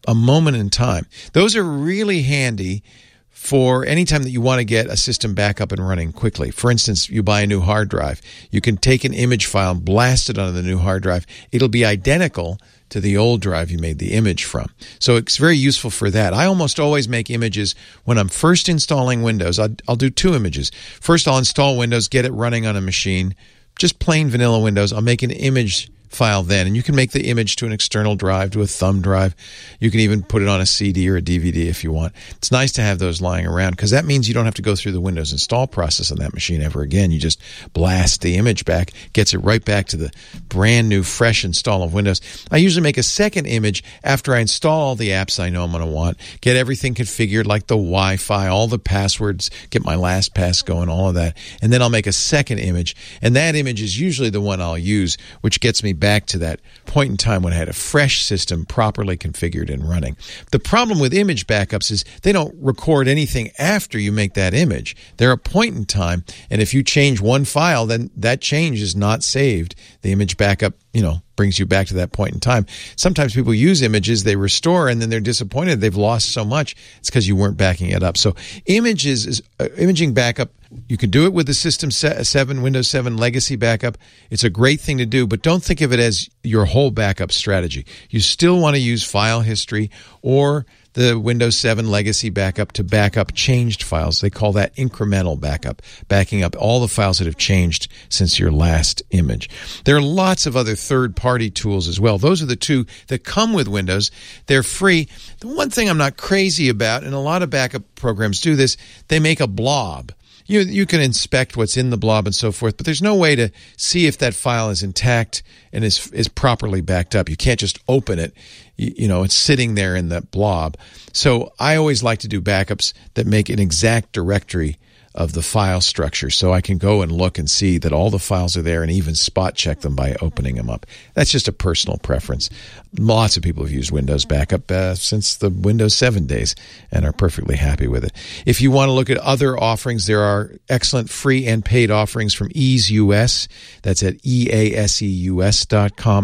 a 0.07 0.15
moment 0.15 0.59
in 0.59 0.69
time. 0.69 1.07
Those 1.33 1.57
are 1.57 1.65
really 1.65 2.23
handy 2.23 2.83
for 3.31 3.85
any 3.87 4.05
time 4.05 4.23
that 4.25 4.31
you 4.31 4.41
want 4.41 4.59
to 4.59 4.65
get 4.65 4.87
a 4.87 4.97
system 4.97 5.35
back 5.35 5.61
up 5.61 5.71
and 5.71 5.87
running 5.87 6.13
quickly. 6.13 6.51
For 6.51 6.71
instance, 6.71 7.09
you 7.09 7.23
buy 7.23 7.43
a 7.43 7.47
new 7.47 7.61
hard 7.61 7.89
drive, 7.89 8.21
you 8.51 8.61
can 8.61 8.77
take 8.77 9.05
an 9.05 9.15
image 9.15 9.47
file 9.47 9.73
and 9.73 9.85
blast 9.85 10.29
it 10.29 10.39
onto 10.39 10.53
the 10.53 10.63
new 10.63 10.79
hard 10.79 11.03
drive. 11.03 11.27
It'll 11.53 11.69
be 11.69 11.85
identical 11.85 12.59
to 12.91 13.01
the 13.01 13.17
old 13.17 13.41
drive 13.41 13.71
you 13.71 13.79
made 13.79 13.99
the 13.99 14.13
image 14.13 14.45
from. 14.45 14.71
So 14.99 15.17
it's 15.17 15.37
very 15.37 15.57
useful 15.57 15.91
for 15.91 16.11
that. 16.11 16.33
I 16.33 16.47
almost 16.47 16.79
always 16.79 17.09
make 17.09 17.31
images 17.31 17.75
when 18.05 18.19
I'm 18.19 18.29
first 18.29 18.69
installing 18.69 19.23
Windows. 19.23 19.59
I'll, 19.59 19.75
I'll 19.89 19.97
do 19.97 20.11
two 20.11 20.35
images. 20.35 20.71
First, 21.01 21.27
I'll 21.27 21.39
install 21.39 21.77
Windows, 21.77 22.09
get 22.09 22.25
it 22.25 22.33
running 22.33 22.67
on 22.67 22.77
a 22.77 22.81
machine, 22.81 23.35
just 23.79 23.99
plain 23.99 24.29
vanilla 24.29 24.61
Windows. 24.61 24.93
I'll 24.93 25.01
make 25.01 25.23
an 25.23 25.31
image 25.31 25.91
file 26.09 26.43
then. 26.43 26.67
And 26.67 26.77
you 26.77 26.83
can 26.83 26.95
make 26.95 27.13
the 27.13 27.29
image 27.29 27.57
to 27.57 27.67
an 27.67 27.73
external 27.73 28.17
drive, 28.17 28.51
to 28.53 28.63
a 28.63 28.67
thumb 28.67 29.03
drive. 29.03 29.35
You 29.81 29.91
can 29.91 30.01
even 30.01 30.23
put 30.23 30.43
it 30.43 30.49
on 30.49 30.61
a 30.61 30.67
CD 30.67 31.09
or 31.09 31.17
a 31.17 31.23
DVD 31.23 31.67
if 31.67 31.85
you 31.85 31.93
want. 31.93 32.13
It's 32.31 32.51
nice 32.51 32.73
to 32.73 32.83
have 32.83 32.99
those 32.99 33.21
lying 33.21 33.47
around 33.47 33.73
because 33.73 33.91
that 33.91 34.05
means 34.05 34.29
you 34.29 34.35
don't 34.35 34.45
have 34.45 34.55
to 34.55 34.63
go 34.63 34.77
through 34.77 34.93
the 34.93 35.01
Windows 35.01 35.33
install 35.33 35.67
process 35.67 36.11
on 36.11 36.19
that 36.19 36.35
machine 36.35 36.63
ever 36.63 36.83
again. 36.83 37.11
You 37.11 37.19
just 37.19 37.41
blast 37.73 38.23
the 38.23 38.37
image 38.37 38.65
back, 38.65 38.93
gets 39.13 39.35
it 39.35 39.39
right 39.39 39.65
back 39.65 39.87
to 39.89 39.97
the 39.97 40.13
brand 40.49 40.89
new, 40.89 41.03
fresh 41.03 41.45
install 41.45 41.83
of 41.83 41.95
Windows. 41.95 42.21
I 42.51 42.59
usually 42.59 42.83
make 42.83 42.99
a 42.99 43.03
second 43.03 43.47
image 43.47 43.83
after 44.05 44.35
I 44.35 44.41
install 44.41 44.81
all 44.81 44.95
the 44.95 45.11
apps 45.11 45.41
I 45.41 45.49
know 45.49 45.65
I'm 45.65 45.73
going 45.73 45.85
to 45.85 45.91
want, 45.91 46.19
get 46.41 46.57
everything 46.57 46.95
configured 46.95 47.47
like 47.47 47.67
the 47.67 47.77
Wi 47.77 48.17
Fi, 48.17 48.49
all 48.49 48.69
the 48.69 48.79
passwords, 48.79 49.51
get 49.71 49.85
my 49.85 49.97
LastPass 49.97 50.65
going, 50.65 50.89
all 50.89 51.09
of 51.09 51.15
that. 51.15 51.37
And 51.61 51.73
then 51.73 51.83
I'll 51.83 51.91
make 51.91 52.07
a 52.07 52.13
second 52.13 52.59
image. 52.59 52.95
And 53.21 53.35
that 53.37 53.55
image 53.55 53.83
is 53.83 53.99
usually 53.99 54.31
the 54.31 54.41
one 54.41 54.61
I'll 54.61 54.79
use, 54.79 55.17
which 55.41 55.61
gets 55.61 55.83
me 55.83 55.93
back 55.99 56.27
to 56.27 56.39
that 56.39 56.61
point 56.85 57.11
in 57.11 57.17
time 57.17 57.43
when 57.43 57.53
I 57.53 57.57
had 57.57 57.69
a 57.69 57.73
fresh 57.73 58.23
system 58.23 58.65
properly 58.65 59.17
configured 59.17 59.73
and 59.73 59.89
running. 59.89 60.17
The 60.53 60.59
problem 60.59 60.99
with 60.99 61.13
image 61.13 61.47
backups 61.47 61.91
is 61.91 62.05
they 62.23 62.33
don't 62.33 62.55
record 62.61 63.09
anything 63.09 63.51
after 63.59 63.99
you 63.99 64.13
make 64.13 64.35
that 64.35 64.55
image. 64.55 64.97
They're 65.17 65.33
a 65.33 65.39
point 65.39 65.77
in 65.77 65.85
time, 65.85 66.25
and 66.51 66.63
if 66.63 66.73
you 66.75 66.83
change 66.83 67.21
one 67.21 67.45
file, 67.45 67.87
then 67.87 68.11
that 68.17 68.41
change 68.41 68.81
is 68.81 68.95
not 68.97 69.23
saved. 69.23 69.75
The 70.03 70.13
image 70.13 70.37
backup, 70.37 70.75
you 70.93 71.03
know, 71.03 71.23
brings 71.37 71.59
you 71.59 71.67
back 71.67 71.87
to 71.89 71.95
that 71.95 72.13
point 72.13 72.33
in 72.33 72.41
time. 72.41 72.67
Sometimes 72.97 73.35
people 73.35 73.55
use 73.55 73.83
images, 73.83 74.25
they 74.25 74.37
restore, 74.37 74.89
and 74.89 75.01
then 75.01 75.11
they're 75.11 75.21
disappointed 75.21 75.81
they've 75.81 75.95
lost 75.95 76.33
so 76.33 76.45
much. 76.45 76.75
It's 76.99 77.11
because 77.11 77.29
you 77.29 77.37
weren't 77.37 77.59
backing 77.59 77.91
it 77.91 78.03
up. 78.03 78.17
So 78.17 78.35
images 78.65 79.27
is 79.27 79.43
uh, 79.61 79.69
imaging 79.77 80.15
backup 80.15 80.51
you 80.89 80.97
can 80.97 81.11
do 81.11 81.25
it 81.25 81.33
with 81.33 81.47
the 81.47 81.55
System 81.55 81.89
uh, 81.89 82.23
7, 82.23 82.63
Windows 82.63 82.89
7 82.89 83.17
legacy 83.17 83.57
backup. 83.57 83.99
It's 84.31 84.45
a 84.45 84.51
great 84.51 84.81
thing 84.81 84.99
to 84.99 85.07
do, 85.07 85.27
but 85.27 85.43
don't 85.43 85.63
think 85.63 85.81
of 85.81 85.93
it 85.93 86.01
as 86.01 86.29
your 86.43 86.65
whole 86.65 86.91
backup 86.91 87.33
strategy. 87.33 87.87
You 88.11 88.21
still 88.21 88.61
want 88.61 88.77
to 88.77 88.81
use 88.81 89.03
file 89.03 89.41
history 89.41 89.91
or 90.23 90.67
the 90.97 91.19
Windows 91.19 91.59
7 91.59 91.91
legacy 91.91 92.31
backup 92.31 92.73
to 92.73 92.83
back 92.83 93.19
up 93.19 93.35
changed 93.35 93.83
files. 93.83 94.21
They 94.21 94.31
call 94.31 94.53
that 94.53 94.75
incremental 94.77 95.39
backup, 95.39 95.83
backing 96.09 96.43
up 96.43 96.57
all 96.59 96.81
the 96.81 96.89
files 96.89 97.19
that 97.19 97.27
have 97.27 97.37
changed 97.37 97.89
since 98.09 98.39
your 98.39 98.51
last 98.51 99.03
image. 99.11 99.51
There 99.85 99.97
are 99.97 100.03
lots 100.03 100.47
of 100.47 100.57
other 100.57 100.75
third 100.75 101.15
party 101.15 101.51
tools 101.51 101.87
as 101.87 102.01
well. 102.01 102.17
Those 102.17 102.43
are 102.43 102.47
the 102.47 102.57
two 102.57 102.87
that 103.09 103.25
come 103.25 103.53
with 103.53 103.69
Windows. 103.69 104.11
They're 104.47 104.63
free. 104.63 105.09
The 105.41 105.49
one 105.49 105.69
thing 105.69 105.91
I'm 105.91 105.99
not 105.99 106.17
crazy 106.17 106.71
about, 106.71 107.05
and 107.05 107.13
a 107.13 107.19
lot 107.19 107.43
of 107.43 107.51
backup 107.51 107.83
programs 107.95 108.41
do 108.41 108.57
this, 108.57 108.79
they 109.09 109.21
make 109.21 109.41
a 109.41 109.47
blob 109.47 110.13
you 110.47 110.61
you 110.61 110.87
can 110.87 111.01
inspect 111.01 111.57
what's 111.57 111.77
in 111.77 111.91
the 111.91 111.97
blob 111.97 112.27
and 112.27 112.35
so 112.35 112.53
forth, 112.53 112.77
but 112.77 112.87
there's 112.87 113.03
no 113.03 113.15
way 113.15 113.35
to 113.37 113.51
see 113.77 114.07
if 114.07 114.19
that 114.19 114.35
file 114.35 114.71
is 114.71 114.83
intact 114.83 115.43
and 115.73 115.85
is 115.85 116.11
is 116.13 116.29
properly 116.29 116.81
backed 116.81 117.15
up. 117.15 117.29
You 117.29 117.37
can't 117.37 117.61
just 117.61 117.79
open 117.89 118.19
it. 118.19 118.35
You, 118.77 118.95
you 118.97 119.09
know, 119.09 119.23
it's 119.23 119.35
sitting 119.35 119.75
there 119.75 119.97
in 119.97 120.09
the 120.09 120.23
blob. 120.23 120.77
So 121.13 121.53
I 121.59 121.77
always 121.77 122.03
like 122.03 122.21
to 122.21 122.29
do 122.29 122.41
backups 122.41 122.93
that 123.15 123.27
make 123.27 123.49
an 123.49 123.59
exact 123.59 124.13
directory 124.13 124.79
of 125.17 125.33
the 125.33 125.43
file 125.43 125.81
structure 125.81 126.31
so 126.31 126.53
I 126.53 126.61
can 126.61 126.79
go 126.79 127.03
and 127.03 127.11
look 127.11 127.39
and 127.39 127.49
see 127.51 127.79
that 127.79 127.93
all 127.93 128.11
the 128.11 128.19
files 128.19 128.57
are 128.57 128.63
there 128.63 128.83
and 128.83 128.91
even 128.93 129.15
spot 129.15 129.55
check 129.55 129.81
them 129.81 129.97
by 129.97 130.17
opening 130.21 130.57
them 130.57 130.69
up. 130.69 130.87
That's 131.15 131.31
just 131.31 131.49
a 131.49 131.53
personal 131.53 131.99
preference. 131.99 132.51
Lots 132.99 133.37
of 133.37 133.43
people 133.43 133.63
have 133.65 133.73
used 133.73 133.91
Windows 133.91 134.25
Backup 134.25 134.71
uh, 134.71 134.95
since 134.95 135.37
the 135.37 135.51
Windows 135.51 135.95
7 135.95 136.27
days 136.27 136.55
and 136.91 137.05
are 137.05 137.13
perfectly 137.13 137.57
happy 137.57 137.89
with 137.89 138.05
it. 138.05 138.13
If 138.45 138.61
you 138.61 138.71
want 138.71 138.89
to 138.89 138.93
look 138.93 139.11
at 139.11 139.19
other 139.19 139.59
offerings, 139.59 140.07
there 140.07 140.23
are 140.23 140.53
excellent 140.69 141.11
free 141.11 141.47
and 141.47 141.65
paid 141.65 141.91
offerings 141.91 142.35
from 142.35 142.51
Ease 142.55 142.91
US. 142.91 143.49
That's 143.83 144.03
at 144.03 144.19
easeus.com. 144.23 144.71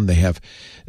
They 0.07 0.15
have 0.15 0.41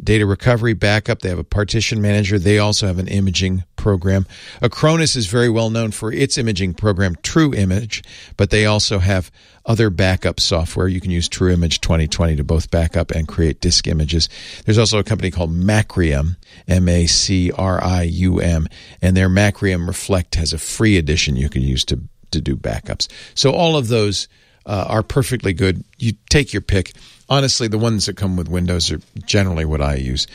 data 0.02 0.26
recovery 0.26 0.74
backup. 0.74 1.20
They 1.20 1.28
have 1.28 1.38
a 1.38 1.44
partition 1.44 2.00
manager. 2.00 2.38
They 2.38 2.58
also 2.58 2.86
have 2.86 2.98
an 2.98 3.08
imaging 3.08 3.64
program. 3.76 4.26
Acronis 4.62 5.16
is 5.16 5.26
very 5.26 5.48
well 5.48 5.70
known 5.70 5.90
for 5.90 6.12
its 6.12 6.38
imaging 6.38 6.74
program, 6.74 7.16
True 7.22 7.54
Image, 7.54 8.02
but 8.36 8.50
they 8.50 8.66
also 8.66 8.98
have 8.98 9.30
other 9.66 9.90
backup 9.90 10.40
software. 10.40 10.88
You 10.88 11.00
can 11.00 11.10
use 11.10 11.28
True 11.28 11.52
Image 11.52 11.80
2020 11.80 12.36
to 12.36 12.44
both 12.44 12.70
backup 12.70 13.10
and 13.10 13.28
create 13.28 13.60
disk 13.60 13.86
images. 13.86 14.28
There's 14.64 14.78
also 14.78 14.98
a 14.98 15.04
company 15.04 15.30
called 15.30 15.52
Macrium, 15.52 16.36
M 16.66 16.88
A 16.88 17.06
C 17.06 17.50
R 17.52 17.82
I 17.82 18.02
U 18.02 18.40
M, 18.40 18.66
and 19.02 19.16
their 19.16 19.28
Macrium 19.28 19.86
Reflect 19.86 20.34
has 20.36 20.52
a 20.52 20.58
free 20.58 20.96
edition 20.96 21.36
you 21.36 21.48
can 21.48 21.62
use 21.62 21.84
to, 21.86 22.00
to 22.30 22.40
do 22.40 22.56
backups. 22.56 23.08
So 23.34 23.52
all 23.52 23.76
of 23.76 23.88
those 23.88 24.28
uh, 24.66 24.86
are 24.88 25.02
perfectly 25.02 25.52
good. 25.52 25.84
You 25.98 26.12
take 26.30 26.52
your 26.52 26.62
pick. 26.62 26.92
Honestly, 27.28 27.68
the 27.68 27.78
ones 27.78 28.06
that 28.06 28.16
come 28.16 28.36
with 28.36 28.48
Windows 28.48 28.92
are 28.92 29.00
generally 29.24 29.64
what 29.64 29.80
I 29.80 29.94
use. 29.94 30.26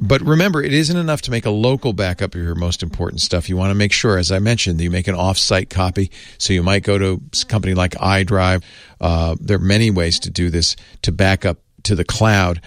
But 0.00 0.20
remember, 0.22 0.62
it 0.62 0.72
isn't 0.72 0.96
enough 0.96 1.22
to 1.22 1.30
make 1.30 1.44
a 1.44 1.50
local 1.50 1.92
backup 1.92 2.34
of 2.34 2.40
your 2.40 2.54
most 2.54 2.82
important 2.82 3.20
stuff. 3.20 3.48
You 3.48 3.56
want 3.56 3.70
to 3.70 3.74
make 3.74 3.92
sure, 3.92 4.16
as 4.16 4.30
I 4.30 4.38
mentioned, 4.38 4.78
that 4.78 4.84
you 4.84 4.90
make 4.90 5.08
an 5.08 5.14
off-site 5.16 5.70
copy. 5.70 6.10
So 6.38 6.52
you 6.52 6.62
might 6.62 6.84
go 6.84 6.98
to 6.98 7.20
a 7.42 7.46
company 7.46 7.74
like 7.74 7.92
iDrive. 7.92 8.62
Uh, 9.00 9.36
there 9.40 9.56
are 9.56 9.60
many 9.60 9.90
ways 9.90 10.20
to 10.20 10.30
do 10.30 10.50
this 10.50 10.76
to 11.02 11.12
back 11.12 11.44
up 11.44 11.58
to 11.84 11.94
the 11.94 12.04
cloud. 12.04 12.60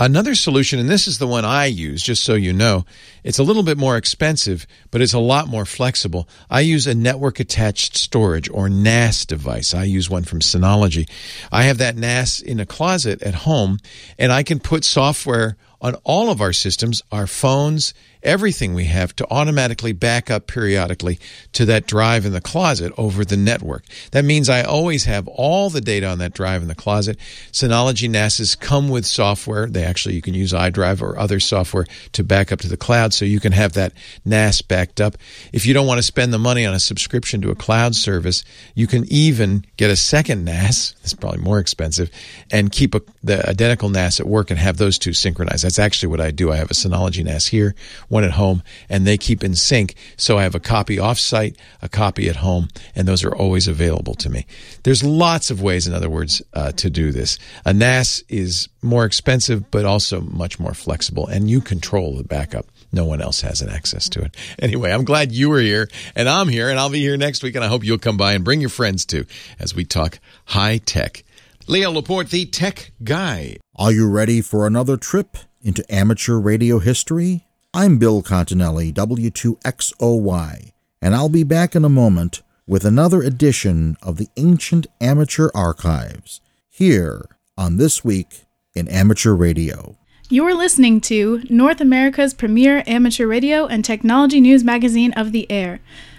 Another 0.00 0.34
solution, 0.34 0.78
and 0.78 0.88
this 0.88 1.06
is 1.06 1.18
the 1.18 1.26
one 1.26 1.44
I 1.44 1.66
use, 1.66 2.02
just 2.02 2.24
so 2.24 2.32
you 2.32 2.54
know, 2.54 2.86
it's 3.22 3.38
a 3.38 3.42
little 3.42 3.62
bit 3.62 3.76
more 3.76 3.98
expensive, 3.98 4.66
but 4.90 5.02
it's 5.02 5.12
a 5.12 5.18
lot 5.18 5.46
more 5.46 5.66
flexible. 5.66 6.26
I 6.48 6.60
use 6.60 6.86
a 6.86 6.94
network 6.94 7.38
attached 7.38 7.98
storage 7.98 8.48
or 8.48 8.70
NAS 8.70 9.26
device. 9.26 9.74
I 9.74 9.84
use 9.84 10.08
one 10.08 10.24
from 10.24 10.40
Synology. 10.40 11.06
I 11.52 11.64
have 11.64 11.76
that 11.78 11.96
NAS 11.96 12.40
in 12.40 12.60
a 12.60 12.64
closet 12.64 13.20
at 13.20 13.34
home, 13.34 13.78
and 14.18 14.32
I 14.32 14.42
can 14.42 14.58
put 14.58 14.84
software 14.84 15.58
on 15.82 15.96
all 16.04 16.30
of 16.30 16.40
our 16.40 16.54
systems, 16.54 17.02
our 17.12 17.26
phones 17.26 17.92
everything 18.22 18.74
we 18.74 18.84
have 18.84 19.14
to 19.16 19.26
automatically 19.30 19.92
back 19.92 20.30
up 20.30 20.46
periodically 20.46 21.18
to 21.52 21.64
that 21.64 21.86
drive 21.86 22.24
in 22.26 22.32
the 22.32 22.40
closet 22.40 22.92
over 22.96 23.24
the 23.24 23.36
network. 23.36 23.84
That 24.12 24.24
means 24.24 24.48
I 24.48 24.62
always 24.62 25.04
have 25.04 25.28
all 25.28 25.70
the 25.70 25.80
data 25.80 26.06
on 26.06 26.18
that 26.18 26.34
drive 26.34 26.62
in 26.62 26.68
the 26.68 26.74
closet. 26.74 27.18
Synology 27.52 28.08
NASs 28.08 28.54
come 28.54 28.88
with 28.88 29.06
software. 29.06 29.66
They 29.66 29.84
actually, 29.84 30.14
you 30.14 30.22
can 30.22 30.34
use 30.34 30.52
iDrive 30.52 31.02
or 31.02 31.18
other 31.18 31.40
software 31.40 31.86
to 32.12 32.24
back 32.24 32.52
up 32.52 32.60
to 32.60 32.68
the 32.68 32.76
cloud 32.76 33.12
so 33.12 33.24
you 33.24 33.40
can 33.40 33.52
have 33.52 33.74
that 33.74 33.92
NAS 34.24 34.62
backed 34.62 35.00
up. 35.00 35.16
If 35.52 35.66
you 35.66 35.74
don't 35.74 35.86
want 35.86 35.98
to 35.98 36.02
spend 36.02 36.32
the 36.32 36.38
money 36.38 36.66
on 36.66 36.74
a 36.74 36.80
subscription 36.80 37.40
to 37.42 37.50
a 37.50 37.54
cloud 37.54 37.94
service, 37.94 38.44
you 38.74 38.86
can 38.86 39.04
even 39.10 39.64
get 39.76 39.90
a 39.90 39.96
second 39.96 40.44
NAS. 40.44 40.94
It's 41.02 41.14
probably 41.14 41.40
more 41.40 41.58
expensive 41.58 42.10
and 42.50 42.70
keep 42.70 42.94
a, 42.94 43.02
the 43.22 43.48
identical 43.48 43.88
NAS 43.88 44.20
at 44.20 44.26
work 44.26 44.50
and 44.50 44.58
have 44.58 44.76
those 44.76 44.98
two 44.98 45.12
synchronized. 45.12 45.64
That's 45.64 45.78
actually 45.78 46.08
what 46.08 46.20
I 46.20 46.30
do. 46.30 46.52
I 46.52 46.56
have 46.56 46.70
a 46.70 46.74
Synology 46.74 47.24
NAS 47.24 47.46
here, 47.46 47.74
one 48.10 48.24
at 48.24 48.32
home, 48.32 48.62
and 48.90 49.06
they 49.06 49.16
keep 49.16 49.42
in 49.42 49.54
sync. 49.54 49.94
So 50.16 50.36
I 50.36 50.42
have 50.42 50.54
a 50.54 50.60
copy 50.60 50.98
off-site, 50.98 51.56
a 51.80 51.88
copy 51.88 52.28
at 52.28 52.36
home, 52.36 52.68
and 52.94 53.08
those 53.08 53.24
are 53.24 53.34
always 53.34 53.66
available 53.66 54.14
to 54.16 54.28
me. 54.28 54.44
There's 54.82 55.02
lots 55.02 55.50
of 55.50 55.62
ways, 55.62 55.86
in 55.86 55.94
other 55.94 56.10
words, 56.10 56.42
uh, 56.52 56.72
to 56.72 56.90
do 56.90 57.12
this. 57.12 57.38
A 57.64 57.72
NAS 57.72 58.22
is 58.28 58.68
more 58.82 59.04
expensive, 59.04 59.70
but 59.70 59.84
also 59.84 60.20
much 60.20 60.58
more 60.58 60.74
flexible, 60.74 61.26
and 61.28 61.48
you 61.48 61.60
control 61.60 62.16
the 62.16 62.24
backup. 62.24 62.66
No 62.92 63.04
one 63.04 63.22
else 63.22 63.40
has 63.42 63.62
an 63.62 63.70
access 63.70 64.08
to 64.10 64.22
it. 64.22 64.36
Anyway, 64.60 64.90
I'm 64.90 65.04
glad 65.04 65.32
you 65.32 65.48
were 65.48 65.60
here, 65.60 65.88
and 66.14 66.28
I'm 66.28 66.48
here, 66.48 66.68
and 66.68 66.78
I'll 66.78 66.90
be 66.90 67.00
here 67.00 67.16
next 67.16 67.42
week, 67.42 67.54
and 67.54 67.64
I 67.64 67.68
hope 67.68 67.82
you'll 67.82 67.98
come 67.98 68.16
by 68.16 68.34
and 68.34 68.44
bring 68.44 68.60
your 68.60 68.68
friends 68.68 69.06
too 69.06 69.24
as 69.58 69.74
we 69.74 69.84
talk 69.84 70.18
high 70.46 70.78
tech. 70.78 71.24
Leo 71.66 71.92
Laporte, 71.92 72.30
the 72.30 72.46
tech 72.46 72.90
guy. 73.04 73.56
Are 73.76 73.92
you 73.92 74.08
ready 74.08 74.40
for 74.40 74.66
another 74.66 74.96
trip 74.96 75.38
into 75.62 75.84
amateur 75.92 76.36
radio 76.36 76.78
history? 76.78 77.46
I'm 77.72 77.98
Bill 77.98 78.20
Continelli, 78.20 78.92
W2XOY, 78.92 80.72
and 81.00 81.14
I'll 81.14 81.28
be 81.28 81.44
back 81.44 81.76
in 81.76 81.84
a 81.84 81.88
moment 81.88 82.42
with 82.66 82.84
another 82.84 83.22
edition 83.22 83.96
of 84.02 84.16
the 84.16 84.26
Ancient 84.36 84.88
Amateur 85.00 85.50
Archives 85.54 86.40
here 86.68 87.26
on 87.56 87.76
This 87.76 88.04
Week 88.04 88.44
in 88.74 88.88
Amateur 88.88 89.34
Radio. 89.34 89.96
You're 90.28 90.52
listening 90.52 91.00
to 91.02 91.44
North 91.48 91.80
America's 91.80 92.34
premier 92.34 92.82
amateur 92.88 93.28
radio 93.28 93.66
and 93.66 93.84
technology 93.84 94.40
news 94.40 94.64
magazine 94.64 95.12
of 95.12 95.30
the 95.30 95.48
air. 95.48 95.78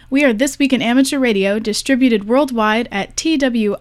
We 0.09 0.23
are 0.23 0.31
This 0.31 0.57
Week 0.57 0.71
in 0.71 0.81
Amateur 0.81 1.19
Radio, 1.19 1.59
distributed 1.59 2.29
worldwide 2.29 2.87
at 2.93 3.17
twiar.net. 3.17 3.75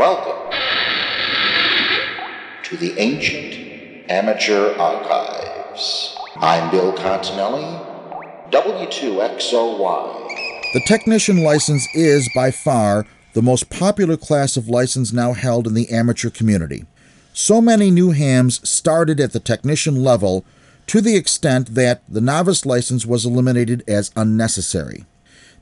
Welcome 0.00 0.50
to 2.62 2.76
the 2.78 2.98
Ancient 2.98 4.10
Amateur 4.10 4.74
Archives. 4.78 6.16
I'm 6.36 6.70
Bill 6.70 6.94
Continelli, 6.94 7.68
W2XOY. 8.50 10.28
The 10.72 10.80
technician 10.86 11.42
license 11.42 11.86
is, 11.94 12.30
by 12.34 12.50
far, 12.50 13.06
the 13.34 13.42
most 13.42 13.68
popular 13.68 14.16
class 14.16 14.56
of 14.56 14.70
license 14.70 15.12
now 15.12 15.34
held 15.34 15.66
in 15.66 15.74
the 15.74 15.90
amateur 15.90 16.30
community. 16.30 16.86
So 17.34 17.60
many 17.60 17.90
new 17.90 18.12
hams 18.12 18.66
started 18.66 19.20
at 19.20 19.32
the 19.32 19.38
technician 19.38 20.02
level 20.02 20.46
to 20.86 21.02
the 21.02 21.16
extent 21.16 21.74
that 21.74 22.00
the 22.08 22.22
novice 22.22 22.64
license 22.64 23.04
was 23.04 23.26
eliminated 23.26 23.84
as 23.86 24.12
unnecessary. 24.16 25.04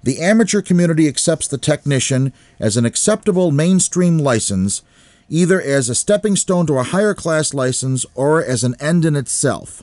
The 0.09 0.21
amateur 0.21 0.63
community 0.63 1.07
accepts 1.07 1.47
the 1.49 1.59
technician 1.59 2.33
as 2.59 2.79
an 2.79 2.87
acceptable 2.87 3.51
mainstream 3.51 4.17
license, 4.17 4.81
either 5.29 5.61
as 5.61 5.91
a 5.91 5.95
stepping 5.95 6.35
stone 6.35 6.67
to 6.69 6.79
a 6.79 6.83
higher 6.83 7.13
class 7.13 7.53
license 7.53 8.07
or 8.15 8.43
as 8.43 8.65
an 8.65 8.75
end 8.81 9.05
in 9.05 9.15
itself. 9.15 9.83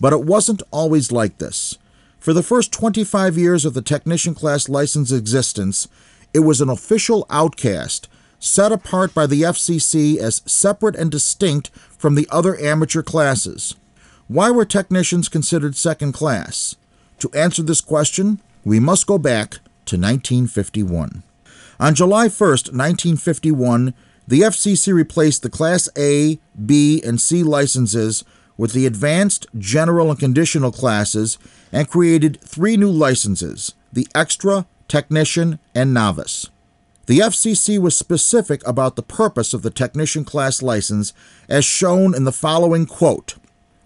But 0.00 0.12
it 0.12 0.22
wasn't 0.22 0.62
always 0.70 1.10
like 1.10 1.38
this. 1.38 1.76
For 2.20 2.32
the 2.32 2.44
first 2.44 2.72
25 2.72 3.36
years 3.36 3.64
of 3.64 3.74
the 3.74 3.82
technician 3.82 4.32
class 4.32 4.68
license 4.68 5.10
existence, 5.10 5.88
it 6.32 6.46
was 6.46 6.60
an 6.60 6.70
official 6.70 7.26
outcast, 7.28 8.08
set 8.38 8.70
apart 8.70 9.12
by 9.12 9.26
the 9.26 9.42
FCC 9.42 10.18
as 10.18 10.40
separate 10.46 10.94
and 10.94 11.10
distinct 11.10 11.70
from 11.98 12.14
the 12.14 12.28
other 12.30 12.56
amateur 12.60 13.02
classes. 13.02 13.74
Why 14.28 14.52
were 14.52 14.66
technicians 14.66 15.28
considered 15.28 15.74
second 15.74 16.12
class? 16.12 16.76
To 17.18 17.32
answer 17.32 17.64
this 17.64 17.80
question, 17.80 18.38
we 18.64 18.78
must 18.78 19.08
go 19.08 19.18
back 19.18 19.58
to 19.86 19.96
1951. 19.96 21.22
On 21.80 21.94
July 21.94 22.28
1, 22.28 22.28
1951, 22.28 23.94
the 24.26 24.40
FCC 24.40 24.94
replaced 24.94 25.42
the 25.42 25.50
Class 25.50 25.88
A, 25.98 26.38
B, 26.64 27.02
and 27.04 27.20
C 27.20 27.42
licenses 27.42 28.24
with 28.56 28.72
the 28.72 28.86
Advanced, 28.86 29.46
General, 29.58 30.10
and 30.10 30.18
Conditional 30.18 30.72
classes 30.72 31.38
and 31.72 31.88
created 31.88 32.40
three 32.40 32.76
new 32.76 32.90
licenses 32.90 33.74
the 33.92 34.08
Extra, 34.14 34.66
Technician, 34.88 35.58
and 35.74 35.94
Novice. 35.94 36.48
The 37.06 37.18
FCC 37.18 37.78
was 37.78 37.96
specific 37.96 38.66
about 38.66 38.96
the 38.96 39.02
purpose 39.02 39.52
of 39.52 39.62
the 39.62 39.70
Technician 39.70 40.24
class 40.24 40.62
license 40.62 41.12
as 41.48 41.64
shown 41.64 42.14
in 42.14 42.24
the 42.24 42.32
following 42.32 42.86
quote 42.86 43.34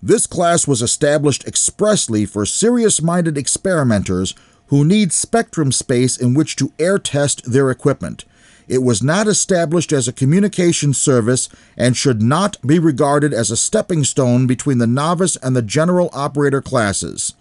This 0.02 0.26
class 0.26 0.68
was 0.68 0.82
established 0.82 1.46
expressly 1.46 2.24
for 2.24 2.46
serious 2.46 3.02
minded 3.02 3.36
experimenters 3.36 4.34
who 4.68 4.84
need 4.84 5.12
spectrum 5.12 5.72
space 5.72 6.16
in 6.16 6.34
which 6.34 6.56
to 6.56 6.72
air 6.78 6.98
test 6.98 7.50
their 7.50 7.70
equipment. 7.70 8.24
It 8.68 8.82
was 8.82 9.02
not 9.02 9.26
established 9.26 9.92
as 9.92 10.06
a 10.06 10.12
communication 10.12 10.92
service 10.92 11.48
and 11.76 11.96
should 11.96 12.20
not 12.20 12.58
be 12.66 12.78
regarded 12.78 13.32
as 13.32 13.50
a 13.50 13.56
stepping 13.56 14.04
stone 14.04 14.46
between 14.46 14.76
the 14.76 14.86
novice 14.86 15.36
and 15.36 15.56
the 15.56 15.62
general 15.62 16.10
operator 16.12 16.60
classes. 16.60 17.34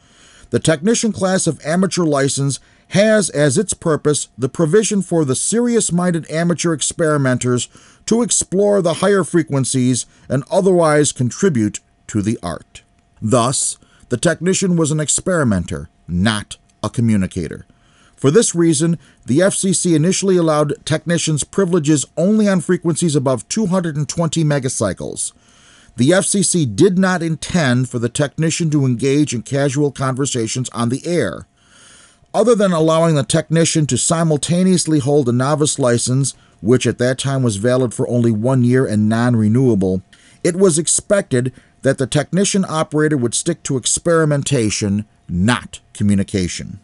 The 0.51 0.59
technician 0.59 1.11
class 1.11 1.45
of 1.45 1.59
amateur 1.65 2.03
license 2.03 2.61
has 2.89 3.29
as 3.29 3.57
its 3.57 3.73
purpose 3.73 4.29
the 4.37 4.47
provision 4.47 5.01
for 5.01 5.25
the 5.25 5.35
serious 5.35 5.91
minded 5.91 6.29
amateur 6.31 6.71
experimenters 6.71 7.67
to 8.05 8.21
explore 8.21 8.81
the 8.81 8.95
higher 8.95 9.25
frequencies 9.25 10.05
and 10.29 10.45
otherwise 10.49 11.11
contribute 11.11 11.81
to 12.07 12.21
the 12.21 12.39
art. 12.41 12.83
Thus, 13.21 13.77
the 14.07 14.15
technician 14.15 14.77
was 14.77 14.91
an 14.91 15.01
experimenter, 15.01 15.89
not 16.07 16.55
a 16.83 16.89
communicator. 16.89 17.65
For 18.15 18.31
this 18.31 18.55
reason, 18.55 18.97
the 19.25 19.39
FCC 19.39 19.95
initially 19.95 20.37
allowed 20.37 20.73
technicians 20.85 21.43
privileges 21.43 22.05
only 22.17 22.47
on 22.47 22.61
frequencies 22.61 23.15
above 23.15 23.47
220 23.47 24.43
megacycles. 24.43 25.33
The 25.97 26.09
FCC 26.09 26.75
did 26.75 26.97
not 26.97 27.21
intend 27.21 27.89
for 27.89 27.99
the 27.99 28.09
technician 28.09 28.69
to 28.71 28.85
engage 28.85 29.33
in 29.33 29.43
casual 29.43 29.91
conversations 29.91 30.69
on 30.69 30.89
the 30.89 31.05
air. 31.05 31.47
Other 32.33 32.55
than 32.55 32.71
allowing 32.71 33.15
the 33.15 33.23
technician 33.23 33.85
to 33.87 33.97
simultaneously 33.97 34.99
hold 34.99 35.29
a 35.29 35.31
novice 35.31 35.79
license, 35.79 36.35
which 36.61 36.85
at 36.85 36.97
that 36.99 37.17
time 37.17 37.41
was 37.41 37.55
valid 37.55 37.93
for 37.93 38.07
only 38.07 38.31
one 38.31 38.63
year 38.63 38.85
and 38.85 39.09
non 39.09 39.35
renewable, 39.35 40.01
it 40.43 40.55
was 40.55 40.77
expected 40.77 41.51
that 41.81 41.97
the 41.97 42.07
technician 42.07 42.65
operator 42.67 43.17
would 43.17 43.33
stick 43.33 43.63
to 43.63 43.77
experimentation, 43.77 45.05
not 45.29 45.79
communication. 45.93 46.79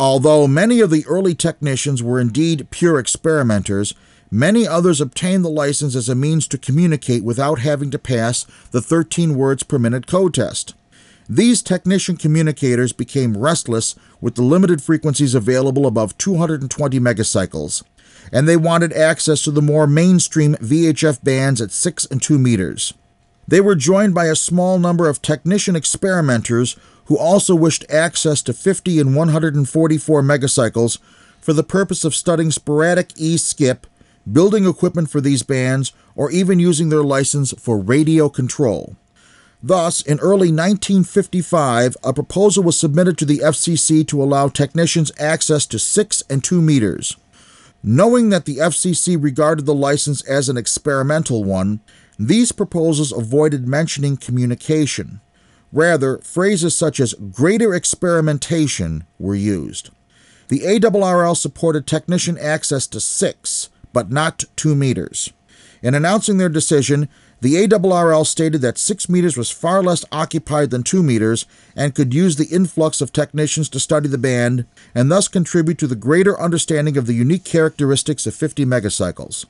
Although 0.00 0.46
many 0.46 0.80
of 0.80 0.90
the 0.90 1.04
early 1.06 1.34
technicians 1.34 2.02
were 2.02 2.20
indeed 2.20 2.70
pure 2.70 2.98
experimenters, 2.98 3.94
many 4.30 4.66
others 4.66 5.00
obtained 5.00 5.44
the 5.44 5.50
license 5.50 5.96
as 5.96 6.08
a 6.08 6.14
means 6.14 6.46
to 6.48 6.58
communicate 6.58 7.24
without 7.24 7.58
having 7.58 7.90
to 7.90 7.98
pass 7.98 8.44
the 8.70 8.80
13 8.80 9.34
words 9.36 9.62
per 9.62 9.78
minute 9.78 10.06
code 10.06 10.34
test. 10.34 10.74
These 11.28 11.62
technician 11.62 12.16
communicators 12.16 12.92
became 12.92 13.36
restless 13.36 13.96
with 14.20 14.36
the 14.36 14.42
limited 14.42 14.82
frequencies 14.82 15.34
available 15.34 15.86
above 15.86 16.16
220 16.16 16.98
megacycles, 17.00 17.82
and 18.32 18.48
they 18.48 18.56
wanted 18.56 18.92
access 18.94 19.42
to 19.42 19.50
the 19.50 19.60
more 19.60 19.86
mainstream 19.86 20.54
VHF 20.54 21.22
bands 21.22 21.60
at 21.60 21.70
6 21.70 22.06
and 22.06 22.22
2 22.22 22.38
meters. 22.38 22.94
They 23.46 23.60
were 23.60 23.74
joined 23.74 24.14
by 24.14 24.26
a 24.26 24.36
small 24.36 24.78
number 24.78 25.08
of 25.08 25.20
technician 25.20 25.74
experimenters 25.74 26.76
who 27.08 27.18
also 27.18 27.54
wished 27.54 27.90
access 27.90 28.42
to 28.42 28.52
50 28.52 29.00
and 29.00 29.16
144 29.16 30.22
megacycles 30.22 30.98
for 31.40 31.54
the 31.54 31.64
purpose 31.64 32.04
of 32.04 32.14
studying 32.14 32.50
sporadic 32.50 33.10
E 33.16 33.38
skip, 33.38 33.86
building 34.30 34.66
equipment 34.66 35.10
for 35.10 35.22
these 35.22 35.42
bands, 35.42 35.94
or 36.14 36.30
even 36.30 36.58
using 36.58 36.90
their 36.90 37.02
license 37.02 37.54
for 37.58 37.78
radio 37.78 38.28
control. 38.28 38.94
Thus, 39.62 40.02
in 40.02 40.20
early 40.20 40.52
1955, 40.52 41.96
a 42.04 42.12
proposal 42.12 42.62
was 42.62 42.78
submitted 42.78 43.16
to 43.18 43.24
the 43.24 43.38
FCC 43.38 44.06
to 44.08 44.22
allow 44.22 44.48
technicians 44.48 45.10
access 45.18 45.64
to 45.66 45.78
6 45.78 46.22
and 46.28 46.44
2 46.44 46.60
meters. 46.60 47.16
Knowing 47.82 48.28
that 48.28 48.44
the 48.44 48.58
FCC 48.58 49.16
regarded 49.20 49.64
the 49.64 49.74
license 49.74 50.22
as 50.28 50.50
an 50.50 50.58
experimental 50.58 51.42
one, 51.42 51.80
these 52.18 52.52
proposals 52.52 53.12
avoided 53.12 53.66
mentioning 53.66 54.18
communication. 54.18 55.22
Rather, 55.72 56.18
phrases 56.18 56.74
such 56.74 56.98
as 57.00 57.14
greater 57.14 57.74
experimentation 57.74 59.04
were 59.18 59.34
used. 59.34 59.90
The 60.48 60.60
ARRL 60.60 61.36
supported 61.36 61.86
technician 61.86 62.38
access 62.38 62.86
to 62.88 63.00
6, 63.00 63.68
but 63.92 64.10
not 64.10 64.44
2 64.56 64.74
meters. 64.74 65.30
In 65.82 65.94
announcing 65.94 66.38
their 66.38 66.48
decision, 66.48 67.08
the 67.40 67.54
ARRL 67.54 68.26
stated 68.26 68.62
that 68.62 68.78
6 68.78 69.08
meters 69.08 69.36
was 69.36 69.50
far 69.50 69.82
less 69.82 70.04
occupied 70.10 70.70
than 70.70 70.82
2 70.82 71.02
meters 71.02 71.46
and 71.76 71.94
could 71.94 72.12
use 72.12 72.36
the 72.36 72.46
influx 72.46 73.00
of 73.00 73.12
technicians 73.12 73.68
to 73.68 73.78
study 73.78 74.08
the 74.08 74.18
band 74.18 74.64
and 74.94 75.10
thus 75.10 75.28
contribute 75.28 75.78
to 75.78 75.86
the 75.86 75.94
greater 75.94 76.40
understanding 76.40 76.96
of 76.96 77.06
the 77.06 77.14
unique 77.14 77.44
characteristics 77.44 78.26
of 78.26 78.34
50 78.34 78.64
megacycles. 78.64 79.44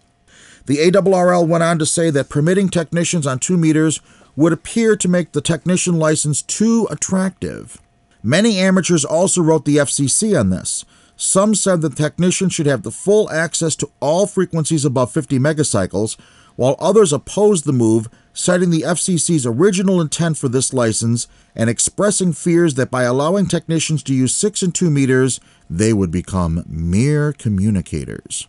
The 0.67 0.79
ARRL 0.79 1.49
went 1.49 1.65
on 1.65 1.79
to 1.79 1.87
say 1.87 2.11
that 2.11 2.29
permitting 2.29 2.69
technicians 2.69 3.27
on 3.27 3.39
2 3.39 3.57
meters 3.57 4.01
would 4.39 4.53
appear 4.53 4.95
to 4.95 5.09
make 5.09 5.33
the 5.33 5.41
technician 5.41 5.99
license 5.99 6.43
too 6.43 6.87
attractive. 6.93 7.83
Many 8.23 8.59
amateurs 8.59 9.05
also 9.05 9.43
wrote 9.43 9.65
the 9.65 9.79
FCC 9.79 10.39
on 10.39 10.51
this. 10.51 10.85
Some 11.17 11.57
said 11.57 11.81
the 11.81 11.91
technicians 11.91 12.53
should 12.53 12.67
have 12.67 12.85
the 12.85 12.93
full 12.93 13.29
access 13.33 13.75
to 13.75 13.91
all 13.99 14.29
frequencies 14.29 14.85
above 14.85 15.11
50 15.11 15.41
megacycles, 15.41 16.17
while 16.55 16.77
others 16.79 17.13
opposed 17.13 17.65
the 17.65 17.73
move, 17.73 18.09
citing 18.33 18.71
the 18.71 18.83
FCC's 18.83 19.45
original 19.45 20.01
intent 20.01 20.39
for 20.39 20.49
this 20.49 20.73
license 20.73 21.27
and 21.57 21.69
expressing 21.69 22.33
fears 22.33 22.75
that 22.75 22.93
by 22.93 23.03
allowing 23.03 23.47
technicians 23.47 24.05
to 24.05 24.15
use 24.15 24.33
6 24.37 24.63
and 24.63 24.73
2 24.73 24.89
meters, 24.89 25.41
they 25.69 25.93
would 25.93 26.13
become 26.13 26.63
mere 26.69 27.33
communicators. 27.33 28.47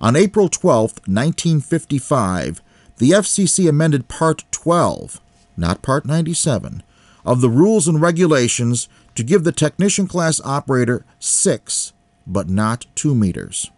On 0.00 0.14
April 0.14 0.48
12, 0.48 0.92
1955, 1.08 2.62
the 2.98 3.10
FCC 3.10 3.68
amended 3.68 4.06
Part 4.06 4.44
12, 4.52 5.20
not 5.56 5.82
Part 5.82 6.06
97, 6.06 6.82
of 7.24 7.40
the 7.40 7.48
Rules 7.48 7.88
and 7.88 8.00
Regulations 8.00 8.88
to 9.14 9.22
give 9.22 9.44
the 9.44 9.52
technician 9.52 10.06
class 10.06 10.40
operator 10.44 11.04
6, 11.18 11.92
but 12.26 12.48
not 12.48 12.86
2 12.94 13.14
meters. 13.14 13.70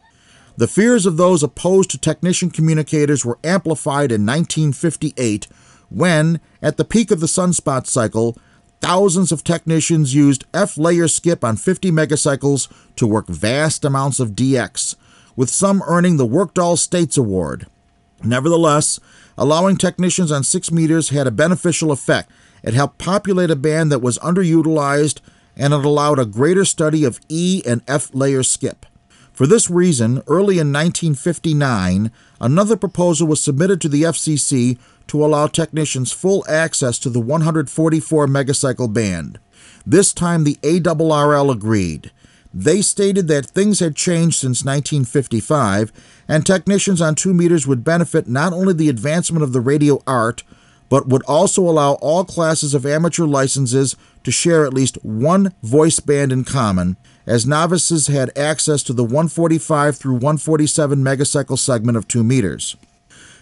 The 0.56 0.66
fears 0.66 1.04
of 1.04 1.16
those 1.16 1.42
opposed 1.42 1.90
to 1.90 1.98
technician 1.98 2.50
communicators 2.50 3.24
were 3.24 3.38
amplified 3.44 4.10
in 4.10 4.24
1958 4.24 5.46
when, 5.90 6.40
at 6.62 6.78
the 6.78 6.84
peak 6.84 7.10
of 7.10 7.20
the 7.20 7.26
sunspot 7.26 7.86
cycle, 7.86 8.36
thousands 8.80 9.32
of 9.32 9.44
technicians 9.44 10.14
used 10.14 10.44
F 10.52 10.76
layer 10.76 11.08
skip 11.08 11.44
on 11.44 11.56
50 11.56 11.90
megacycles 11.90 12.72
to 12.96 13.06
work 13.06 13.28
vast 13.28 13.84
amounts 13.84 14.18
of 14.18 14.30
DX, 14.30 14.96
with 15.36 15.50
some 15.50 15.82
earning 15.86 16.16
the 16.16 16.26
Worked 16.26 16.58
All 16.58 16.76
States 16.76 17.16
Award. 17.16 17.66
Nevertheless, 18.24 18.98
allowing 19.36 19.76
technicians 19.76 20.32
on 20.32 20.44
6 20.44 20.70
meters 20.70 21.10
had 21.10 21.26
a 21.26 21.30
beneficial 21.30 21.92
effect. 21.92 22.30
It 22.62 22.74
helped 22.74 22.98
populate 22.98 23.50
a 23.50 23.56
band 23.56 23.92
that 23.92 24.02
was 24.02 24.18
underutilized 24.18 25.20
and 25.56 25.72
it 25.72 25.84
allowed 25.84 26.18
a 26.18 26.26
greater 26.26 26.64
study 26.64 27.04
of 27.04 27.20
E 27.28 27.62
and 27.66 27.82
F 27.88 28.14
layer 28.14 28.42
skip. 28.42 28.86
For 29.32 29.46
this 29.46 29.68
reason, 29.68 30.22
early 30.26 30.58
in 30.58 30.72
1959, 30.72 32.10
another 32.40 32.76
proposal 32.76 33.26
was 33.28 33.40
submitted 33.40 33.80
to 33.82 33.88
the 33.88 34.02
FCC 34.02 34.78
to 35.08 35.24
allow 35.24 35.46
technicians 35.46 36.10
full 36.10 36.44
access 36.48 36.98
to 37.00 37.10
the 37.10 37.20
144 37.20 38.26
megacycle 38.26 38.92
band. 38.92 39.38
This 39.84 40.12
time 40.12 40.44
the 40.44 40.58
ARRL 40.62 41.52
agreed. 41.52 42.10
They 42.58 42.80
stated 42.80 43.28
that 43.28 43.44
things 43.44 43.80
had 43.80 43.94
changed 43.94 44.38
since 44.38 44.64
1955, 44.64 45.92
and 46.26 46.46
technicians 46.46 47.02
on 47.02 47.14
2 47.14 47.34
meters 47.34 47.66
would 47.66 47.84
benefit 47.84 48.28
not 48.28 48.54
only 48.54 48.72
the 48.72 48.88
advancement 48.88 49.42
of 49.42 49.52
the 49.52 49.60
radio 49.60 50.02
art, 50.06 50.42
but 50.88 51.06
would 51.06 51.22
also 51.24 51.60
allow 51.60 51.94
all 52.00 52.24
classes 52.24 52.72
of 52.72 52.86
amateur 52.86 53.26
licenses 53.26 53.94
to 54.24 54.30
share 54.30 54.64
at 54.64 54.72
least 54.72 54.96
one 55.04 55.52
voice 55.62 56.00
band 56.00 56.32
in 56.32 56.44
common, 56.44 56.96
as 57.26 57.44
novices 57.44 58.06
had 58.06 58.36
access 58.38 58.82
to 58.84 58.94
the 58.94 59.04
145 59.04 59.94
through 59.94 60.14
147 60.14 61.00
megacycle 61.00 61.58
segment 61.58 61.98
of 61.98 62.08
2 62.08 62.24
meters. 62.24 62.74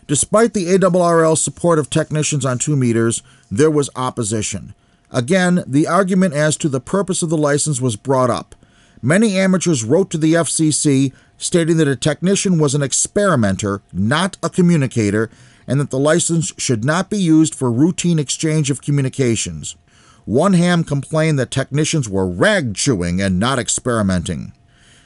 Despite 0.08 0.54
the 0.54 0.66
ARRL's 0.66 1.40
support 1.40 1.78
of 1.78 1.88
technicians 1.88 2.44
on 2.44 2.58
2 2.58 2.74
meters, 2.74 3.22
there 3.48 3.70
was 3.70 3.90
opposition. 3.94 4.74
Again, 5.12 5.62
the 5.68 5.86
argument 5.86 6.34
as 6.34 6.56
to 6.56 6.68
the 6.68 6.80
purpose 6.80 7.22
of 7.22 7.30
the 7.30 7.38
license 7.38 7.80
was 7.80 7.94
brought 7.94 8.28
up. 8.28 8.56
Many 9.04 9.36
amateurs 9.36 9.84
wrote 9.84 10.08
to 10.12 10.16
the 10.16 10.32
FCC 10.32 11.12
stating 11.36 11.76
that 11.76 11.86
a 11.86 11.94
technician 11.94 12.58
was 12.58 12.74
an 12.74 12.82
experimenter, 12.82 13.82
not 13.92 14.38
a 14.42 14.48
communicator, 14.48 15.28
and 15.66 15.78
that 15.78 15.90
the 15.90 15.98
license 15.98 16.54
should 16.56 16.86
not 16.86 17.10
be 17.10 17.18
used 17.18 17.54
for 17.54 17.70
routine 17.70 18.18
exchange 18.18 18.70
of 18.70 18.80
communications. 18.80 19.76
One 20.24 20.54
ham 20.54 20.84
complained 20.84 21.38
that 21.38 21.50
technicians 21.50 22.08
were 22.08 22.26
rag 22.26 22.74
chewing 22.74 23.20
and 23.20 23.38
not 23.38 23.58
experimenting. 23.58 24.54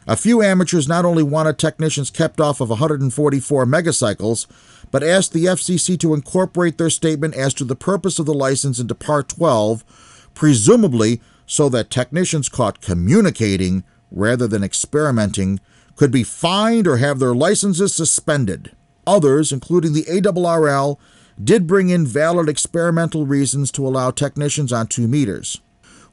A 0.06 0.14
few 0.14 0.42
amateurs 0.42 0.86
not 0.86 1.04
only 1.04 1.24
wanted 1.24 1.58
technicians 1.58 2.08
kept 2.08 2.40
off 2.40 2.60
of 2.60 2.70
144 2.70 3.66
megacycles, 3.66 4.46
but 4.92 5.02
asked 5.02 5.32
the 5.32 5.46
FCC 5.46 5.98
to 5.98 6.14
incorporate 6.14 6.78
their 6.78 6.88
statement 6.88 7.34
as 7.34 7.52
to 7.54 7.64
the 7.64 7.74
purpose 7.74 8.20
of 8.20 8.26
the 8.26 8.32
license 8.32 8.78
into 8.78 8.94
Part 8.94 9.28
12, 9.28 10.30
presumably 10.34 11.20
so 11.48 11.68
that 11.70 11.90
technicians 11.90 12.48
caught 12.48 12.80
communicating 12.80 13.82
rather 14.12 14.46
than 14.46 14.62
experimenting 14.62 15.58
could 15.96 16.12
be 16.12 16.22
fined 16.22 16.86
or 16.86 16.98
have 16.98 17.18
their 17.18 17.34
licenses 17.34 17.92
suspended. 17.92 18.70
Others, 19.06 19.50
including 19.50 19.94
the 19.94 20.04
ARRL, 20.04 20.98
did 21.42 21.66
bring 21.66 21.88
in 21.88 22.06
valid 22.06 22.48
experimental 22.48 23.26
reasons 23.26 23.72
to 23.72 23.86
allow 23.86 24.10
technicians 24.10 24.72
on 24.72 24.86
2 24.86 25.08
meters. 25.08 25.60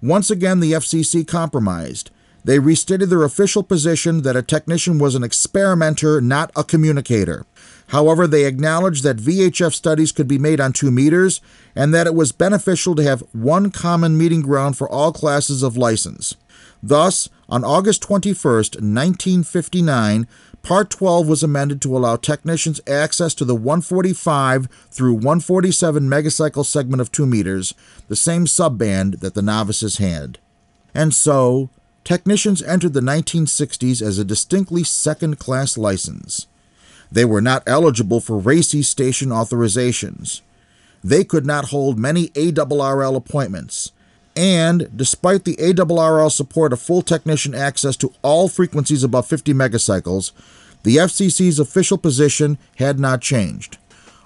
Once 0.02 0.32
again, 0.32 0.62
the 0.62 0.72
FCC 0.72 1.28
compromised. 1.28 2.12
They 2.44 2.60
restated 2.60 3.10
their 3.10 3.24
official 3.24 3.64
position 3.64 4.22
that 4.22 4.36
a 4.36 4.44
technician 4.44 5.00
was 5.00 5.16
an 5.16 5.24
experimenter, 5.24 6.22
not 6.22 6.52
a 6.56 6.64
communicator. 6.64 7.46
However, 7.88 8.28
they 8.28 8.46
acknowledged 8.46 9.04
that 9.04 9.18
VHF 9.18 9.74
studies 9.74 10.12
could 10.12 10.28
be 10.28 10.40
made 10.40 10.60
on 10.60 10.74
2 10.74 10.92
meters 10.92 11.42
and 11.76 11.94
that 11.94 12.08
it 12.08 12.16
was 12.16 12.32
beneficial 12.32 12.96
to 12.96 13.04
have 13.04 13.24
one 13.32 13.70
common 13.70 14.18
meeting 14.18 14.42
ground 14.42 14.78
for 14.78 14.90
all 14.90 15.12
classes 15.12 15.62
of 15.62 15.78
license. 15.78 16.36
Thus, 16.82 17.30
on 17.48 17.64
August 17.64 18.02
21, 18.02 18.36
1959, 18.44 20.28
Part 20.66 20.90
12 20.90 21.28
was 21.28 21.44
amended 21.44 21.80
to 21.84 21.96
allow 21.96 22.16
technicians 22.16 22.82
access 22.88 23.36
to 23.36 23.46
the 23.46 23.54
145 23.54 24.68
through 24.90 25.14
147 25.14 26.10
megacycle 26.10 26.66
segment 26.66 27.02
of 27.02 27.12
2 27.12 27.28
meters, 27.28 27.76
the 28.08 28.16
same 28.16 28.46
subband 28.46 29.20
that 29.20 29.36
the 29.36 29.44
novices 29.44 29.98
had. 29.98 30.40
And 30.96 31.14
so, 31.14 31.70
technicians 32.04 32.64
entered 32.64 32.94
the 32.94 33.00
1960s 33.00 34.02
as 34.02 34.18
a 34.18 34.26
distinctly 34.26 34.84
second 34.84 35.38
class 35.38 35.78
license. 35.78 36.48
They 37.12 37.26
were 37.26 37.42
not 37.42 37.64
eligible 37.66 38.20
for 38.20 38.38
RACES 38.38 38.88
station 38.88 39.30
authorizations. 39.30 40.42
They 41.04 41.24
could 41.24 41.46
not 41.46 41.66
hold 41.66 42.00
many 42.00 42.30
ARRL 42.30 43.16
appointments. 43.16 43.92
And 44.36 44.90
despite 44.96 45.46
the 45.46 45.56
ARRL 45.56 46.32
support 46.32 46.74
of 46.74 46.82
full 46.82 47.02
technician 47.02 47.56
access 47.56 47.96
to 47.98 48.14
all 48.22 48.50
frequencies 48.50 49.04
above 49.04 49.28
50 49.28 49.54
megacycles, 49.54 50.32
the 50.84 50.98
FCC's 50.98 51.60
official 51.60 51.98
position 51.98 52.58
had 52.78 53.00
not 53.00 53.22
changed. 53.22 53.78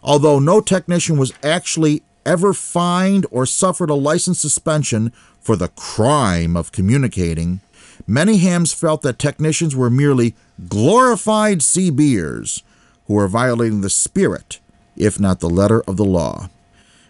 Although 0.01 0.39
no 0.39 0.61
technician 0.61 1.17
was 1.17 1.33
actually 1.43 2.01
ever 2.25 2.53
fined 2.53 3.25
or 3.31 3.45
suffered 3.45 3.89
a 3.89 3.95
license 3.95 4.39
suspension 4.39 5.11
for 5.39 5.55
the 5.55 5.69
crime 5.69 6.55
of 6.55 6.71
communicating, 6.71 7.59
many 8.07 8.37
hams 8.37 8.73
felt 8.73 9.01
that 9.01 9.19
technicians 9.19 9.75
were 9.75 9.89
merely 9.89 10.35
glorified 10.67 11.59
CBers 11.59 12.61
who 13.09 13.17
are 13.17 13.27
violating 13.27 13.81
the 13.81 13.89
spirit, 13.89 14.59
if 14.95 15.19
not 15.19 15.39
the 15.39 15.49
letter 15.49 15.81
of 15.87 15.97
the 15.97 16.05
law. 16.05 16.47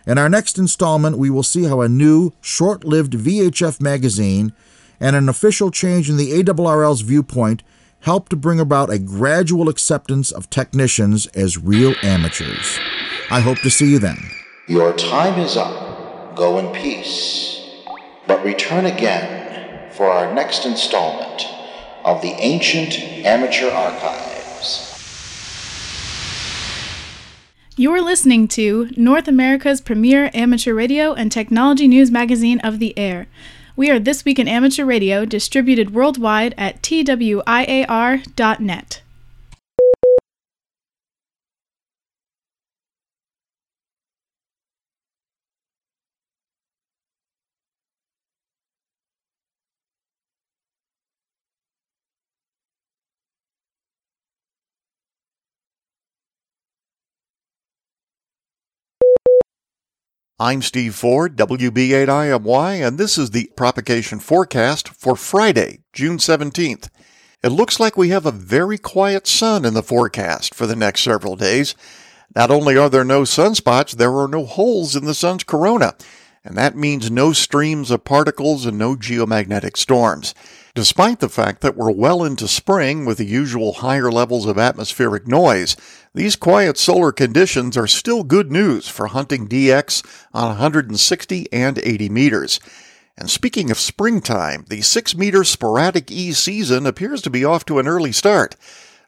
In 0.08 0.18
our 0.18 0.30
next 0.30 0.58
installment, 0.58 1.18
we 1.18 1.30
will 1.30 1.44
see 1.44 1.66
how 1.66 1.82
a 1.82 1.90
new, 1.90 2.32
short 2.42 2.86
lived 2.86 3.14
VHF 3.14 3.82
magazine 3.82 4.54
and 5.02 5.16
an 5.16 5.28
official 5.28 5.70
change 5.70 6.10
in 6.10 6.16
the 6.16 6.32
ARRL's 6.32 7.02
viewpoint 7.02 7.64
helped 8.00 8.30
to 8.30 8.38
bring 8.38 8.62
about 8.62 8.90
a 8.90 8.98
gradual 8.98 9.68
acceptance 9.68 10.32
of 10.32 10.50
technicians 10.50 11.28
as 11.28 11.58
real 11.58 11.94
amateurs. 12.02 12.80
I 13.30 13.42
hope 13.42 13.60
to 13.60 13.70
see 13.70 13.92
you 13.92 14.00
then. 14.00 14.18
Your 14.70 14.94
time 14.94 15.38
is 15.38 15.58
up. 15.58 16.36
Go 16.38 16.60
in 16.60 16.74
peace. 16.74 17.62
But 18.26 18.46
return 18.46 18.86
again 18.86 19.92
for 19.92 20.10
our 20.10 20.34
next 20.34 20.66
installment 20.66 21.46
of 22.06 22.22
the 22.22 22.32
Ancient 22.40 22.98
Amateur 23.26 23.70
Archives. 23.70 24.29
You're 27.80 28.02
listening 28.02 28.50
to 28.50 28.90
North 28.98 29.30
America's 29.30 29.80
premier 29.80 30.30
amateur 30.34 30.74
radio 30.74 31.14
and 31.14 31.32
technology 31.32 31.88
news 31.88 32.12
magazine 32.12 32.60
of 32.60 32.80
the 32.80 32.94
air. 32.98 33.28
We 33.78 33.90
are 33.90 34.00
This 34.00 34.26
Week 34.26 34.38
in 34.38 34.50
Amateur 34.50 34.84
Radio, 34.84 35.24
distributed 35.24 35.94
worldwide 35.94 36.54
at 36.58 36.84
twiar.net. 36.84 37.42
I'm 60.42 60.62
Steve 60.62 60.96
Ford, 60.96 61.36
WB8IMY, 61.36 62.88
and 62.88 62.98
this 62.98 63.18
is 63.18 63.32
the 63.32 63.52
propagation 63.58 64.20
forecast 64.20 64.88
for 64.88 65.18
Friday, 65.18 65.82
June 65.92 66.16
17th. 66.16 66.88
It 67.44 67.50
looks 67.50 67.78
like 67.78 67.98
we 67.98 68.08
have 68.10 68.26
a 68.26 68.32
very 68.32 68.78
quiet 68.78 69.28
sun 69.28 69.66
in 69.66 69.74
the 69.74 69.84
forecast 69.84 70.56
for 70.56 70.66
the 70.66 70.78
next 70.78 71.02
several 71.02 71.36
days. 71.36 71.76
Not 72.38 72.52
only 72.52 72.78
are 72.78 72.90
there 72.90 73.04
no 73.04 73.24
sunspots, 73.24 73.98
there 73.98 74.18
are 74.18 74.30
no 74.30 74.46
holes 74.46 74.96
in 74.96 75.04
the 75.04 75.14
sun's 75.14 75.44
corona, 75.44 75.96
and 76.44 76.58
that 76.58 76.76
means 76.76 77.12
no 77.12 77.34
streams 77.34 77.92
of 77.92 78.04
particles 78.04 78.66
and 78.66 78.78
no 78.78 78.96
geomagnetic 78.96 79.78
storms. 79.78 80.34
Despite 80.76 81.20
the 81.20 81.30
fact 81.30 81.62
that 81.62 81.76
we're 81.76 81.92
well 81.92 82.24
into 82.24 82.48
spring 82.48 83.06
with 83.06 83.18
the 83.18 83.26
usual 83.26 83.74
higher 83.74 84.12
levels 84.12 84.46
of 84.46 84.58
atmospheric 84.58 85.28
noise, 85.28 85.76
these 86.14 86.36
quiet 86.36 86.78
solar 86.78 87.12
conditions 87.12 87.76
are 87.76 87.88
still 87.88 88.24
good 88.24 88.52
news 88.52 88.88
for 88.88 89.08
hunting 89.08 89.48
DX 89.48 90.06
on 90.34 90.48
160 90.50 91.52
and 91.52 91.80
80 91.80 92.10
meters. 92.10 92.60
And 93.18 93.30
speaking 93.30 93.70
of 93.70 93.78
springtime, 93.78 94.66
the 94.70 94.82
6 94.82 95.16
meter 95.18 95.44
sporadic 95.44 96.10
E 96.10 96.32
season 96.32 96.86
appears 96.86 97.22
to 97.24 97.30
be 97.30 97.44
off 97.44 97.66
to 97.66 97.80
an 97.80 97.88
early 97.88 98.14
start. 98.14 98.56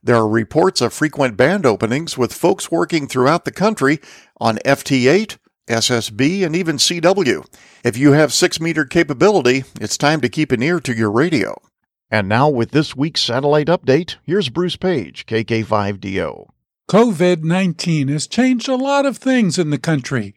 There 0.03 0.17
are 0.17 0.27
reports 0.27 0.81
of 0.81 0.93
frequent 0.93 1.37
band 1.37 1.65
openings 1.65 2.17
with 2.17 2.33
folks 2.33 2.71
working 2.71 3.07
throughout 3.07 3.45
the 3.45 3.51
country 3.51 3.99
on 4.37 4.57
FT8, 4.65 5.37
SSB, 5.71 6.45
and 6.45 6.55
even 6.55 6.77
CW. 6.77 7.45
If 7.83 7.97
you 7.97 8.11
have 8.11 8.31
6 8.31 8.61
meter 8.61 8.85
capability, 8.85 9.63
it's 9.79 9.97
time 9.97 10.21
to 10.21 10.29
keep 10.29 10.51
an 10.51 10.61
ear 10.61 10.79
to 10.81 10.93
your 10.93 11.11
radio. 11.11 11.55
And 12.11 12.27
now, 12.27 12.49
with 12.49 12.71
this 12.71 12.95
week's 12.95 13.21
satellite 13.21 13.67
update, 13.67 14.17
here's 14.23 14.49
Bruce 14.49 14.75
Page, 14.75 15.25
KK5DO. 15.25 16.47
COVID 16.89 17.43
19 17.43 18.09
has 18.09 18.27
changed 18.27 18.67
a 18.67 18.75
lot 18.75 19.05
of 19.05 19.17
things 19.17 19.57
in 19.57 19.69
the 19.69 19.77
country. 19.77 20.35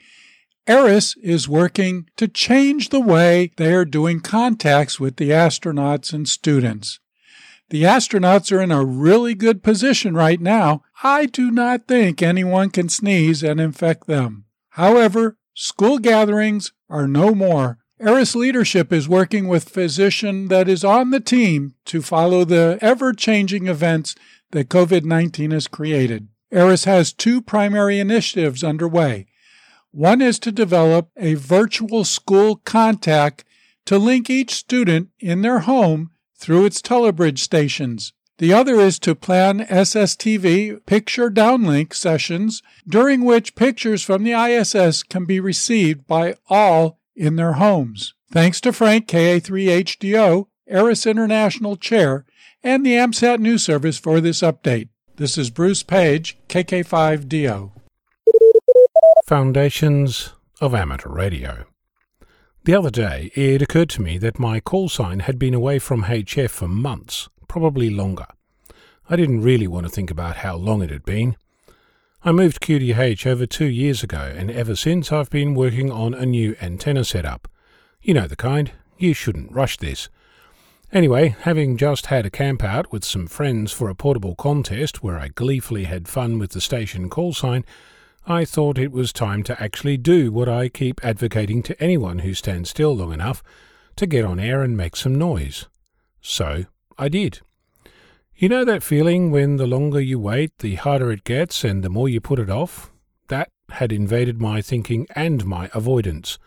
ARISS 0.69 1.17
is 1.21 1.49
working 1.49 2.07
to 2.17 2.29
change 2.29 2.89
the 2.89 3.01
way 3.01 3.51
they 3.57 3.75
are 3.75 3.85
doing 3.85 4.21
contacts 4.21 4.99
with 4.99 5.17
the 5.17 5.31
astronauts 5.31 6.13
and 6.13 6.29
students. 6.29 7.01
The 7.71 7.83
astronauts 7.83 8.53
are 8.57 8.63
in 8.63 8.71
a 8.71 8.85
really 8.85 9.35
good 9.35 9.63
position 9.63 10.15
right 10.15 10.41
now. 10.41 10.83
I 11.03 11.27
do 11.27 11.51
not 11.51 11.89
think 11.89 12.23
anyone 12.23 12.71
can 12.71 12.89
sneeze 12.89 13.43
and 13.43 13.61
infect 13.61 14.07
them. 14.07 14.44
However, 14.75 15.37
school 15.55 15.99
gatherings 15.99 16.73
are 16.91 17.07
no 17.07 17.33
more. 17.33 17.79
ARISS 18.01 18.35
leadership 18.35 18.93
is 18.93 19.09
working 19.09 19.47
with 19.47 19.69
physician 19.69 20.49
that 20.49 20.69
is 20.69 20.83
on 20.83 21.11
the 21.11 21.21
team 21.21 21.75
to 21.85 22.03
follow 22.03 22.45
the 22.45 22.77
ever 22.81 23.13
changing 23.13 23.69
events 23.69 24.17
that 24.51 24.69
COVID 24.69 25.05
19 25.05 25.53
has 25.53 25.69
created. 25.69 26.27
ARISS 26.53 26.87
has 26.87 27.13
two 27.13 27.41
primary 27.41 28.01
initiatives 28.01 28.65
underway. 28.65 29.27
One 29.93 30.21
is 30.21 30.41
to 30.41 30.51
develop 30.51 31.09
a 31.17 31.35
virtual 31.35 32.03
school 32.05 32.57
contact 32.57 33.45
to 33.87 33.97
link 33.97 34.29
each 34.29 34.53
student 34.53 35.11
in 35.21 35.43
their 35.43 35.61
home 35.61 36.11
through 36.37 36.65
its 36.65 36.83
telebridge 36.83 37.39
stations. 37.39 38.13
The 38.39 38.53
other 38.53 38.81
is 38.81 38.99
to 39.01 39.15
plan 39.15 39.61
SSTV 39.61 40.85
picture 40.87 41.31
downlink 41.31 41.95
sessions 41.95 42.63
during 42.87 43.25
which 43.25 43.55
pictures 43.55 44.03
from 44.03 44.25
the 44.25 44.33
ISS 44.33 45.05
can 45.05 45.25
be 45.25 45.39
received 45.39 46.09
by 46.09 46.35
all 46.49 46.99
in 47.15 47.37
their 47.37 47.55
homes. 47.55 48.15
Thanks 48.33 48.61
to 48.63 48.73
Frank 48.73 49.07
KA3HDO, 49.07 50.49
ARISS 50.69 51.07
International 51.07 51.77
Chair, 51.77 52.25
and 52.65 52.85
the 52.85 52.95
AMSAT 52.95 53.39
News 53.39 53.63
Service 53.63 53.99
for 53.99 54.21
this 54.21 54.41
update. 54.41 54.89
This 55.15 55.39
is 55.39 55.51
Bruce 55.51 55.85
Page, 55.85 56.37
KK5DO. 56.49 57.71
Foundations 59.27 60.33
of 60.61 60.75
Amateur 60.75 61.11
Radio. 61.11 61.67
The 62.65 62.75
other 62.75 62.91
day, 62.91 63.31
it 63.35 63.63
occurred 63.63 63.91
to 63.91 64.03
me 64.03 64.19
that 64.19 64.41
my 64.41 64.59
call 64.59 64.89
sign 64.89 65.21
had 65.21 65.39
been 65.39 65.55
away 65.55 65.79
from 65.79 66.05
HF 66.05 66.51
for 66.51 66.67
months, 66.67 67.29
probably 67.55 67.89
longer. 67.89 68.27
I 69.09 69.15
didn't 69.15 69.43
really 69.43 69.69
want 69.69 69.87
to 69.87 69.93
think 69.93 70.11
about 70.11 70.39
how 70.39 70.57
long 70.57 70.83
it 70.83 70.91
had 70.91 71.05
been. 71.05 71.37
I 72.25 72.33
moved 72.33 72.61
QTH 72.61 73.29
over 73.29 73.47
two 73.47 73.67
years 73.67 74.03
ago, 74.03 74.35
and 74.37 74.51
ever 74.51 74.75
since 74.75 75.13
I've 75.13 75.31
been 75.31 75.55
working 75.55 75.89
on 75.89 76.15
a 76.15 76.27
new 76.27 76.57
antenna 76.61 77.05
setup. 77.05 77.47
You 78.03 78.13
know 78.13 78.27
the 78.27 78.35
kind. 78.35 78.73
You 78.99 79.15
shouldn't 79.15 79.53
rush 79.53 79.77
this. 79.77 80.09
Anyway, 80.93 81.37
having 81.43 81.77
just 81.77 82.07
had 82.07 82.27
a 82.27 82.31
camp 82.31 82.65
out 82.65 82.91
with 82.91 83.05
some 83.05 83.29
friends 83.29 83.71
for 83.71 83.89
a 83.89 83.95
portable 83.95 84.35
contest 84.35 85.05
where 85.05 85.17
I 85.17 85.29
gleefully 85.29 85.85
had 85.85 86.09
fun 86.09 86.41
with 86.41 86.51
the 86.51 86.61
station 86.61 87.09
call 87.09 87.35
sign, 87.35 87.65
I 88.27 88.45
thought 88.45 88.79
it 88.79 88.91
was 88.91 89.13
time 89.13 89.45
to 89.45 89.63
actually 89.63 89.97
do 89.97 90.33
what 90.33 90.49
I 90.49 90.69
keep 90.69 91.05
advocating 91.05 91.63
to 91.63 91.81
anyone 91.81 92.19
who 92.19 92.35
stands 92.35 92.71
still 92.71 92.97
long 92.97 93.13
enough 93.13 93.45
to 93.95 94.07
get 94.07 94.25
on 94.25 94.41
air 94.41 94.61
and 94.63 94.77
make 94.77 94.97
some 94.97 95.15
noise. 95.15 95.67
So 96.21 96.65
I 96.99 97.09
did. 97.09 97.41
You 98.37 98.49
know 98.49 98.65
that 98.65 98.83
feeling 98.83 99.31
when 99.31 99.57
the 99.57 99.67
longer 99.67 100.01
you 100.01 100.19
wait, 100.19 100.59
the 100.59 100.75
harder 100.75 101.13
it 101.13 101.25
gets 101.25 101.63
and 101.65 101.85
the 101.85 101.89
more 101.89 102.09
you 102.09 102.21
put 102.21 102.39
it 102.39 102.51
off? 102.51 102.91
That 103.29 103.51
had 103.71 103.93
invaded 103.93 104.41
my 104.41 104.61
thinking 104.61 105.07
and 105.15 105.45
my 105.47 105.71
avoidance. 105.73 106.39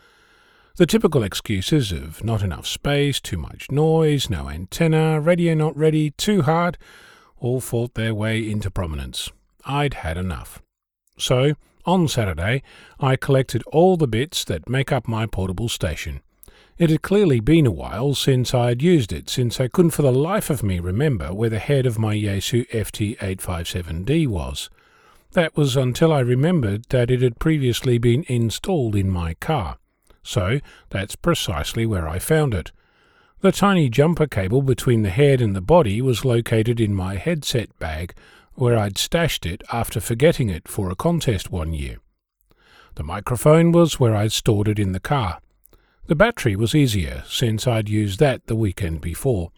The 0.76 0.86
typical 0.86 1.24
excuses 1.24 1.91
of 1.91 2.24
not 2.24 2.43
enough 2.43 2.68
space, 2.68 3.20
too 3.20 3.38
much 3.38 3.72
noise, 3.72 4.30
no 4.30 4.50
antenna, 4.50 5.20
radio 5.20 5.54
not 5.54 5.76
ready, 5.76 6.12
too 6.12 6.43
hard, 6.43 6.78
all 7.38 7.60
fought 7.60 7.95
their 7.95 8.14
way 8.14 8.48
into 8.48 8.70
prominence. 8.70 9.32
I'd 9.66 9.95
had 9.95 10.18
enough. 10.18 10.62
So, 11.18 11.54
on 11.86 12.08
Saturday, 12.08 12.62
I 13.00 13.16
collected 13.16 13.64
all 13.68 13.98
the 13.98 14.08
bits 14.08 14.43
that 14.43 14.70
make 14.70 14.91
up 14.91 15.08
my 15.08 15.26
portable 15.26 15.70
station. 15.70 16.22
It 16.78 16.92
had 16.92 17.02
clearly 17.02 17.40
been 17.40 17.66
a 17.66 17.72
while 17.72 18.14
since 18.14 18.54
I 18.54 18.68
had 18.68 18.84
used 18.84 19.12
it, 19.12 19.30
since 19.30 19.60
I 19.60 19.68
couldn't 19.68 19.92
for 19.92 20.04
the 20.04 20.12
life 20.12 20.52
of 20.52 20.62
me 20.62 20.80
remember 20.80 21.34
where 21.34 21.50
the 21.50 21.58
head 21.58 21.88
of 21.88 21.98
my 21.98 22.16
Yaesu 22.16 22.70
FT857D 22.70 24.28
was. 24.28 24.70
That 25.32 25.58
was 25.58 25.76
until 25.76 26.14
I 26.14 26.20
remembered 26.20 26.86
that 26.90 27.10
it 27.10 27.24
had 27.24 27.40
previously 27.40 27.98
been 27.98 28.26
installed 28.28 28.96
in 28.96 29.10
my 29.10 29.34
car. 29.36 29.78
So 30.22 30.60
that's 30.90 31.16
precisely 31.16 31.88
where 31.88 32.08
I 32.08 32.20
found 32.20 32.54
it. 32.54 32.72
The 33.42 33.52
tiny 33.52 33.90
jumper 33.90 34.28
cable 34.28 34.62
between 34.62 35.02
the 35.02 35.10
head 35.10 35.42
and 35.42 35.56
the 35.56 35.62
body 35.62 36.00
was 36.00 36.26
located 36.26 36.80
in 36.80 36.94
my 36.94 37.16
headset 37.16 37.78
bag, 37.80 38.14
where 38.54 38.78
I'd 38.78 39.00
stashed 39.00 39.48
it 39.48 39.64
after 39.72 40.00
forgetting 40.00 40.50
it 40.50 40.68
for 40.68 40.92
a 40.92 40.96
contest 40.96 41.52
one 41.52 41.74
year. 41.74 41.98
The 42.96 43.04
microphone 43.04 43.72
was 43.72 44.00
where 44.00 44.16
I'd 44.16 44.32
stored 44.32 44.68
it 44.68 44.78
in 44.78 44.92
the 44.92 45.00
car. 45.00 45.40
The 46.08 46.16
battery 46.16 46.55
was 46.55 46.74
easier, 46.74 47.24
since 47.28 47.68
I'd 47.68 47.89
used 47.89 48.20
that 48.20 48.47
the 48.47 48.55
weekend 48.55 49.01
before. 49.01 49.51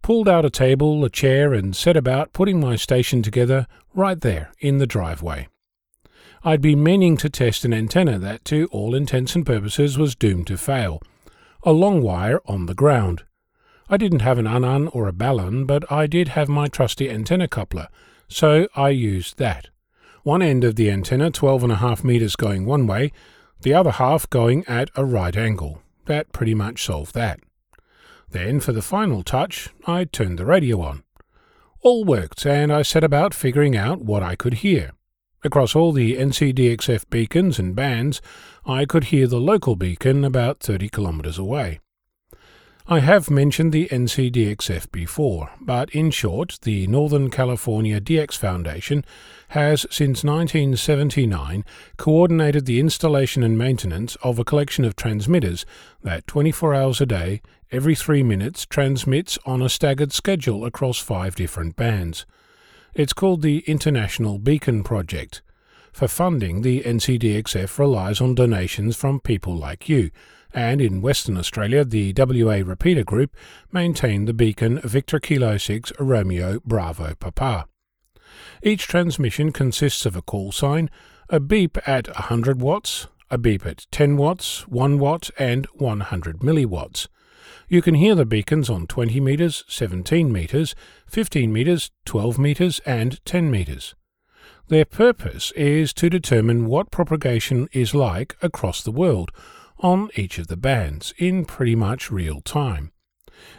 Pulled 0.00 0.26
out 0.26 0.46
a 0.46 0.50
table, 0.50 1.04
a 1.04 1.10
chair, 1.10 1.52
and 1.52 1.76
set 1.76 1.98
about 1.98 2.32
putting 2.32 2.58
my 2.58 2.76
station 2.76 3.22
together 3.22 3.66
right 3.94 4.18
there 4.18 4.52
in 4.58 4.78
the 4.78 4.86
driveway. 4.86 5.48
I'd 6.42 6.62
been 6.62 6.82
meaning 6.82 7.18
to 7.18 7.28
test 7.28 7.66
an 7.66 7.74
antenna 7.74 8.18
that, 8.18 8.42
to 8.46 8.68
all 8.72 8.94
intents 8.94 9.34
and 9.34 9.44
purposes, 9.44 9.98
was 9.98 10.14
doomed 10.14 10.46
to 10.46 10.56
fail. 10.56 11.02
A 11.62 11.72
long 11.72 12.00
wire 12.00 12.40
on 12.46 12.66
the 12.66 12.74
ground. 12.74 13.24
I 13.90 13.98
didn't 13.98 14.20
have 14.20 14.38
an 14.38 14.46
unun 14.46 14.88
or 14.94 15.06
a 15.08 15.12
balun, 15.12 15.66
but 15.66 15.90
I 15.92 16.06
did 16.06 16.28
have 16.28 16.48
my 16.48 16.68
trusty 16.68 17.10
antenna 17.10 17.48
coupler, 17.48 17.88
so 18.28 18.66
I 18.74 18.88
used 18.90 19.36
that. 19.38 19.68
One 20.22 20.40
end 20.40 20.64
of 20.64 20.76
the 20.76 20.90
antenna, 20.90 21.30
twelve 21.30 21.62
and 21.62 21.72
a 21.72 21.76
half 21.76 22.02
meters 22.02 22.34
going 22.34 22.64
one 22.64 22.86
way, 22.86 23.12
the 23.66 23.74
other 23.74 23.90
half 23.90 24.30
going 24.30 24.64
at 24.68 24.88
a 24.94 25.04
right 25.04 25.36
angle. 25.36 25.82
That 26.04 26.30
pretty 26.30 26.54
much 26.54 26.84
solved 26.84 27.14
that. 27.16 27.40
Then, 28.30 28.60
for 28.60 28.70
the 28.70 28.80
final 28.80 29.24
touch, 29.24 29.70
I 29.88 30.04
turned 30.04 30.38
the 30.38 30.46
radio 30.46 30.80
on. 30.82 31.02
All 31.80 32.04
worked, 32.04 32.46
and 32.46 32.72
I 32.72 32.82
set 32.82 33.02
about 33.02 33.34
figuring 33.34 33.76
out 33.76 34.02
what 34.02 34.22
I 34.22 34.36
could 34.36 34.54
hear. 34.62 34.92
Across 35.42 35.74
all 35.74 35.90
the 35.90 36.14
NCDXF 36.16 37.10
beacons 37.10 37.58
and 37.58 37.74
bands, 37.74 38.22
I 38.64 38.84
could 38.84 39.06
hear 39.06 39.26
the 39.26 39.40
local 39.40 39.74
beacon 39.74 40.24
about 40.24 40.60
30 40.60 40.88
kilometres 40.88 41.36
away. 41.36 41.80
I 42.88 43.00
have 43.00 43.30
mentioned 43.30 43.72
the 43.72 43.88
NCDXF 43.88 44.92
before, 44.92 45.50
but 45.60 45.90
in 45.90 46.12
short, 46.12 46.60
the 46.62 46.86
Northern 46.86 47.30
California 47.30 48.00
DX 48.00 48.36
Foundation 48.36 49.04
has 49.48 49.86
since 49.90 50.22
1979 50.22 51.64
coordinated 51.96 52.64
the 52.64 52.78
installation 52.78 53.42
and 53.42 53.58
maintenance 53.58 54.14
of 54.22 54.38
a 54.38 54.44
collection 54.44 54.84
of 54.84 54.94
transmitters 54.94 55.66
that 56.04 56.28
24 56.28 56.74
hours 56.76 57.00
a 57.00 57.06
day, 57.06 57.42
every 57.72 57.96
three 57.96 58.22
minutes, 58.22 58.64
transmits 58.64 59.36
on 59.44 59.62
a 59.62 59.68
staggered 59.68 60.12
schedule 60.12 60.64
across 60.64 61.00
five 61.00 61.34
different 61.34 61.74
bands. 61.74 62.24
It's 62.94 63.12
called 63.12 63.42
the 63.42 63.64
International 63.66 64.38
Beacon 64.38 64.84
Project. 64.84 65.42
For 65.92 66.06
funding, 66.06 66.62
the 66.62 66.82
NCDXF 66.82 67.80
relies 67.80 68.20
on 68.20 68.36
donations 68.36 68.94
from 68.94 69.18
people 69.18 69.56
like 69.56 69.88
you, 69.88 70.12
and 70.56 70.80
in 70.80 71.02
Western 71.02 71.36
Australia, 71.36 71.84
the 71.84 72.14
WA 72.16 72.62
Repeater 72.64 73.04
Group 73.04 73.36
maintain 73.70 74.24
the 74.24 74.32
beacon 74.32 74.80
Victor 74.80 75.20
Kilo 75.20 75.58
6 75.58 75.92
Romeo 76.00 76.60
Bravo 76.64 77.14
Papa. 77.14 77.66
Each 78.62 78.86
transmission 78.88 79.52
consists 79.52 80.06
of 80.06 80.16
a 80.16 80.22
call 80.22 80.52
sign, 80.52 80.88
a 81.28 81.40
beep 81.40 81.76
at 81.86 82.08
100 82.08 82.62
watts, 82.62 83.06
a 83.30 83.36
beep 83.36 83.66
at 83.66 83.86
10 83.90 84.16
watts, 84.16 84.66
1 84.66 84.98
watt, 84.98 85.30
and 85.38 85.66
100 85.74 86.38
milliwatts. 86.38 87.06
You 87.68 87.82
can 87.82 87.94
hear 87.94 88.14
the 88.14 88.24
beacons 88.24 88.70
on 88.70 88.86
20 88.86 89.20
meters, 89.20 89.62
17 89.68 90.32
meters, 90.32 90.74
15 91.06 91.52
meters, 91.52 91.90
12 92.06 92.38
meters, 92.38 92.80
and 92.86 93.22
10 93.26 93.50
meters. 93.50 93.94
Their 94.68 94.86
purpose 94.86 95.52
is 95.52 95.92
to 95.94 96.08
determine 96.08 96.66
what 96.66 96.90
propagation 96.90 97.68
is 97.72 97.94
like 97.94 98.36
across 98.40 98.82
the 98.82 98.90
world 98.90 99.30
on 99.78 100.10
each 100.16 100.38
of 100.38 100.46
the 100.46 100.56
bands 100.56 101.12
in 101.18 101.44
pretty 101.44 101.74
much 101.74 102.10
real 102.10 102.40
time. 102.40 102.92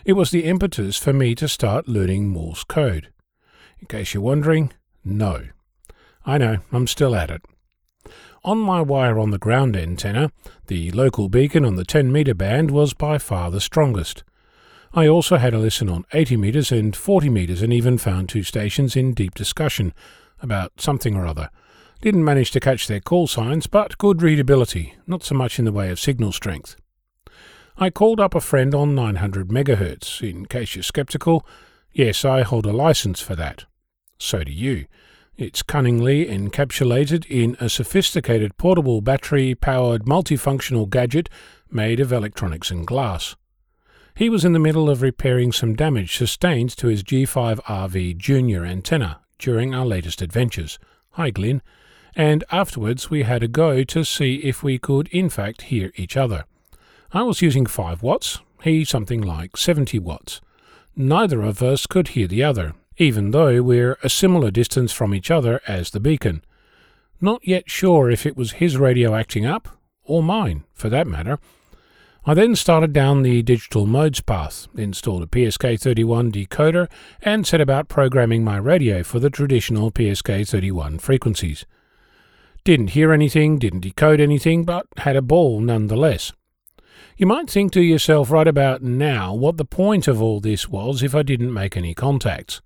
It 0.06 0.14
was 0.14 0.32
the 0.32 0.46
impetus 0.46 0.98
for 0.98 1.14
me 1.14 1.36
to 1.36 1.48
start 1.48 1.88
learning 1.88 2.30
Morse 2.30 2.64
code. 2.64 3.10
In 3.80 3.88
case 3.88 4.14
you're 4.14 4.24
wondering, 4.24 4.74
no. 5.04 5.44
I 6.26 6.38
know, 6.38 6.58
I'm 6.72 6.88
still 6.88 7.16
at 7.16 7.30
it. 7.30 7.44
On 8.44 8.58
my 8.58 8.82
wire 8.82 9.20
on 9.20 9.32
the 9.32 9.38
ground 9.38 9.76
antenna, 9.76 10.32
the 10.68 10.92
local 10.92 11.30
beacon 11.30 11.66
on 11.66 11.76
the 11.76 11.86
10 11.86 12.12
metre 12.12 12.34
band 12.34 12.72
was 12.72 12.94
by 12.94 13.18
far 13.18 13.52
the 13.52 13.62
strongest. 13.62 14.24
I 14.94 15.08
also 15.08 15.38
had 15.38 15.54
a 15.54 15.60
listen 15.60 15.90
on 15.90 16.06
80 16.14 16.38
metres 16.38 16.72
and 16.72 16.96
40 16.96 17.30
metres 17.30 17.62
and 17.62 17.74
even 17.74 17.98
found 17.98 18.30
two 18.30 18.44
stations 18.44 18.96
in 18.96 19.14
deep 19.14 19.36
discussion 19.36 19.94
about 20.42 20.80
something 20.80 21.16
or 21.16 21.26
other. 21.28 21.50
Didn't 22.02 22.24
manage 22.24 22.52
to 22.52 22.60
catch 22.60 22.88
their 22.88 23.00
call 23.00 23.26
signs, 23.28 23.66
but 23.66 23.98
good 23.98 24.22
readability, 24.22 24.96
not 25.08 25.24
so 25.24 25.34
much 25.34 25.58
in 25.58 25.66
the 25.66 25.72
way 25.72 25.90
of 25.90 26.00
signal 26.00 26.32
strength. 26.32 26.76
I 27.78 27.90
called 27.90 28.20
up 28.20 28.36
a 28.36 28.42
friend 28.42 28.76
on 28.76 28.94
900 28.94 29.50
MHz. 29.50 30.28
In 30.28 30.46
case 30.46 30.76
you're 30.76 30.84
skeptical, 30.84 31.46
yes, 31.92 32.24
I 32.24 32.44
hold 32.44 32.66
a 32.66 32.72
license 32.72 33.20
for 33.20 33.36
that. 33.36 33.66
So 34.20 34.44
do 34.44 34.52
you. 34.52 34.86
It's 35.38 35.62
cunningly 35.62 36.26
encapsulated 36.26 37.26
in 37.28 37.58
a 37.60 37.70
sophisticated 37.70 38.58
portable 38.58 39.02
battery 39.02 39.54
powered 39.54 40.06
multifunctional 40.06 40.90
gadget 40.90 41.30
made 41.70 42.00
of 42.00 42.12
electronics 42.12 42.72
and 42.72 42.86
glass. 42.86 43.36
He 44.16 44.30
was 44.30 44.44
in 44.44 44.54
the 44.54 44.60
middle 44.60 44.90
of 44.90 45.04
repairing 45.04 45.52
some 45.52 45.76
damage 45.76 46.18
sustained 46.18 46.76
to 46.78 46.88
his 46.88 47.04
G5RV 47.04 48.18
Junior 48.18 48.66
antenna 48.66 49.20
during 49.38 49.76
our 49.76 49.86
latest 49.86 50.24
adventures. 50.24 50.80
Hi, 51.12 51.30
Glyn. 51.30 51.62
And 52.18 52.44
afterwards 52.52 53.12
we 53.12 53.24
had 53.24 53.44
a 53.44 53.48
go 53.48 53.84
to 53.84 54.04
see 54.04 54.38
if 54.38 54.64
we 54.64 54.80
could 54.80 55.08
in 55.10 55.30
fact 55.30 55.62
hear 55.62 55.92
each 55.96 56.18
other. 56.18 56.46
I 57.14 57.22
was 57.22 57.44
using 57.44 57.68
5 57.68 58.02
watts, 58.02 58.40
he 58.64 58.84
something 58.84 59.22
like 59.22 59.56
70 59.56 60.00
watts. 60.00 60.42
Neither 60.96 61.44
of 61.44 61.62
us 61.62 61.86
could 61.86 62.10
hear 62.10 62.28
the 62.28 62.44
other, 62.44 62.74
even 62.98 63.30
though 63.30 63.62
we're 63.62 64.00
a 64.02 64.10
similar 64.10 64.50
distance 64.50 64.92
from 64.92 65.14
each 65.14 65.30
other 65.30 65.62
as 65.68 65.92
the 65.92 66.00
beacon. 66.00 66.44
Not 67.22 67.48
yet 67.48 67.70
sure 67.70 68.10
if 68.10 68.26
it 68.26 68.36
was 68.36 68.54
his 68.54 68.78
radio 68.78 69.14
acting 69.14 69.46
up, 69.46 69.70
or 70.04 70.24
mine, 70.24 70.64
for 70.74 70.90
that 70.90 71.06
matter. 71.06 71.38
I 72.26 72.34
then 72.34 72.56
started 72.56 72.94
down 72.94 73.22
the 73.22 73.44
digital 73.44 73.86
modes 73.86 74.22
path, 74.22 74.68
installed 74.76 75.22
a 75.22 75.28
PSK31 75.28 76.32
decoder, 76.32 76.90
and 77.22 77.46
set 77.46 77.62
about 77.62 77.90
programming 77.90 78.44
my 78.44 78.58
radio 78.58 79.04
for 79.04 79.20
the 79.20 79.30
traditional 79.30 79.92
PSK31 79.92 81.00
frequencies. 81.00 81.66
Didn't 82.68 82.90
hear 82.90 83.14
anything, 83.14 83.60
didn't 83.60 83.80
decode 83.80 84.20
anything, 84.20 84.66
but 84.66 84.88
had 84.98 85.16
a 85.16 85.22
ball 85.22 85.62
nonetheless. 85.62 86.34
You 87.16 87.26
might 87.26 87.50
think 87.50 87.72
to 87.72 87.82
yourself 87.82 88.30
right 88.30 88.46
about 88.46 88.82
now 88.82 89.34
what 89.34 89.56
the 89.56 89.64
point 89.64 90.06
of 90.06 90.22
all 90.22 90.42
this 90.42 90.68
was 90.68 91.02
if 91.02 91.16
I 91.16 91.24
didn't 91.24 91.54
make 91.54 91.78
any 91.78 91.94
contacts. 91.94 92.62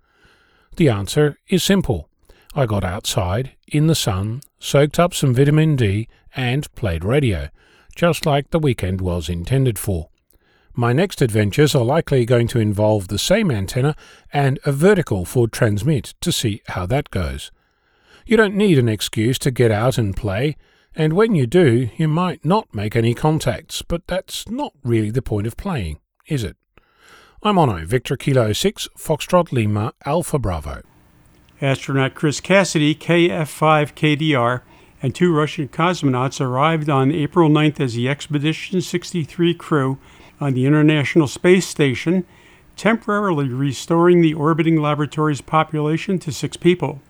The 0.75 0.89
answer 0.89 1.37
is 1.49 1.63
simple. 1.63 2.09
I 2.55 2.65
got 2.65 2.83
outside, 2.83 3.51
in 3.67 3.85
the 3.85 3.93
sun, 3.93 4.41
soaked 4.57 4.97
up 4.97 5.13
some 5.13 5.35
vitamin 5.35 5.75
D, 5.75 6.07
and 6.35 6.73
played 6.73 7.05
radio, 7.05 7.49
just 7.95 8.25
like 8.25 8.49
the 8.49 8.57
weekend 8.57 9.01
was 9.01 9.29
intended 9.29 9.77
for. 9.77 10.09
My 10.73 10.93
next 10.93 11.21
adventures 11.21 11.75
are 11.75 11.85
likely 11.85 12.25
going 12.25 12.47
to 12.47 12.59
involve 12.59 13.09
the 13.09 13.19
same 13.19 13.51
antenna 13.51 13.95
and 14.33 14.57
a 14.65 14.71
vertical 14.71 15.25
for 15.25 15.47
transmit 15.47 16.15
to 16.21 16.31
see 16.31 16.63
how 16.69 16.87
that 16.87 17.11
goes. 17.11 17.51
You 18.25 18.37
don't 18.37 18.55
need 18.55 18.77
an 18.77 18.89
excuse 18.89 19.39
to 19.39 19.51
get 19.51 19.71
out 19.71 19.97
and 19.97 20.15
play, 20.15 20.55
and 20.95 21.13
when 21.13 21.33
you 21.33 21.47
do, 21.47 21.89
you 21.97 22.07
might 22.07 22.45
not 22.45 22.73
make 22.73 22.95
any 22.95 23.13
contacts, 23.13 23.81
but 23.81 24.05
that's 24.07 24.47
not 24.47 24.73
really 24.83 25.09
the 25.09 25.21
point 25.21 25.47
of 25.47 25.57
playing, 25.57 25.99
is 26.27 26.43
it? 26.43 26.55
I'm 27.41 27.55
Onno, 27.55 27.85
Victor 27.85 28.15
Kilo 28.15 28.53
6, 28.53 28.89
Foxtrot 28.95 29.51
Lima, 29.51 29.93
Alpha 30.05 30.37
Bravo. 30.37 30.83
Astronaut 31.61 32.13
Chris 32.13 32.39
Cassidy, 32.39 32.93
KF5KDR, 32.93 34.61
and 35.01 35.15
two 35.15 35.33
Russian 35.33 35.67
cosmonauts 35.67 36.39
arrived 36.39 36.89
on 36.89 37.11
April 37.11 37.49
9th 37.49 37.79
as 37.79 37.95
the 37.95 38.07
Expedition 38.07 38.81
63 38.81 39.55
crew 39.55 39.97
on 40.39 40.53
the 40.53 40.67
International 40.67 41.27
Space 41.27 41.67
Station, 41.67 42.25
temporarily 42.75 43.47
restoring 43.47 44.21
the 44.21 44.35
orbiting 44.35 44.79
laboratory's 44.79 45.41
population 45.41 46.19
to 46.19 46.31
six 46.31 46.55
people. 46.55 47.01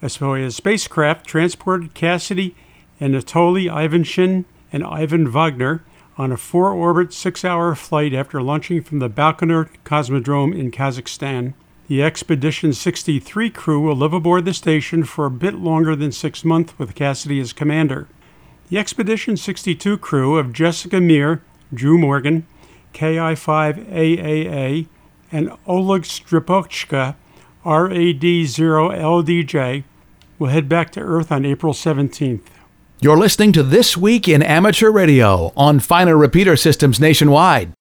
A 0.00 0.06
Soyuz 0.06 0.52
spacecraft 0.52 1.26
transported 1.26 1.92
Cassidy, 1.92 2.54
Anatoly 3.00 3.68
Ivanishin, 3.68 4.44
and 4.72 4.84
Ivan 4.84 5.26
Vagner 5.26 5.80
on 6.16 6.30
a 6.30 6.36
four 6.36 6.70
orbit, 6.70 7.12
six 7.12 7.44
hour 7.44 7.74
flight 7.74 8.14
after 8.14 8.40
launching 8.40 8.82
from 8.82 9.00
the 9.00 9.10
Baikonur 9.10 9.68
Cosmodrome 9.84 10.56
in 10.56 10.70
Kazakhstan. 10.70 11.54
The 11.88 12.02
Expedition 12.02 12.72
63 12.74 13.50
crew 13.50 13.80
will 13.80 13.96
live 13.96 14.12
aboard 14.12 14.44
the 14.44 14.54
station 14.54 15.02
for 15.04 15.26
a 15.26 15.30
bit 15.30 15.54
longer 15.54 15.96
than 15.96 16.12
six 16.12 16.44
months 16.44 16.78
with 16.78 16.94
Cassidy 16.94 17.40
as 17.40 17.52
commander. 17.52 18.06
The 18.68 18.78
Expedition 18.78 19.36
62 19.36 19.98
crew 19.98 20.38
of 20.38 20.52
Jessica 20.52 21.00
Meir, 21.00 21.42
Drew 21.74 21.98
Morgan, 21.98 22.46
KI5AAA, 22.94 24.86
and 25.32 25.50
Oleg 25.66 26.02
Skripochka, 26.02 27.16
RAD0LDJ, 27.68 29.84
will 30.38 30.48
head 30.48 30.70
back 30.70 30.90
to 30.92 31.00
Earth 31.00 31.30
on 31.30 31.44
April 31.44 31.74
17th. 31.74 32.40
You're 33.00 33.18
listening 33.18 33.52
to 33.52 33.62
This 33.62 33.94
Week 33.94 34.26
in 34.26 34.42
Amateur 34.42 34.90
Radio 34.90 35.52
on 35.54 35.78
finer 35.78 36.16
repeater 36.16 36.56
systems 36.56 36.98
nationwide. 36.98 37.74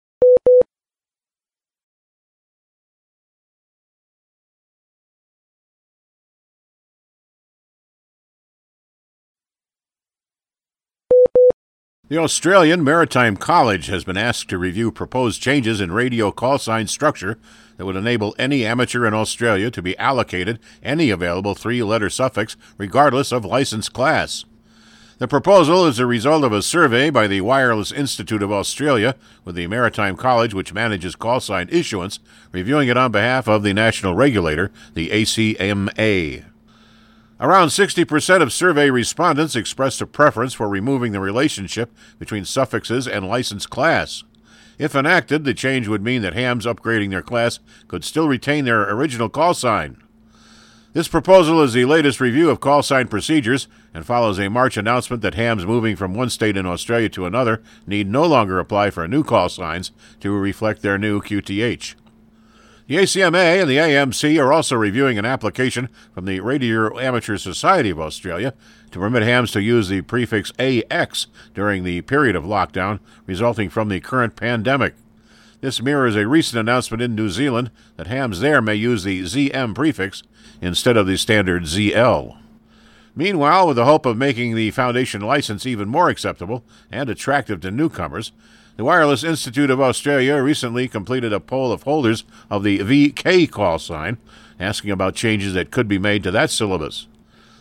The 12.10 12.18
Australian 12.18 12.86
Maritime 12.86 13.36
College 13.36 13.88
has 13.88 14.06
been 14.06 14.16
asked 14.16 14.48
to 14.48 14.58
review 14.58 14.94
proposed 14.94 15.42
changes 15.42 15.82
in 15.82 15.92
radio 15.92 16.32
call 16.32 16.58
sign 16.58 16.88
structure 16.88 17.38
that 17.76 17.86
would 17.86 17.98
enable 17.98 18.34
any 18.40 18.66
amateur 18.66 19.06
in 19.06 19.14
Australia 19.14 19.70
to 19.72 19.82
be 19.82 19.98
allocated 19.98 20.58
any 20.82 21.10
available 21.10 21.54
three 21.54 21.84
letter 21.84 22.10
suffix 22.10 22.56
regardless 22.78 23.34
of 23.34 23.44
license 23.44 23.90
class. 23.90 24.46
The 25.18 25.28
proposal 25.28 25.86
is 25.86 26.00
a 26.00 26.06
result 26.06 26.46
of 26.46 26.54
a 26.54 26.62
survey 26.62 27.10
by 27.10 27.28
the 27.28 27.42
Wireless 27.42 27.92
Institute 27.92 28.42
of 28.42 28.54
Australia 28.54 29.16
with 29.44 29.56
the 29.56 29.68
Maritime 29.68 30.16
College, 30.16 30.54
which 30.54 30.74
manages 30.74 31.14
call 31.14 31.42
sign 31.42 31.68
issuance, 31.70 32.20
reviewing 32.54 32.88
it 32.88 32.96
on 32.96 33.12
behalf 33.12 33.50
of 33.50 33.64
the 33.64 33.74
national 33.74 34.16
regulator, 34.16 34.72
the 34.94 35.10
ACMA. 35.10 36.46
Around 37.40 37.68
60% 37.68 38.42
of 38.42 38.52
survey 38.52 38.90
respondents 38.90 39.56
expressed 39.56 40.02
a 40.02 40.08
preference 40.08 40.56
for 40.56 40.68
removing 40.68 41.12
the 41.12 41.20
relationship 41.20 41.94
between 42.18 42.46
suffixes 42.46 43.08
and 43.08 43.28
license 43.28 43.68
class. 43.68 44.24
If 44.80 44.96
enacted, 44.96 45.44
the 45.44 45.54
change 45.54 45.88
would 45.88 46.04
mean 46.04 46.24
that 46.24 46.34
hams 46.34 46.66
upgrading 46.66 47.12
their 47.12 47.22
class 47.22 47.60
could 47.88 48.04
still 48.04 48.28
retain 48.28 48.66
their 48.66 48.90
original 48.90 49.30
call 49.30 49.54
sign. 49.54 50.02
This 50.94 51.08
proposal 51.08 51.62
is 51.62 51.74
the 51.74 51.86
latest 51.86 52.20
review 52.20 52.50
of 52.50 52.60
call 52.60 52.82
sign 52.82 53.08
procedures 53.08 53.68
and 53.94 54.04
follows 54.04 54.40
a 54.40 54.50
March 54.50 54.76
announcement 54.76 55.22
that 55.22 55.36
hams 55.36 55.64
moving 55.64 55.96
from 55.96 56.16
one 56.16 56.32
state 56.32 56.58
in 56.58 56.66
Australia 56.66 57.10
to 57.10 57.28
another 57.28 57.62
need 57.86 58.10
no 58.10 58.24
longer 58.26 58.58
apply 58.58 58.90
for 58.90 59.08
new 59.08 59.24
call 59.24 59.48
signs 59.48 59.92
to 60.22 60.32
reflect 60.32 60.82
their 60.82 60.98
new 60.98 61.22
QTH. 61.22 61.94
The 62.88 62.96
ACMA 62.96 63.60
and 63.62 63.70
the 63.70 63.76
AMC 63.76 64.42
are 64.42 64.54
also 64.54 64.78
reviewing 64.78 65.18
an 65.18 65.26
application 65.26 65.90
from 66.14 66.24
the 66.24 66.40
Radio 66.40 66.98
Amateur 66.98 67.36
Society 67.36 67.90
of 67.90 68.00
Australia 68.00 68.54
to 68.92 69.00
permit 69.00 69.24
hams 69.24 69.52
to 69.52 69.62
use 69.62 69.90
the 69.90 70.04
prefix 70.04 70.54
AX 70.58 71.28
during 71.54 71.84
the 71.84 72.00
period 72.04 72.38
of 72.38 72.46
lockdown 72.46 73.02
resulting 73.26 73.70
from 73.70 73.90
the 73.90 74.00
current 74.00 74.38
pandemic. 74.38 74.96
This 75.60 75.82
mirrors 75.82 76.16
a 76.16 76.30
recent 76.30 76.62
announcement 76.62 77.04
in 77.04 77.14
New 77.14 77.28
Zealand 77.28 77.72
that 77.98 78.08
hams 78.08 78.40
there 78.40 78.62
may 78.62 78.76
use 78.76 79.04
the 79.04 79.24
ZM 79.24 79.76
prefix 79.76 80.24
instead 80.62 80.96
of 80.96 81.08
the 81.08 81.18
standard 81.18 81.64
ZL. 81.64 82.38
Meanwhile, 83.18 83.68
with 83.68 83.76
the 83.76 83.86
hope 83.86 84.06
of 84.06 84.16
making 84.16 84.56
the 84.56 84.72
Foundation 84.72 85.20
license 85.20 85.66
even 85.66 85.90
more 85.90 86.08
acceptable 86.08 86.64
and 86.90 87.10
attractive 87.10 87.60
to 87.62 87.72
newcomers, 87.72 88.32
the 88.78 88.84
Wireless 88.84 89.24
Institute 89.24 89.72
of 89.72 89.82
Australia 89.82 90.36
recently 90.36 90.88
completed 90.88 91.34
a 91.34 91.40
poll 91.40 91.72
of 91.72 91.82
holders 91.84 92.24
of 92.48 92.64
the 92.64 92.78
VK 92.78 93.50
call 93.50 93.80
sign, 93.80 94.18
asking 94.60 94.92
about 94.92 95.16
changes 95.16 95.56
that 95.56 95.72
could 95.72 95.88
be 95.88 95.98
made 95.98 96.22
to 96.24 96.32
that 96.32 96.52
syllabus. 96.52 97.08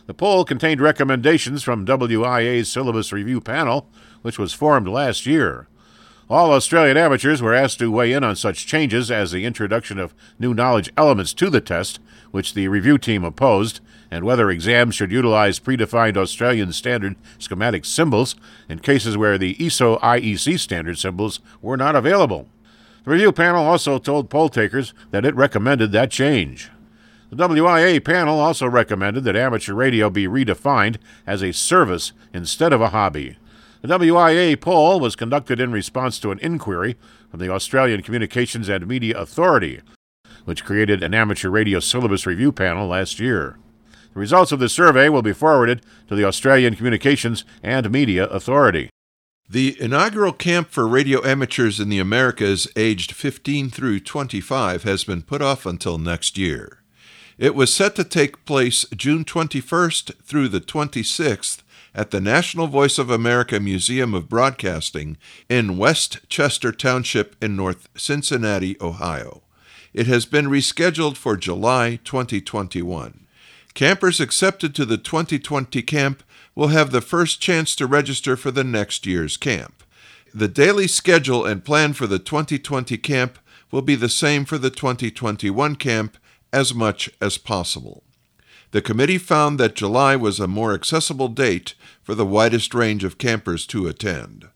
The 0.07 0.15
poll 0.15 0.45
contained 0.45 0.81
recommendations 0.81 1.63
from 1.63 1.87
WIA's 1.87 2.71
syllabus 2.71 3.15
review 3.15 3.41
panel, 3.41 3.89
which 4.21 4.39
was 4.39 4.53
formed 4.53 4.89
last 4.89 5.25
year. 5.25 5.69
All 6.29 6.53
Australian 6.53 6.99
amateurs 6.99 7.41
were 7.41 7.55
asked 7.55 7.79
to 7.79 7.91
weigh 7.91 8.13
in 8.13 8.23
on 8.23 8.37
such 8.37 8.67
changes 8.67 9.11
as 9.11 9.33
the 9.33 9.47
introduction 9.47 9.99
of 9.99 10.15
new 10.39 10.53
knowledge 10.53 10.93
elements 10.99 11.33
to 11.35 11.49
the 11.49 11.63
test, 11.63 11.99
which 12.31 12.53
the 12.53 12.69
review 12.69 12.99
team 12.99 13.25
opposed, 13.25 13.81
and 14.17 14.25
whether 14.25 14.51
exams 14.51 14.95
should 14.95 15.13
utilize 15.13 15.61
predefined 15.61 16.17
Australian 16.17 16.73
standard 16.73 17.17
schematic 17.39 17.85
symbols 17.85 18.35
in 18.67 18.79
cases 18.79 19.15
where 19.15 19.37
the 19.37 19.55
ISO 19.57 20.01
IEC 20.01 20.59
standard 20.59 20.99
symbols 20.99 21.39
were 21.61 21.77
not 21.77 21.95
available. 21.95 22.49
The 23.05 23.11
review 23.11 23.31
panel 23.31 23.67
also 23.67 23.99
told 23.99 24.31
poll 24.31 24.49
takers 24.49 24.95
that 25.11 25.27
it 25.27 25.35
recommended 25.35 25.93
that 25.93 26.11
change. 26.11 26.71
The 27.29 27.37
WIA 27.37 28.03
panel 28.03 28.41
also 28.41 28.67
recommended 28.67 29.25
that 29.25 29.37
amateur 29.37 29.75
radio 29.75 30.09
be 30.09 30.27
redefined 30.27 30.97
as 31.27 31.43
a 31.43 31.53
service 31.53 32.13
instead 32.33 32.73
of 32.73 32.81
a 32.81 32.89
hobby. 32.89 33.37
The 33.83 33.89
WIA 33.89 34.59
poll 34.59 34.99
was 34.99 35.15
conducted 35.15 35.61
in 35.61 35.73
response 35.73 36.19
to 36.21 36.31
an 36.31 36.39
inquiry 36.39 36.97
from 37.31 37.41
the 37.41 37.53
Australian 37.53 38.01
Communications 38.01 38.71
and 38.71 38.87
Media 38.87 39.19
Authority, 39.19 39.83
which 40.47 40.65
created 40.65 41.03
an 41.03 41.13
amateur 41.13 41.51
radio 41.51 41.81
syllabus 41.81 42.25
review 42.25 42.51
panel 42.51 42.89
last 42.89 43.21
year. 43.21 43.59
The 44.17 44.21
results 44.21 44.51
of 44.51 44.61
the 44.61 44.71
survey 44.71 45.11
will 45.11 45.21
be 45.21 45.35
forwarded 45.35 45.83
to 46.09 46.15
the 46.15 46.25
Australian 46.25 46.75
Communications 46.75 47.45
and 47.63 47.91
Media 47.91 48.25
Authority. 48.25 48.89
The 49.47 49.77
inaugural 49.79 50.33
camp 50.33 50.71
for 50.71 50.89
radio 50.89 51.23
amateurs 51.23 51.79
in 51.79 51.91
the 51.91 51.99
Americas 51.99 52.67
aged 52.77 53.13
15 53.13 53.69
through 53.69 54.01
25 54.01 54.85
has 54.85 55.05
been 55.05 55.21
put 55.21 55.43
off 55.43 55.67
until 55.67 55.99
next 55.99 56.39
year. 56.39 56.79
It 57.37 57.55
was 57.55 57.75
set 57.75 57.95
to 57.97 58.05
take 58.05 58.47
place 58.47 58.87
June 58.97 59.23
21st 59.23 60.15
through 60.23 60.49
the 60.49 60.63
26th 60.63 61.59
at 61.95 62.11
the 62.11 62.21
National 62.23 62.69
Voice 62.69 62.97
of 62.97 63.11
America 63.11 63.61
Museum 63.61 64.15
of 64.15 64.31
Broadcasting 64.31 65.19
in 65.51 65.77
West 65.77 66.27
Chester 66.31 66.73
Township 66.73 67.37
in 67.45 67.55
North 67.55 67.91
Cincinnati, 67.95 68.79
Ohio. 68.81 69.43
It 69.93 70.07
has 70.07 70.25
been 70.25 70.47
rescheduled 70.47 71.19
for 71.19 71.37
July 71.37 72.01
2021. 72.03 73.26
Campers 73.77 74.21
accepted 74.21 74.75
to 74.75 74.87
the 74.87 74.97
2020 74.97 75.83
camp 75.83 76.23
will 76.55 76.69
have 76.69 76.93
the 76.93 77.03
first 77.03 77.43
chance 77.43 77.77
to 77.77 77.87
register 77.87 78.35
for 78.35 78.51
the 78.51 78.65
next 78.65 79.05
year's 79.05 79.37
camp. 79.37 79.83
The 80.33 80.49
daily 80.49 80.87
schedule 80.87 81.45
and 81.45 81.63
plan 81.63 81.93
for 81.93 82.07
the 82.07 82.19
2020 82.19 82.97
camp 82.97 83.39
will 83.71 83.83
be 83.83 83.95
the 83.95 84.09
same 84.09 84.47
for 84.47 84.57
the 84.57 84.71
2021 84.71 85.77
camp 85.77 86.17
as 86.55 86.73
much 86.73 87.11
as 87.21 87.37
possible. 87.37 88.03
The 88.71 88.81
committee 88.81 89.19
found 89.19 89.61
that 89.61 89.77
July 89.77 90.17
was 90.17 90.41
a 90.41 90.49
more 90.49 90.73
accessible 90.73 91.29
date 91.29 91.75
for 92.03 92.15
the 92.15 92.25
widest 92.25 92.73
range 92.73 93.05
of 93.05 93.19
campers 93.19 93.67
to 93.67 93.89
attend. 93.89 94.49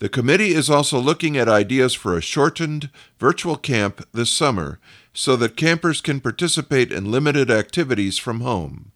The 0.00 0.08
committee 0.08 0.52
is 0.52 0.68
also 0.68 0.98
looking 0.98 1.36
at 1.36 1.48
ideas 1.48 1.94
for 1.94 2.18
a 2.18 2.20
shortened 2.20 2.90
virtual 3.20 3.56
camp 3.56 4.04
this 4.12 4.30
summer 4.30 4.80
so 5.14 5.36
that 5.36 5.56
campers 5.56 6.00
can 6.00 6.20
participate 6.20 6.92
in 6.92 7.10
limited 7.10 7.50
activities 7.50 8.18
from 8.18 8.40
home. 8.40 8.90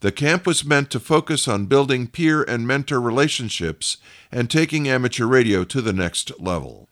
The 0.00 0.12
camp 0.12 0.46
was 0.46 0.64
meant 0.64 0.90
to 0.90 1.00
focus 1.00 1.48
on 1.48 1.66
building 1.66 2.06
peer 2.06 2.42
and 2.42 2.66
mentor 2.66 3.00
relationships 3.00 3.96
and 4.30 4.50
taking 4.50 4.88
amateur 4.88 5.26
radio 5.26 5.64
to 5.64 5.80
the 5.80 5.92
next 5.92 6.40
level. 6.40 6.88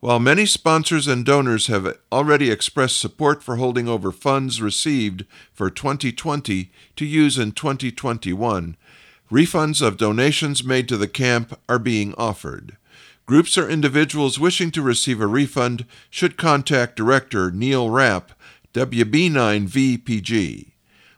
While 0.00 0.20
many 0.20 0.44
sponsors 0.44 1.08
and 1.08 1.24
donors 1.24 1.68
have 1.68 1.96
already 2.12 2.50
expressed 2.50 2.98
support 2.98 3.42
for 3.42 3.56
holding 3.56 3.88
over 3.88 4.12
funds 4.12 4.60
received 4.60 5.24
for 5.54 5.70
2020 5.70 6.70
to 6.96 7.04
use 7.06 7.38
in 7.38 7.52
2021, 7.52 8.76
refunds 9.30 9.80
of 9.80 9.96
donations 9.96 10.62
made 10.62 10.88
to 10.88 10.96
the 10.96 11.08
camp 11.08 11.58
are 11.68 11.78
being 11.78 12.14
offered. 12.14 12.76
Groups 13.26 13.58
or 13.58 13.68
individuals 13.68 14.38
wishing 14.38 14.70
to 14.70 14.80
receive 14.80 15.20
a 15.20 15.26
refund 15.26 15.84
should 16.08 16.36
contact 16.36 16.94
Director 16.94 17.50
Neil 17.50 17.90
Rapp, 17.90 18.30
WB9VPG. 18.72 20.70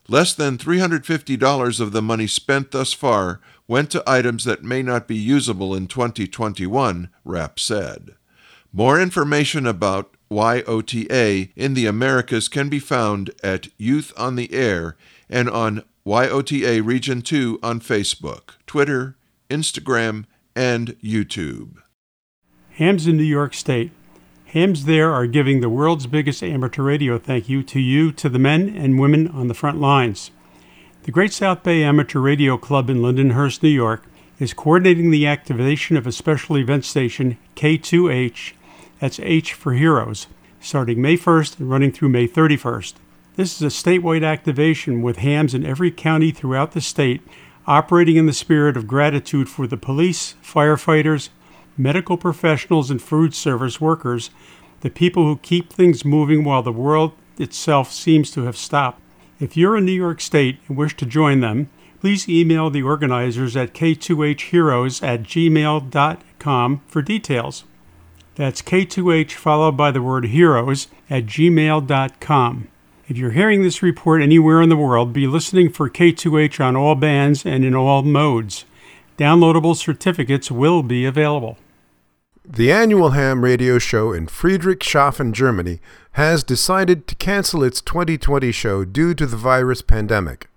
Less 0.09 0.33
than 0.33 0.57
$350 0.57 1.81
of 1.81 1.93
the 1.93 2.01
money 2.01 2.27
spent 2.27 2.71
thus 2.71 2.95
far 2.95 3.41
went 3.67 3.91
to 3.91 4.03
items 4.07 4.45
that 4.45 4.65
may 4.65 4.83
not 4.83 5.07
be 5.07 5.17
usable 5.17 5.75
in 5.75 5.87
2021, 5.87 7.11
Rapp 7.27 7.61
said. 7.61 8.15
More 8.73 8.99
information 8.99 9.67
about 9.67 10.17
YOTA 10.31 11.51
in 11.57 11.75
the 11.75 11.85
Americas 11.85 12.49
can 12.49 12.71
be 12.71 12.79
found 12.79 13.33
at 13.43 13.69
Youth 13.77 14.15
on 14.17 14.37
the 14.37 14.55
Air 14.55 14.97
and 15.29 15.51
on 15.51 15.85
YOTA 16.07 16.81
Region 16.83 17.21
2 17.21 17.59
on 17.63 17.81
Facebook, 17.81 18.53
Twitter, 18.67 19.17
Instagram, 19.51 20.25
and 20.57 20.99
YouTube. 21.01 21.83
Hams 22.79 23.09
in 23.09 23.17
New 23.17 23.25
York 23.25 23.55
State. 23.55 23.91
Hams 24.47 24.85
there 24.85 25.13
are 25.13 25.27
giving 25.27 25.61
the 25.61 25.69
world's 25.69 26.07
biggest 26.07 26.45
amateur 26.45 26.85
radio 26.85 27.19
thank 27.19 27.49
you 27.49 27.65
to 27.65 27.81
you, 27.81 28.13
to 28.13 28.29
the 28.29 28.39
men 28.39 28.69
and 28.69 29.01
women 29.01 29.27
on 29.27 29.49
the 29.49 29.55
front 29.55 29.81
lines. 29.81 30.31
The 31.03 31.11
Great 31.11 31.33
South 31.33 31.65
Bay 31.65 31.83
Amateur 31.83 32.21
Radio 32.21 32.57
Club 32.57 32.89
in 32.89 32.99
Lindenhurst, 32.99 33.65
New 33.65 33.69
York, 33.69 34.05
is 34.39 34.55
coordinating 34.55 35.11
the 35.11 35.27
activation 35.27 35.97
of 35.97 36.07
a 36.07 36.13
special 36.13 36.57
event 36.57 36.85
station, 36.85 37.37
K2H, 37.57 38.53
that's 39.01 39.19
H 39.19 39.55
for 39.55 39.73
Heroes, 39.73 40.29
starting 40.61 41.03
May 41.03 41.17
1st 41.17 41.59
and 41.59 41.69
running 41.69 41.91
through 41.91 42.11
May 42.11 42.29
31st. 42.29 42.95
This 43.35 43.61
is 43.61 43.63
a 43.63 43.77
statewide 43.77 44.25
activation 44.25 45.03
with 45.03 45.17
hams 45.17 45.53
in 45.53 45.67
every 45.67 45.91
county 45.91 46.31
throughout 46.31 46.73
the 46.73 46.81
state, 46.81 47.23
operating 47.67 48.15
in 48.15 48.27
the 48.27 48.33
spirit 48.33 48.77
of 48.77 48.87
gratitude 48.87 49.49
for 49.49 49.67
the 49.67 49.77
police, 49.77 50.37
firefighters, 50.45 51.31
medical 51.79 52.17
professionals, 52.17 52.91
and 52.91 53.01
food 53.01 53.35
service 53.35 53.81
workers, 53.81 54.31
the 54.81 54.91
people 54.91 55.25
who 55.25 55.37
keep 55.39 55.73
things 55.73 56.05
moving 56.05 56.45
while 56.45 56.63
the 56.63 56.73
world 56.73 57.13
itself 57.39 57.93
seems 57.93 58.31
to 58.33 58.43
have 58.43 58.57
stopped. 58.57 59.01
If 59.41 59.57
you're 59.57 59.77
in 59.77 59.85
New 59.85 59.93
York 59.93 60.21
State 60.21 60.59
and 60.69 60.77
wish 60.77 60.97
to 60.97 61.07
join 61.07 61.41
them, 61.41 61.71
please 62.01 62.29
email 62.29 62.71
the 62.71 62.83
organizers 62.83 63.57
at 63.57 63.75
k2heroes 63.75 65.03
at 65.03 65.23
gmail.com 65.23 66.81
for 66.87 67.03
details. 67.03 67.65
That's 68.39 68.63
K2H 68.63 69.33
followed 69.33 69.77
by 69.77 69.91
the 69.91 70.01
word 70.01 70.27
heroes 70.27 70.87
at 71.11 71.27
gmail.com. 71.27 72.69
If 73.09 73.17
you're 73.17 73.33
hearing 73.33 73.63
this 73.65 73.83
report 73.83 74.23
anywhere 74.23 74.63
in 74.63 74.69
the 74.69 74.77
world, 74.77 75.13
be 75.13 75.27
listening 75.27 75.71
for 75.71 75.91
K2H 75.91 76.65
on 76.65 76.77
all 76.77 76.95
bands 76.95 77.45
and 77.45 77.65
in 77.65 77.75
all 77.75 78.03
modes. 78.03 78.65
Downloadable 79.17 79.75
certificates 79.75 80.53
will 80.53 80.85
be 80.85 81.05
available. 81.05 81.59
The 82.51 82.73
annual 82.73 83.11
ham 83.11 83.45
radio 83.45 83.79
show 83.79 84.11
in 84.15 84.27
Friedrichshafen, 84.27 85.33
Germany, 85.33 85.81
has 86.13 86.43
decided 86.43 87.07
to 87.07 87.15
cancel 87.15 87.63
its 87.63 87.83
2020 87.83 88.51
show 88.53 88.87
due 88.87 89.13
to 89.13 89.27
the 89.27 89.37
virus 89.37 89.83
pandemic. 89.83 90.49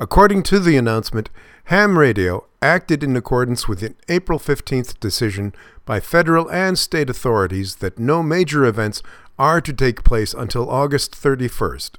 According 0.00 0.44
to 0.44 0.58
the 0.58 0.78
announcement, 0.78 1.28
ham 1.64 1.98
radio 1.98 2.46
acted 2.62 3.04
in 3.04 3.16
accordance 3.16 3.68
with 3.68 3.82
an 3.82 3.96
April 4.08 4.38
15th 4.38 4.98
decision 4.98 5.54
by 5.84 6.00
federal 6.00 6.50
and 6.50 6.78
state 6.78 7.10
authorities 7.10 7.76
that 7.76 7.98
no 7.98 8.22
major 8.22 8.64
events 8.64 9.02
are 9.38 9.60
to 9.60 9.74
take 9.74 10.04
place 10.04 10.32
until 10.32 10.70
August 10.70 11.12
31st. 11.12 11.96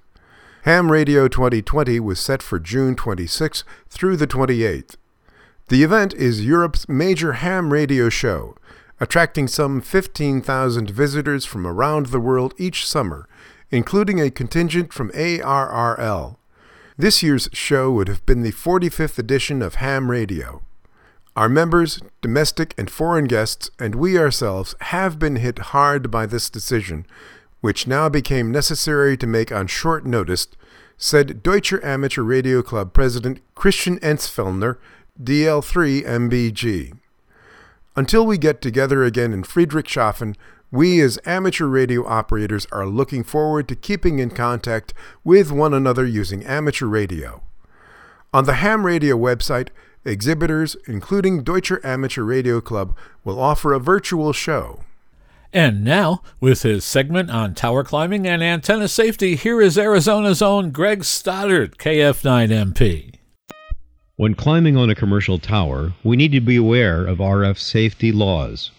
Ham 0.63 0.91
Radio 0.91 1.27
2020 1.27 1.99
was 1.99 2.19
set 2.19 2.41
for 2.41 2.57
June 2.57 2.95
26 2.95 3.63
through 3.87 4.17
the 4.17 4.25
28th. 4.25 4.95
The 5.67 5.83
event 5.83 6.15
is 6.15 6.45
Europe's 6.45 6.89
major 6.89 7.33
ham 7.33 7.71
radio 7.71 8.09
show 8.09 8.55
attracting 9.05 9.47
some 9.47 9.81
15,000 9.81 10.89
visitors 10.89 11.45
from 11.45 11.67
around 11.67 12.07
the 12.07 12.19
world 12.19 12.55
each 12.57 12.87
summer, 12.87 13.29
including 13.69 14.19
a 14.19 14.31
contingent 14.31 14.91
from 14.91 15.11
ARRL. 15.11 16.37
This 16.97 17.21
year's 17.21 17.47
show 17.53 17.91
would 17.91 18.07
have 18.07 18.25
been 18.25 18.41
the 18.41 18.51
45th 18.51 19.19
edition 19.19 19.61
of 19.61 19.75
Ham 19.75 20.09
Radio. 20.09 20.63
Our 21.35 21.47
members, 21.47 21.99
domestic 22.21 22.73
and 22.79 22.89
foreign 22.89 23.25
guests, 23.25 23.69
and 23.77 23.93
we 23.93 24.17
ourselves 24.17 24.73
have 24.81 25.19
been 25.19 25.35
hit 25.35 25.59
hard 25.59 26.09
by 26.09 26.25
this 26.25 26.49
decision, 26.49 27.05
which 27.61 27.85
now 27.85 28.09
became 28.09 28.51
necessary 28.51 29.15
to 29.17 29.27
make 29.27 29.51
on 29.51 29.67
short 29.67 30.07
notice, 30.07 30.47
said 30.97 31.43
Deutscher 31.43 31.79
Amateur 31.85 32.23
Radio 32.23 32.63
Club 32.63 32.91
President 32.91 33.39
Christian 33.53 33.99
Entsfellner, 33.99 34.77
DL3 35.21 36.03
MBG. 36.05 36.97
Until 37.95 38.25
we 38.25 38.37
get 38.37 38.61
together 38.61 39.03
again 39.03 39.31
in 39.31 39.43
Friedrichshafen, 39.43 40.35
we 40.69 40.99
as 40.99 41.19
amateur 41.25 41.67
radio 41.67 42.05
operators 42.05 42.67
are 42.71 42.85
looking 42.85 43.23
forward 43.23 43.67
to 43.69 43.75
keeping 43.75 44.19
in 44.19 44.31
contact 44.31 44.93
with 45.23 45.51
one 45.51 45.73
another 45.73 46.05
using 46.05 46.43
amateur 46.43 46.87
radio. 46.87 47.41
On 48.33 48.43
the 48.43 48.55
Ham 48.55 48.85
Radio 48.85 49.17
website, 49.17 49.69
exhibitors, 50.03 50.75
including 50.87 51.43
Deutscher 51.43 51.79
Amateur 51.85 52.23
Radio 52.23 52.59
Club, 52.59 52.95
will 53.23 53.39
offer 53.39 53.71
a 53.71 53.79
virtual 53.79 54.33
show. 54.33 54.81
And 55.53 55.85
now, 55.85 56.21
with 56.41 56.63
his 56.63 56.83
segment 56.83 57.31
on 57.31 57.55
tower 57.55 57.85
climbing 57.85 58.27
and 58.27 58.43
antenna 58.43 58.89
safety, 58.89 59.37
here 59.37 59.61
is 59.61 59.77
Arizona's 59.77 60.41
own 60.41 60.71
Greg 60.71 61.05
Stoddard, 61.05 61.77
KF9MP. 61.77 63.14
When 64.17 64.33
climbing 64.33 64.77
on 64.77 64.89
a 64.89 64.95
commercial 64.95 65.39
tower, 65.39 65.91
we 66.01 66.15
need 66.15 66.31
to 66.31 66.39
be 66.39 66.55
aware 66.55 67.05
of 67.05 67.17
RF 67.17 67.57
safety 67.57 68.13
laws. 68.13 68.71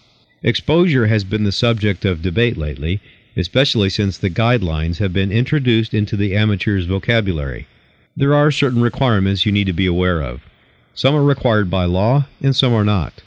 Exposure 0.43 1.09
has 1.09 1.25
been 1.25 1.45
the 1.45 1.53
subject 1.53 2.07
of 2.07 2.23
debate 2.23 2.57
lately, 2.57 3.03
especially 3.37 3.91
since 3.91 4.17
the 4.17 4.31
guidelines 4.31 4.97
have 4.97 5.13
been 5.13 5.31
introduced 5.31 5.93
into 5.93 6.17
the 6.17 6.35
amateur's 6.35 6.87
vocabulary. 6.87 7.67
There 8.17 8.33
are 8.33 8.51
certain 8.51 8.81
requirements 8.81 9.45
you 9.45 9.53
need 9.53 9.67
to 9.67 9.75
be 9.75 9.85
aware 9.85 10.23
of. 10.23 10.41
Some 10.95 11.15
are 11.15 11.23
required 11.23 11.69
by 11.69 11.85
law, 11.85 12.29
and 12.41 12.57
some 12.57 12.73
are 12.73 12.83
not. 12.83 13.21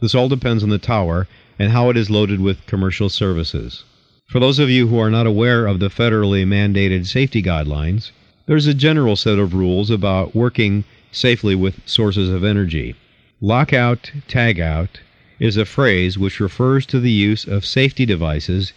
This 0.00 0.14
all 0.14 0.30
depends 0.30 0.62
on 0.62 0.70
the 0.70 0.78
tower 0.78 1.28
and 1.58 1.72
how 1.72 1.90
it 1.90 1.96
is 1.98 2.08
loaded 2.08 2.40
with 2.40 2.64
commercial 2.64 3.10
services. 3.10 3.84
For 4.28 4.40
those 4.40 4.58
of 4.58 4.70
you 4.70 4.88
who 4.88 4.98
are 4.98 5.10
not 5.10 5.26
aware 5.26 5.66
of 5.66 5.78
the 5.78 5.90
federally 5.90 6.46
mandated 6.46 7.06
safety 7.06 7.42
guidelines, 7.42 8.12
there's 8.46 8.66
a 8.66 8.72
general 8.72 9.14
set 9.14 9.38
of 9.38 9.52
rules 9.52 9.90
about 9.90 10.34
working 10.34 10.84
safely 11.12 11.54
with 11.54 11.80
sources 11.86 12.30
of 12.30 12.44
energy. 12.44 12.94
Lockout, 13.40 14.10
tagout 14.28 15.00
is 15.38 15.56
a 15.56 15.64
phrase 15.64 16.18
which 16.18 16.40
refers 16.40 16.84
to 16.86 17.00
the 17.00 17.10
use 17.10 17.46
of 17.46 17.64
safety 17.64 18.04
devices 18.04 18.72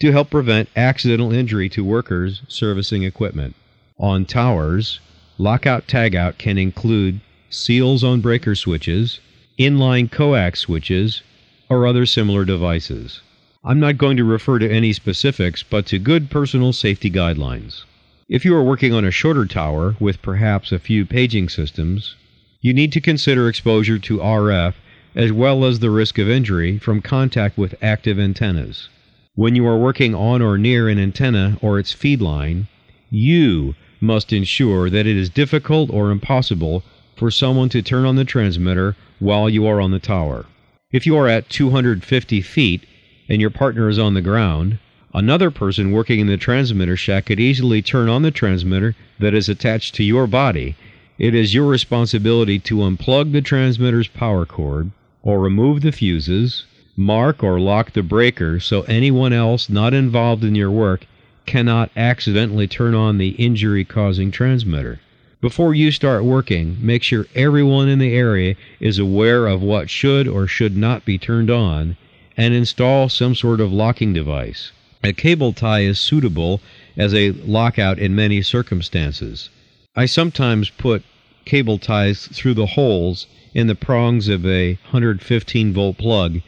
to 0.00 0.12
help 0.12 0.30
prevent 0.30 0.68
accidental 0.76 1.32
injury 1.32 1.68
to 1.68 1.84
workers 1.84 2.42
servicing 2.48 3.02
equipment. 3.02 3.54
On 3.98 4.24
towers, 4.24 5.00
lockout 5.38 5.86
tagout 5.86 6.38
can 6.38 6.58
include 6.58 7.20
seals 7.50 8.02
on 8.02 8.20
breaker 8.20 8.54
switches, 8.54 9.20
inline 9.58 10.10
coax 10.10 10.60
switches, 10.60 11.22
or 11.68 11.86
other 11.86 12.06
similar 12.06 12.44
devices. 12.44 13.20
I'm 13.64 13.80
not 13.80 13.98
going 13.98 14.16
to 14.16 14.24
refer 14.24 14.58
to 14.58 14.70
any 14.70 14.92
specifics, 14.92 15.62
but 15.62 15.86
to 15.86 15.98
good 15.98 16.30
personal 16.30 16.72
safety 16.72 17.10
guidelines. 17.10 17.84
If 18.28 18.44
you 18.44 18.56
are 18.56 18.64
working 18.64 18.92
on 18.92 19.04
a 19.04 19.12
shorter 19.12 19.46
tower 19.46 19.94
with 20.00 20.20
perhaps 20.20 20.72
a 20.72 20.80
few 20.80 21.06
paging 21.06 21.48
systems, 21.48 22.16
you 22.60 22.74
need 22.74 22.90
to 22.90 23.00
consider 23.00 23.48
exposure 23.48 24.00
to 24.00 24.18
RF 24.18 24.74
as 25.14 25.30
well 25.30 25.64
as 25.64 25.78
the 25.78 25.92
risk 25.92 26.18
of 26.18 26.28
injury 26.28 26.78
from 26.78 27.02
contact 27.02 27.56
with 27.56 27.76
active 27.80 28.18
antennas. 28.18 28.88
When 29.36 29.54
you 29.54 29.64
are 29.68 29.78
working 29.78 30.12
on 30.12 30.42
or 30.42 30.58
near 30.58 30.88
an 30.88 30.98
antenna 30.98 31.56
or 31.62 31.78
its 31.78 31.92
feed 31.92 32.20
line, 32.20 32.66
you 33.10 33.76
must 34.00 34.32
ensure 34.32 34.90
that 34.90 35.06
it 35.06 35.16
is 35.16 35.30
difficult 35.30 35.88
or 35.90 36.10
impossible 36.10 36.82
for 37.14 37.30
someone 37.30 37.68
to 37.68 37.80
turn 37.80 38.04
on 38.04 38.16
the 38.16 38.24
transmitter 38.24 38.96
while 39.20 39.48
you 39.48 39.66
are 39.66 39.80
on 39.80 39.92
the 39.92 40.00
tower. 40.00 40.46
If 40.90 41.06
you 41.06 41.16
are 41.16 41.28
at 41.28 41.48
250 41.48 42.40
feet 42.40 42.82
and 43.28 43.40
your 43.40 43.50
partner 43.50 43.88
is 43.88 44.00
on 44.00 44.14
the 44.14 44.20
ground, 44.20 44.80
another 45.16 45.50
person 45.50 45.92
working 45.92 46.20
in 46.20 46.26
the 46.26 46.36
transmitter 46.36 46.94
shack 46.94 47.24
could 47.24 47.40
easily 47.40 47.80
turn 47.80 48.06
on 48.06 48.20
the 48.20 48.30
transmitter 48.30 48.94
that 49.18 49.32
is 49.32 49.48
attached 49.48 49.94
to 49.94 50.04
your 50.04 50.26
body. 50.26 50.76
It 51.18 51.34
is 51.34 51.54
your 51.54 51.66
responsibility 51.66 52.58
to 52.58 52.76
unplug 52.76 53.32
the 53.32 53.40
transmitter's 53.40 54.08
power 54.08 54.44
cord 54.44 54.90
or 55.22 55.40
remove 55.40 55.80
the 55.80 55.90
fuses, 55.90 56.66
mark 56.98 57.42
or 57.42 57.58
lock 57.58 57.92
the 57.92 58.02
breaker 58.02 58.60
so 58.60 58.82
anyone 58.82 59.32
else 59.32 59.70
not 59.70 59.94
involved 59.94 60.44
in 60.44 60.54
your 60.54 60.70
work 60.70 61.06
cannot 61.46 61.90
accidentally 61.96 62.66
turn 62.66 62.94
on 62.94 63.16
the 63.16 63.30
injury 63.30 63.86
causing 63.86 64.30
transmitter. 64.30 65.00
Before 65.40 65.74
you 65.74 65.92
start 65.92 66.24
working, 66.24 66.76
make 66.78 67.02
sure 67.02 67.26
everyone 67.34 67.88
in 67.88 68.00
the 68.00 68.14
area 68.14 68.54
is 68.80 68.98
aware 68.98 69.46
of 69.46 69.62
what 69.62 69.88
should 69.88 70.28
or 70.28 70.46
should 70.46 70.76
not 70.76 71.06
be 71.06 71.16
turned 71.16 71.50
on 71.50 71.96
and 72.36 72.52
install 72.52 73.08
some 73.08 73.34
sort 73.34 73.62
of 73.62 73.72
locking 73.72 74.12
device. 74.12 74.72
A 75.06 75.12
cable 75.12 75.52
tie 75.52 75.82
is 75.82 76.00
suitable 76.00 76.60
as 76.96 77.14
a 77.14 77.30
lockout 77.30 78.00
in 78.00 78.16
many 78.16 78.42
circumstances. 78.42 79.50
I 79.94 80.06
sometimes 80.06 80.68
put 80.68 81.04
cable 81.44 81.78
ties 81.78 82.26
through 82.26 82.54
the 82.54 82.66
holes 82.74 83.28
in 83.54 83.68
the 83.68 83.76
prongs 83.76 84.26
of 84.26 84.44
a 84.44 84.72
115 84.90 85.72
volt 85.72 85.96
plug 85.96 86.40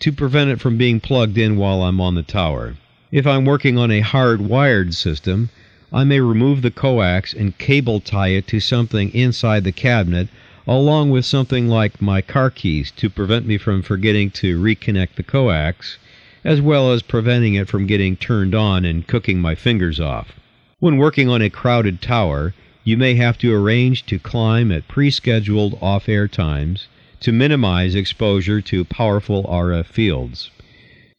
to 0.00 0.12
prevent 0.12 0.50
it 0.50 0.60
from 0.60 0.76
being 0.76 1.00
plugged 1.00 1.38
in 1.38 1.56
while 1.56 1.82
I'm 1.82 1.98
on 1.98 2.14
the 2.14 2.22
tower. 2.22 2.76
If 3.10 3.26
I'm 3.26 3.46
working 3.46 3.78
on 3.78 3.90
a 3.90 4.00
hard 4.00 4.42
wired 4.42 4.92
system, 4.92 5.48
I 5.90 6.04
may 6.04 6.20
remove 6.20 6.60
the 6.60 6.70
coax 6.70 7.32
and 7.32 7.56
cable 7.56 8.00
tie 8.00 8.32
it 8.36 8.46
to 8.48 8.60
something 8.60 9.14
inside 9.14 9.64
the 9.64 9.72
cabinet, 9.72 10.28
along 10.66 11.08
with 11.08 11.24
something 11.24 11.68
like 11.68 12.02
my 12.02 12.20
car 12.20 12.50
keys 12.50 12.90
to 12.98 13.08
prevent 13.08 13.46
me 13.46 13.56
from 13.56 13.80
forgetting 13.80 14.30
to 14.32 14.60
reconnect 14.60 15.14
the 15.14 15.22
coax, 15.22 15.96
as 16.44 16.60
well 16.60 16.92
as 16.92 17.02
preventing 17.02 17.54
it 17.54 17.68
from 17.68 17.86
getting 17.86 18.16
turned 18.16 18.54
on 18.54 18.84
and 18.84 19.06
cooking 19.06 19.40
my 19.40 19.54
fingers 19.54 19.98
off. 19.98 20.38
When 20.78 20.98
working 20.98 21.28
on 21.28 21.40
a 21.40 21.48
crowded 21.48 22.02
tower, 22.02 22.52
you 22.84 22.98
may 22.98 23.14
have 23.14 23.38
to 23.38 23.54
arrange 23.54 24.04
to 24.06 24.18
climb 24.18 24.70
at 24.70 24.86
pre 24.86 25.10
scheduled 25.10 25.78
off 25.80 26.08
air 26.08 26.28
times 26.28 26.86
to 27.20 27.32
minimize 27.32 27.94
exposure 27.94 28.60
to 28.60 28.84
powerful 28.84 29.44
RF 29.44 29.86
fields. 29.86 30.50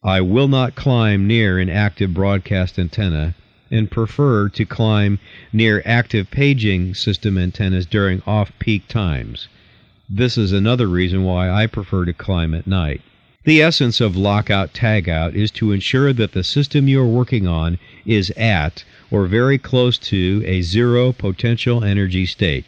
I 0.03 0.21
will 0.21 0.47
not 0.47 0.75
climb 0.75 1.25
near 1.25 1.57
an 1.57 1.67
active 1.67 2.13
broadcast 2.13 2.77
antenna 2.77 3.33
and 3.71 3.89
prefer 3.89 4.47
to 4.49 4.65
climb 4.65 5.17
near 5.51 5.81
active 5.83 6.29
paging 6.29 6.93
system 6.93 7.39
antennas 7.39 7.87
during 7.87 8.21
off 8.27 8.51
peak 8.59 8.87
times. 8.87 9.47
This 10.07 10.37
is 10.37 10.51
another 10.51 10.85
reason 10.85 11.23
why 11.23 11.49
I 11.49 11.65
prefer 11.65 12.05
to 12.05 12.13
climb 12.13 12.53
at 12.53 12.67
night. 12.67 13.01
The 13.45 13.61
essence 13.61 14.01
of 14.01 14.17
lockout 14.17 14.73
tagout 14.73 15.35
is 15.35 15.51
to 15.51 15.71
ensure 15.71 16.11
that 16.13 16.31
the 16.31 16.43
system 16.43 16.87
you 16.87 16.99
are 17.01 17.05
working 17.05 17.45
on 17.45 17.77
is 18.03 18.31
at 18.31 18.83
or 19.11 19.27
very 19.27 19.59
close 19.59 19.99
to 19.99 20.41
a 20.47 20.63
zero 20.63 21.11
potential 21.11 21.83
energy 21.83 22.25
state. 22.25 22.65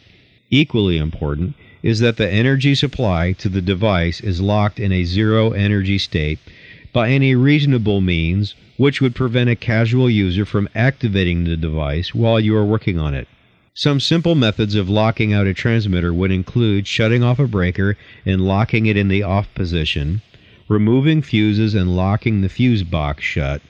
Equally 0.50 0.96
important 0.96 1.56
is 1.82 1.98
that 1.98 2.16
the 2.16 2.30
energy 2.30 2.76
supply 2.76 3.32
to 3.32 3.48
the 3.48 3.60
device 3.60 4.20
is 4.20 4.40
locked 4.40 4.78
in 4.78 4.92
a 4.92 5.02
zero 5.02 5.50
energy 5.50 5.98
state 5.98 6.38
by 6.92 7.10
any 7.10 7.34
reasonable 7.34 8.00
means 8.00 8.54
which 8.76 9.00
would 9.00 9.16
prevent 9.16 9.50
a 9.50 9.56
casual 9.56 10.08
user 10.08 10.44
from 10.44 10.68
activating 10.76 11.42
the 11.42 11.56
device 11.56 12.14
while 12.14 12.38
you 12.38 12.54
are 12.54 12.64
working 12.64 13.00
on 13.00 13.14
it. 13.14 13.26
Some 13.74 13.98
simple 13.98 14.36
methods 14.36 14.76
of 14.76 14.88
locking 14.88 15.32
out 15.32 15.48
a 15.48 15.54
transmitter 15.54 16.14
would 16.14 16.30
include 16.30 16.86
shutting 16.86 17.24
off 17.24 17.40
a 17.40 17.48
breaker 17.48 17.96
and 18.24 18.46
locking 18.46 18.86
it 18.86 18.96
in 18.96 19.08
the 19.08 19.24
off 19.24 19.52
position, 19.56 20.22
removing 20.68 21.22
fuses 21.22 21.74
and 21.74 21.96
locking 21.96 22.40
the 22.40 22.48
fuse 22.48 22.82
box 22.82 23.24
shut, 23.24 23.62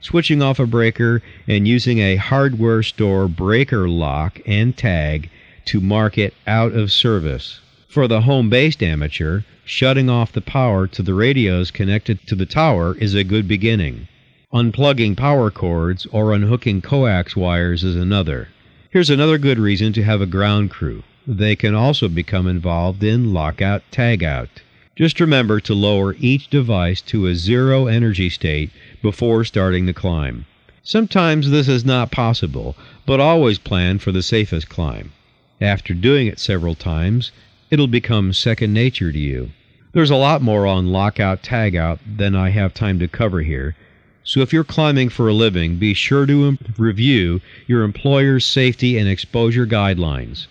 switching 0.00 0.42
off 0.42 0.58
a 0.58 0.66
breaker 0.66 1.22
and 1.46 1.68
using 1.68 1.98
a 1.98 2.16
hardware 2.16 2.82
store 2.82 3.28
breaker 3.28 3.88
lock 3.88 4.40
and 4.46 4.76
tag 4.76 5.28
to 5.66 5.80
mark 5.80 6.16
it 6.16 6.34
out 6.46 6.72
of 6.72 6.90
service. 6.92 7.60
For 7.88 8.08
the 8.08 8.22
home 8.22 8.50
based 8.50 8.82
amateur, 8.82 9.42
shutting 9.64 10.08
off 10.08 10.32
the 10.32 10.40
power 10.40 10.86
to 10.86 11.02
the 11.02 11.14
radios 11.14 11.70
connected 11.70 12.26
to 12.26 12.34
the 12.34 12.46
tower 12.46 12.96
is 12.98 13.14
a 13.14 13.24
good 13.24 13.48
beginning. 13.48 14.08
Unplugging 14.52 15.16
power 15.16 15.50
cords 15.50 16.06
or 16.12 16.32
unhooking 16.32 16.80
coax 16.80 17.34
wires 17.34 17.82
is 17.82 17.96
another. 17.96 18.48
Here's 18.90 19.10
another 19.10 19.38
good 19.38 19.58
reason 19.58 19.92
to 19.94 20.04
have 20.04 20.20
a 20.20 20.26
ground 20.26 20.70
crew. 20.70 21.02
They 21.26 21.56
can 21.56 21.74
also 21.74 22.08
become 22.08 22.46
involved 22.46 23.02
in 23.02 23.34
lockout 23.34 23.82
tagout. 23.90 24.48
Just 24.96 25.20
remember 25.20 25.60
to 25.60 25.74
lower 25.74 26.16
each 26.20 26.48
device 26.48 27.02
to 27.02 27.26
a 27.26 27.34
zero 27.34 27.86
energy 27.86 28.30
state 28.30 28.70
before 29.02 29.44
starting 29.44 29.84
the 29.84 29.92
climb. 29.92 30.46
Sometimes 30.82 31.50
this 31.50 31.68
is 31.68 31.84
not 31.84 32.10
possible, 32.10 32.74
but 33.04 33.20
always 33.20 33.58
plan 33.58 33.98
for 33.98 34.10
the 34.10 34.22
safest 34.22 34.70
climb. 34.70 35.12
After 35.60 35.92
doing 35.92 36.28
it 36.28 36.38
several 36.38 36.74
times, 36.74 37.30
it'll 37.70 37.88
become 37.88 38.32
second 38.32 38.72
nature 38.72 39.12
to 39.12 39.18
you. 39.18 39.50
There's 39.92 40.08
a 40.08 40.16
lot 40.16 40.40
more 40.40 40.66
on 40.66 40.86
lockout 40.86 41.42
tagout 41.42 41.98
than 42.16 42.34
I 42.34 42.48
have 42.48 42.72
time 42.72 42.98
to 43.00 43.06
cover 43.06 43.42
here, 43.42 43.76
so 44.24 44.40
if 44.40 44.50
you're 44.50 44.64
climbing 44.64 45.10
for 45.10 45.28
a 45.28 45.34
living, 45.34 45.76
be 45.76 45.92
sure 45.92 46.24
to 46.24 46.56
review 46.78 47.42
your 47.66 47.82
employer's 47.82 48.46
safety 48.46 48.96
and 48.96 49.10
exposure 49.10 49.66
guidelines. 49.66 50.46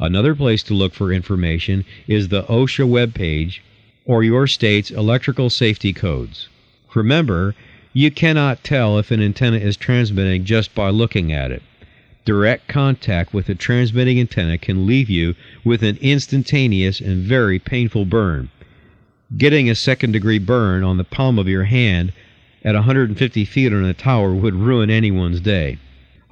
Another 0.00 0.34
place 0.34 0.64
to 0.64 0.74
look 0.74 0.94
for 0.94 1.12
information 1.12 1.84
is 2.08 2.26
the 2.26 2.42
OSHA 2.42 2.88
webpage 2.88 3.60
or 4.06 4.22
your 4.22 4.46
state's 4.46 4.90
electrical 4.90 5.48
safety 5.48 5.92
codes. 5.92 6.48
Remember, 6.94 7.54
you 7.92 8.10
cannot 8.10 8.64
tell 8.64 8.98
if 8.98 9.10
an 9.10 9.22
antenna 9.22 9.56
is 9.56 9.76
transmitting 9.76 10.44
just 10.44 10.74
by 10.74 10.90
looking 10.90 11.32
at 11.32 11.50
it. 11.50 11.62
Direct 12.24 12.68
contact 12.68 13.34
with 13.34 13.48
a 13.48 13.54
transmitting 13.54 14.18
antenna 14.18 14.58
can 14.58 14.86
leave 14.86 15.10
you 15.10 15.34
with 15.64 15.82
an 15.82 15.98
instantaneous 16.00 17.00
and 17.00 17.22
very 17.22 17.58
painful 17.58 18.04
burn. 18.04 18.48
Getting 19.36 19.68
a 19.68 19.74
second 19.74 20.12
degree 20.12 20.38
burn 20.38 20.82
on 20.82 20.96
the 20.96 21.04
palm 21.04 21.38
of 21.38 21.48
your 21.48 21.64
hand 21.64 22.12
at 22.64 22.74
150 22.74 23.44
feet 23.44 23.72
on 23.72 23.84
a 23.84 23.94
tower 23.94 24.34
would 24.34 24.54
ruin 24.54 24.90
anyone's 24.90 25.40
day. 25.40 25.78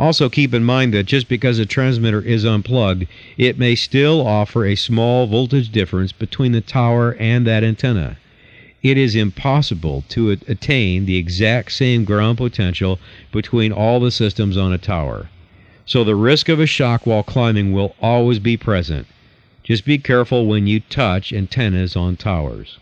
Also, 0.02 0.28
keep 0.28 0.52
in 0.52 0.64
mind 0.64 0.92
that 0.92 1.06
just 1.06 1.28
because 1.28 1.60
a 1.60 1.64
transmitter 1.64 2.20
is 2.20 2.44
unplugged, 2.44 3.06
it 3.38 3.56
may 3.56 3.76
still 3.76 4.26
offer 4.26 4.66
a 4.66 4.74
small 4.74 5.28
voltage 5.28 5.70
difference 5.70 6.10
between 6.10 6.50
the 6.50 6.60
tower 6.60 7.14
and 7.20 7.46
that 7.46 7.62
antenna. 7.62 8.16
It 8.82 8.98
is 8.98 9.14
impossible 9.14 10.02
to 10.08 10.30
attain 10.48 11.06
the 11.06 11.16
exact 11.16 11.70
same 11.70 12.04
ground 12.04 12.38
potential 12.38 12.98
between 13.30 13.70
all 13.70 14.00
the 14.00 14.10
systems 14.10 14.56
on 14.56 14.72
a 14.72 14.76
tower. 14.76 15.28
So 15.86 16.02
the 16.02 16.16
risk 16.16 16.48
of 16.48 16.58
a 16.58 16.66
shock 16.66 17.06
while 17.06 17.22
climbing 17.22 17.72
will 17.72 17.94
always 18.02 18.40
be 18.40 18.56
present. 18.56 19.06
Just 19.62 19.84
be 19.84 19.98
careful 19.98 20.46
when 20.46 20.66
you 20.66 20.80
touch 20.80 21.32
antennas 21.32 21.94
on 21.94 22.16
towers. 22.16 22.76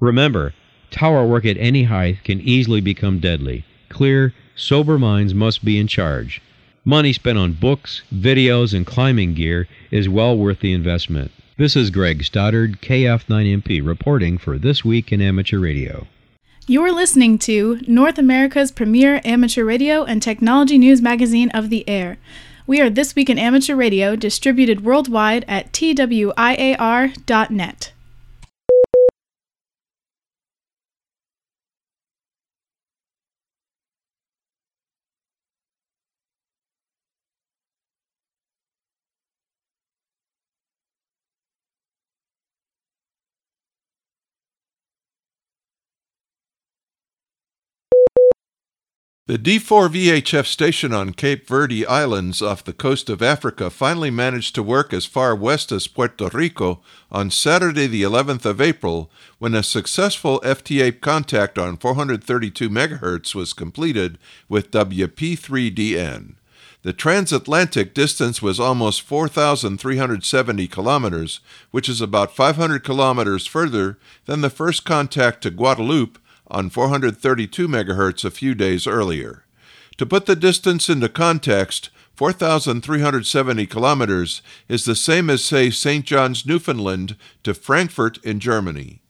Remember, 0.00 0.54
tower 0.90 1.26
work 1.26 1.44
at 1.44 1.58
any 1.58 1.82
height 1.82 2.24
can 2.24 2.40
easily 2.40 2.80
become 2.80 3.18
deadly. 3.18 3.66
Clear, 3.90 4.32
sober 4.56 4.98
minds 4.98 5.34
must 5.34 5.62
be 5.66 5.78
in 5.78 5.86
charge. 5.86 6.40
Money 6.84 7.12
spent 7.12 7.38
on 7.38 7.52
books, 7.52 8.02
videos, 8.12 8.74
and 8.74 8.84
climbing 8.84 9.34
gear 9.34 9.68
is 9.92 10.08
well 10.08 10.36
worth 10.36 10.58
the 10.58 10.72
investment. 10.72 11.30
This 11.56 11.76
is 11.76 11.90
Greg 11.90 12.24
Stoddard, 12.24 12.80
KF9MP, 12.82 13.86
reporting 13.86 14.36
for 14.36 14.58
This 14.58 14.84
Week 14.84 15.12
in 15.12 15.22
Amateur 15.22 15.60
Radio. 15.60 16.08
You're 16.66 16.90
listening 16.90 17.38
to 17.38 17.80
North 17.86 18.18
America's 18.18 18.72
premier 18.72 19.20
amateur 19.24 19.64
radio 19.64 20.02
and 20.02 20.20
technology 20.20 20.76
news 20.76 21.00
magazine 21.00 21.50
of 21.50 21.70
the 21.70 21.88
air. 21.88 22.18
We 22.66 22.80
are 22.80 22.90
This 22.90 23.14
Week 23.14 23.30
in 23.30 23.38
Amateur 23.38 23.76
Radio, 23.76 24.16
distributed 24.16 24.84
worldwide 24.84 25.44
at 25.46 25.72
twiar.net. 25.72 26.32
The 49.26 49.38
D4 49.38 49.88
VHF 49.88 50.46
station 50.46 50.92
on 50.92 51.12
Cape 51.12 51.46
Verde 51.46 51.86
Islands 51.86 52.42
off 52.42 52.64
the 52.64 52.72
coast 52.72 53.08
of 53.08 53.22
Africa 53.22 53.70
finally 53.70 54.10
managed 54.10 54.52
to 54.56 54.64
work 54.64 54.92
as 54.92 55.06
far 55.06 55.32
west 55.36 55.70
as 55.70 55.86
Puerto 55.86 56.28
Rico 56.32 56.80
on 57.08 57.30
Saturday, 57.30 57.86
the 57.86 58.02
11th 58.02 58.44
of 58.44 58.60
April, 58.60 59.12
when 59.38 59.54
a 59.54 59.62
successful 59.62 60.40
FT8 60.40 61.00
contact 61.00 61.56
on 61.56 61.76
432 61.76 62.68
MHz 62.68 63.32
was 63.32 63.52
completed 63.52 64.18
with 64.48 64.72
WP3DN. 64.72 66.34
The 66.82 66.92
transatlantic 66.92 67.94
distance 67.94 68.42
was 68.42 68.58
almost 68.58 69.02
4,370 69.02 70.66
kilometers, 70.66 71.38
which 71.70 71.88
is 71.88 72.00
about 72.00 72.34
500 72.34 72.82
kilometers 72.82 73.46
further 73.46 73.98
than 74.24 74.40
the 74.40 74.50
first 74.50 74.84
contact 74.84 75.44
to 75.44 75.50
Guadeloupe 75.52 76.18
on 76.52 76.70
432 76.70 77.66
MHz 77.66 78.24
a 78.24 78.30
few 78.30 78.54
days 78.54 78.86
earlier. 78.86 79.44
To 79.96 80.06
put 80.06 80.26
the 80.26 80.36
distance 80.36 80.88
into 80.88 81.08
context, 81.08 81.90
4,370 82.14 83.66
kilometers 83.66 84.42
is 84.68 84.84
the 84.84 84.94
same 84.94 85.28
as, 85.30 85.44
say, 85.44 85.70
St. 85.70 86.04
John's, 86.04 86.46
Newfoundland 86.46 87.16
to 87.42 87.54
Frankfurt 87.54 88.18
in 88.18 88.38
Germany. 88.38 89.00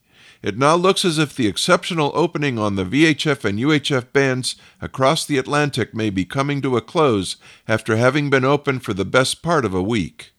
It 0.42 0.58
now 0.58 0.74
looks 0.74 1.04
as 1.04 1.18
if 1.18 1.36
the 1.36 1.46
exceptional 1.46 2.10
opening 2.14 2.58
on 2.58 2.74
the 2.74 2.84
VHF 2.84 3.44
and 3.44 3.58
UHF 3.58 4.12
bands 4.12 4.56
across 4.80 5.24
the 5.24 5.38
Atlantic 5.38 5.94
may 5.94 6.10
be 6.10 6.24
coming 6.24 6.60
to 6.62 6.76
a 6.76 6.80
close 6.80 7.36
after 7.68 7.96
having 7.96 8.28
been 8.28 8.44
open 8.44 8.80
for 8.80 8.92
the 8.92 9.04
best 9.04 9.42
part 9.42 9.64
of 9.64 9.74
a 9.74 9.82
week. 9.82 10.31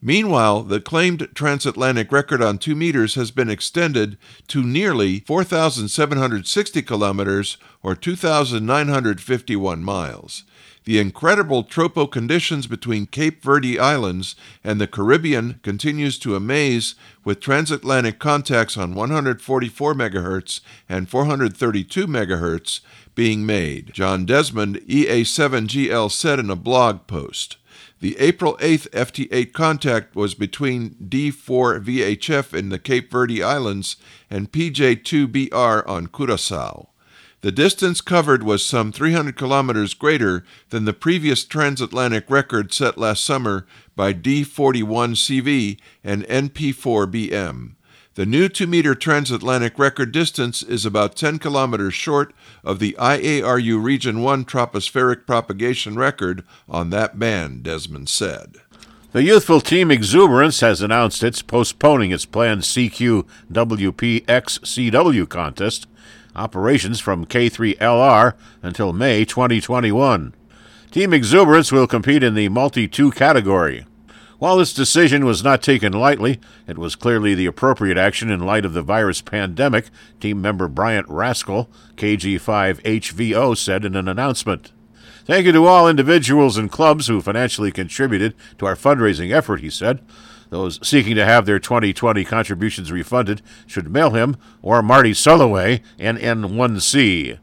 Meanwhile, 0.00 0.62
the 0.62 0.80
claimed 0.80 1.28
transatlantic 1.34 2.12
record 2.12 2.40
on 2.40 2.58
2 2.58 2.76
meters 2.76 3.16
has 3.16 3.32
been 3.32 3.50
extended 3.50 4.16
to 4.46 4.62
nearly 4.62 5.20
4,760 5.20 6.82
kilometers 6.82 7.56
or 7.82 7.96
2,951 7.96 9.82
miles. 9.82 10.44
The 10.84 11.00
incredible 11.00 11.64
tropo 11.64 12.10
conditions 12.10 12.66
between 12.66 13.06
Cape 13.06 13.42
Verde 13.42 13.78
Islands 13.78 14.36
and 14.64 14.80
the 14.80 14.86
Caribbean 14.86 15.60
continues 15.62 16.18
to 16.20 16.36
amaze 16.36 16.94
with 17.24 17.40
transatlantic 17.40 18.18
contacts 18.18 18.76
on 18.78 18.94
144 18.94 19.94
MHz 19.94 20.60
and 20.88 21.08
432 21.08 22.06
MHz 22.06 22.80
being 23.14 23.44
made, 23.44 23.92
John 23.92 24.24
Desmond, 24.24 24.76
EI7GL 24.88 26.10
said 26.10 26.38
in 26.38 26.48
a 26.48 26.56
blog 26.56 27.06
post. 27.06 27.56
The 28.00 28.16
April 28.18 28.56
8th 28.60 28.88
FT8 28.90 29.52
contact 29.52 30.14
was 30.14 30.34
between 30.34 30.90
D4 31.02 31.82
VHF 31.84 32.54
in 32.54 32.68
the 32.68 32.78
Cape 32.78 33.10
Verde 33.10 33.42
Islands 33.42 33.96
and 34.30 34.52
PJ2BR 34.52 35.88
on 35.88 36.06
Curacao. 36.06 36.90
The 37.40 37.50
distance 37.50 38.00
covered 38.00 38.44
was 38.44 38.64
some 38.64 38.92
300 38.92 39.36
kilometers 39.36 39.94
greater 39.94 40.44
than 40.70 40.84
the 40.84 40.92
previous 40.92 41.44
transatlantic 41.44 42.30
record 42.30 42.72
set 42.72 42.98
last 42.98 43.24
summer 43.24 43.66
by 43.96 44.12
D41CV 44.12 45.78
and 46.04 46.24
NP4BM. 46.24 47.74
The 48.18 48.26
new 48.26 48.48
2 48.48 48.66
meter 48.66 48.96
transatlantic 48.96 49.78
record 49.78 50.10
distance 50.10 50.64
is 50.64 50.84
about 50.84 51.14
10 51.14 51.38
kilometers 51.38 51.94
short 51.94 52.34
of 52.64 52.80
the 52.80 52.96
IARU 52.98 53.80
Region 53.80 54.22
1 54.22 54.44
tropospheric 54.44 55.24
propagation 55.24 55.94
record 55.94 56.42
on 56.68 56.90
that 56.90 57.20
band, 57.20 57.62
Desmond 57.62 58.08
said. 58.08 58.56
The 59.12 59.22
youthful 59.22 59.60
team 59.60 59.92
Exuberance 59.92 60.58
has 60.58 60.82
announced 60.82 61.22
it's 61.22 61.42
postponing 61.42 62.10
its 62.10 62.24
planned 62.24 62.62
CQ-WPX-CW 62.62 65.28
contest 65.28 65.86
operations 66.34 66.98
from 66.98 67.24
K3LR 67.24 68.34
until 68.62 68.92
May 68.92 69.24
2021. 69.24 70.34
Team 70.90 71.14
Exuberance 71.14 71.70
will 71.70 71.86
compete 71.86 72.24
in 72.24 72.34
the 72.34 72.48
Multi 72.48 72.88
2 72.88 73.12
category. 73.12 73.86
While 74.38 74.58
this 74.58 74.72
decision 74.72 75.24
was 75.24 75.42
not 75.42 75.62
taken 75.62 75.92
lightly, 75.92 76.38
it 76.68 76.78
was 76.78 76.94
clearly 76.94 77.34
the 77.34 77.46
appropriate 77.46 77.98
action 77.98 78.30
in 78.30 78.38
light 78.38 78.64
of 78.64 78.72
the 78.72 78.82
virus 78.82 79.20
pandemic, 79.20 79.86
team 80.20 80.40
member 80.40 80.68
Bryant 80.68 81.08
Rascoe, 81.08 81.66
KG5HVO, 81.96 83.56
said 83.56 83.84
in 83.84 83.96
an 83.96 84.06
announcement. 84.06 84.70
Thank 85.24 85.46
you 85.46 85.52
to 85.52 85.66
all 85.66 85.88
individuals 85.88 86.56
and 86.56 86.70
clubs 86.70 87.08
who 87.08 87.20
financially 87.20 87.72
contributed 87.72 88.34
to 88.58 88.66
our 88.66 88.76
fundraising 88.76 89.32
effort, 89.32 89.60
he 89.60 89.70
said. 89.70 90.00
Those 90.50 90.78
seeking 90.86 91.16
to 91.16 91.24
have 91.24 91.44
their 91.44 91.58
2020 91.58 92.24
contributions 92.24 92.92
refunded 92.92 93.42
should 93.66 93.92
mail 93.92 94.10
him 94.10 94.36
or 94.62 94.82
Marty 94.82 95.12
Sullaway 95.12 95.82
NN1C. 95.98 97.38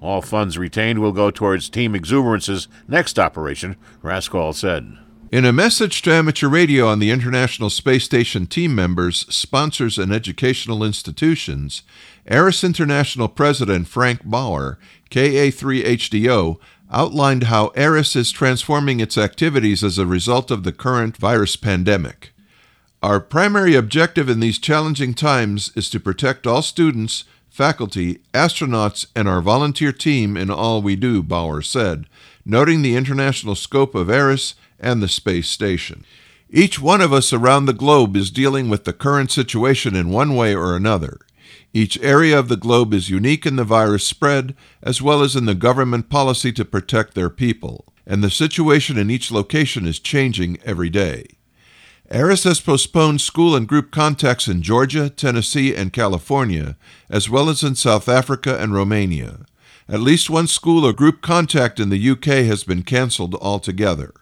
All 0.00 0.22
funds 0.22 0.56
retained 0.56 1.00
will 1.00 1.12
go 1.12 1.32
towards 1.32 1.68
Team 1.68 1.94
Exuberance's 1.94 2.68
next 2.86 3.18
operation, 3.18 3.74
Rascoe 4.00 4.52
said. 4.52 4.96
In 5.32 5.44
a 5.44 5.52
message 5.52 6.02
to 6.02 6.12
amateur 6.12 6.48
radio 6.48 6.86
on 6.86 7.00
the 7.00 7.10
International 7.10 7.68
Space 7.68 8.04
Station 8.04 8.46
team 8.46 8.76
members, 8.76 9.26
sponsors, 9.28 9.98
and 9.98 10.12
educational 10.12 10.84
institutions, 10.84 11.82
ARISS 12.28 12.62
International 12.62 13.26
President 13.26 13.88
Frank 13.88 14.24
Bauer, 14.24 14.78
KA3HDO, 15.10 16.58
outlined 16.92 17.44
how 17.44 17.72
ARISS 17.74 18.14
is 18.14 18.30
transforming 18.30 19.00
its 19.00 19.18
activities 19.18 19.82
as 19.82 19.98
a 19.98 20.06
result 20.06 20.52
of 20.52 20.62
the 20.62 20.72
current 20.72 21.16
virus 21.16 21.56
pandemic. 21.56 22.32
Our 23.02 23.18
primary 23.18 23.74
objective 23.74 24.28
in 24.28 24.38
these 24.38 24.60
challenging 24.60 25.12
times 25.12 25.72
is 25.74 25.90
to 25.90 25.98
protect 25.98 26.46
all 26.46 26.62
students, 26.62 27.24
faculty, 27.50 28.20
astronauts, 28.32 29.06
and 29.16 29.28
our 29.28 29.40
volunteer 29.40 29.90
team 29.90 30.36
in 30.36 30.50
all 30.50 30.80
we 30.80 30.94
do, 30.94 31.20
Bauer 31.20 31.62
said, 31.62 32.06
noting 32.44 32.82
the 32.82 32.94
international 32.94 33.56
scope 33.56 33.96
of 33.96 34.08
ARISS 34.08 34.54
and 34.78 35.02
the 35.02 35.08
space 35.08 35.48
station. 35.48 36.04
Each 36.48 36.80
one 36.80 37.00
of 37.00 37.12
us 37.12 37.32
around 37.32 37.66
the 37.66 37.72
globe 37.72 38.16
is 38.16 38.30
dealing 38.30 38.68
with 38.68 38.84
the 38.84 38.92
current 38.92 39.30
situation 39.30 39.96
in 39.96 40.10
one 40.10 40.36
way 40.36 40.54
or 40.54 40.76
another. 40.76 41.18
Each 41.74 41.98
area 42.00 42.38
of 42.38 42.48
the 42.48 42.56
globe 42.56 42.94
is 42.94 43.10
unique 43.10 43.44
in 43.44 43.56
the 43.56 43.64
virus 43.64 44.06
spread, 44.06 44.54
as 44.82 45.02
well 45.02 45.22
as 45.22 45.36
in 45.36 45.44
the 45.44 45.54
government 45.54 46.08
policy 46.08 46.52
to 46.52 46.64
protect 46.64 47.14
their 47.14 47.28
people, 47.28 47.84
and 48.06 48.22
the 48.22 48.30
situation 48.30 48.96
in 48.96 49.10
each 49.10 49.30
location 49.30 49.86
is 49.86 49.98
changing 49.98 50.58
every 50.64 50.88
day. 50.88 51.26
ARISS 52.10 52.44
has 52.44 52.60
postponed 52.60 53.20
school 53.20 53.56
and 53.56 53.66
group 53.66 53.90
contacts 53.90 54.46
in 54.46 54.62
Georgia, 54.62 55.10
Tennessee, 55.10 55.74
and 55.74 55.92
California, 55.92 56.76
as 57.10 57.28
well 57.28 57.50
as 57.50 57.64
in 57.64 57.74
South 57.74 58.08
Africa 58.08 58.56
and 58.58 58.72
Romania. 58.72 59.40
At 59.88 60.00
least 60.00 60.30
one 60.30 60.46
school 60.46 60.86
or 60.86 60.92
group 60.92 61.20
contact 61.20 61.80
in 61.80 61.90
the 61.90 62.10
UK 62.10 62.46
has 62.46 62.62
been 62.62 62.84
cancelled 62.84 63.34
altogether. 63.34 64.14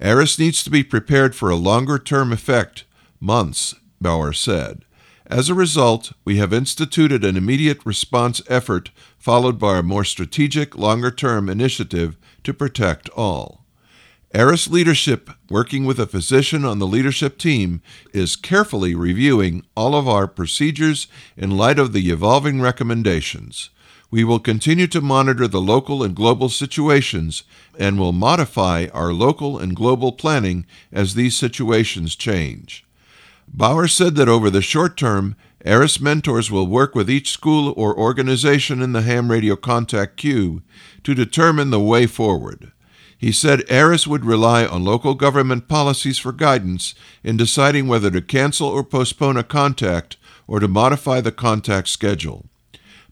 ARISS 0.00 0.38
needs 0.38 0.62
to 0.62 0.70
be 0.70 0.82
prepared 0.82 1.34
for 1.34 1.48
a 1.48 1.56
longer 1.56 1.98
term 1.98 2.32
effect, 2.32 2.84
months, 3.18 3.74
Bauer 4.00 4.32
said. 4.32 4.84
As 5.26 5.48
a 5.48 5.54
result, 5.54 6.12
we 6.24 6.36
have 6.36 6.52
instituted 6.52 7.24
an 7.24 7.36
immediate 7.36 7.84
response 7.84 8.42
effort 8.48 8.90
followed 9.18 9.58
by 9.58 9.78
a 9.78 9.82
more 9.82 10.04
strategic, 10.04 10.76
longer 10.76 11.10
term 11.10 11.48
initiative 11.48 12.16
to 12.44 12.54
protect 12.54 13.08
all. 13.10 13.64
ARISS 14.34 14.68
leadership, 14.68 15.30
working 15.48 15.86
with 15.86 15.98
a 15.98 16.06
physician 16.06 16.64
on 16.64 16.78
the 16.78 16.86
leadership 16.86 17.38
team, 17.38 17.80
is 18.12 18.36
carefully 18.36 18.94
reviewing 18.94 19.64
all 19.74 19.94
of 19.94 20.06
our 20.06 20.26
procedures 20.26 21.08
in 21.36 21.56
light 21.56 21.78
of 21.78 21.92
the 21.92 22.10
evolving 22.10 22.60
recommendations. 22.60 23.70
We 24.16 24.24
will 24.24 24.38
continue 24.38 24.86
to 24.86 25.02
monitor 25.02 25.46
the 25.46 25.60
local 25.60 26.02
and 26.02 26.16
global 26.16 26.48
situations 26.48 27.42
and 27.78 27.98
will 27.98 28.14
modify 28.14 28.86
our 28.94 29.12
local 29.12 29.58
and 29.58 29.76
global 29.76 30.10
planning 30.10 30.64
as 30.90 31.12
these 31.12 31.36
situations 31.36 32.16
change. 32.16 32.86
Bauer 33.46 33.86
said 33.86 34.14
that 34.14 34.26
over 34.26 34.48
the 34.48 34.62
short 34.62 34.96
term, 34.96 35.36
ARISS 35.66 36.00
mentors 36.00 36.50
will 36.50 36.66
work 36.66 36.94
with 36.94 37.10
each 37.10 37.30
school 37.30 37.74
or 37.76 37.94
organization 37.94 38.80
in 38.80 38.92
the 38.92 39.02
ham 39.02 39.30
radio 39.30 39.54
contact 39.54 40.16
queue 40.16 40.62
to 41.04 41.14
determine 41.14 41.68
the 41.68 41.78
way 41.78 42.06
forward. 42.06 42.72
He 43.18 43.32
said 43.32 43.70
ARISS 43.70 44.06
would 44.06 44.24
rely 44.24 44.64
on 44.64 44.82
local 44.82 45.12
government 45.12 45.68
policies 45.68 46.16
for 46.16 46.32
guidance 46.32 46.94
in 47.22 47.36
deciding 47.36 47.86
whether 47.86 48.10
to 48.12 48.22
cancel 48.22 48.68
or 48.68 48.82
postpone 48.82 49.36
a 49.36 49.44
contact 49.44 50.16
or 50.46 50.58
to 50.58 50.68
modify 50.68 51.20
the 51.20 51.32
contact 51.32 51.88
schedule. 51.88 52.46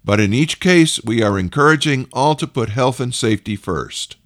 But 0.05 0.21
in 0.21 0.35
each 0.35 0.61
case, 0.61 1.03
we 1.03 1.23
are 1.23 1.39
encouraging 1.39 2.09
all 2.13 2.35
to 2.35 2.47
put 2.47 2.69
health 2.71 3.01
and 3.01 3.15
safety 3.15 3.57
first. 3.57 4.17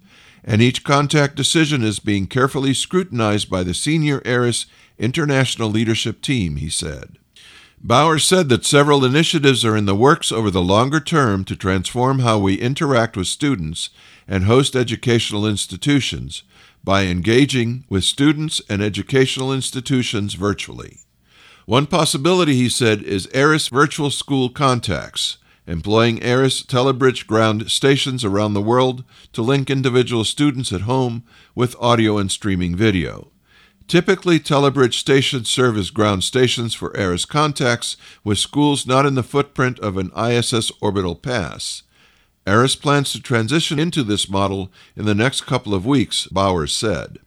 And 0.43 0.61
each 0.61 0.83
contact 0.83 1.35
decision 1.35 1.83
is 1.83 1.99
being 1.99 2.27
carefully 2.27 2.73
scrutinized 2.73 3.49
by 3.49 3.63
the 3.63 3.73
senior 3.73 4.21
ARISS 4.25 4.65
international 4.97 5.69
leadership 5.69 6.21
team, 6.21 6.57
he 6.57 6.69
said. 6.69 7.17
Bauer 7.81 8.19
said 8.19 8.49
that 8.49 8.65
several 8.65 9.05
initiatives 9.05 9.63
are 9.63 9.77
in 9.77 9.85
the 9.85 9.95
works 9.95 10.33
over 10.33 10.51
the 10.51 10.61
longer 10.61 10.99
term 10.99 11.45
to 11.45 11.55
transform 11.55 12.19
how 12.19 12.37
we 12.37 12.55
interact 12.55 13.15
with 13.15 13.27
students 13.27 13.89
and 14.27 14.43
host 14.43 14.75
educational 14.75 15.47
institutions 15.47 16.43
by 16.83 17.03
engaging 17.03 17.85
with 17.87 18.03
students 18.03 18.61
and 18.69 18.81
educational 18.81 19.53
institutions 19.53 20.33
virtually. 20.33 20.99
One 21.65 21.85
possibility, 21.85 22.55
he 22.55 22.67
said, 22.67 23.01
is 23.03 23.27
ARISS 23.33 23.69
Virtual 23.69 24.09
School 24.09 24.49
Contacts, 24.49 25.37
employing 25.69 26.21
ARISS 26.23 26.63
Telebridge 26.63 27.27
ground 27.27 27.69
stations 27.69 28.25
around 28.25 28.55
the 28.55 28.61
world 28.61 29.03
to 29.33 29.43
link 29.43 29.69
individual 29.69 30.23
students 30.23 30.73
at 30.73 30.81
home 30.81 31.23
with 31.53 31.75
audio 31.79 32.17
and 32.17 32.31
streaming 32.31 32.75
video. 32.75 33.27
Typically, 33.87 34.39
Telebridge 34.39 34.95
stations 34.95 35.49
serve 35.49 35.77
as 35.77 35.91
ground 35.91 36.23
stations 36.23 36.73
for 36.73 36.95
ARISS 36.97 37.27
contacts 37.27 37.97
with 38.23 38.39
schools 38.39 38.87
not 38.87 39.05
in 39.05 39.13
the 39.13 39.23
footprint 39.23 39.79
of 39.79 39.95
an 39.97 40.11
ISS 40.17 40.71
orbital 40.81 41.15
pass. 41.15 41.83
ARISS 42.47 42.75
plans 42.75 43.11
to 43.11 43.21
transition 43.21 43.77
into 43.77 44.01
this 44.01 44.27
model 44.27 44.71
in 44.95 45.05
the 45.05 45.15
next 45.15 45.41
couple 45.41 45.75
of 45.75 45.85
weeks, 45.85 46.25
Bauer 46.27 46.65
said. 46.65 47.19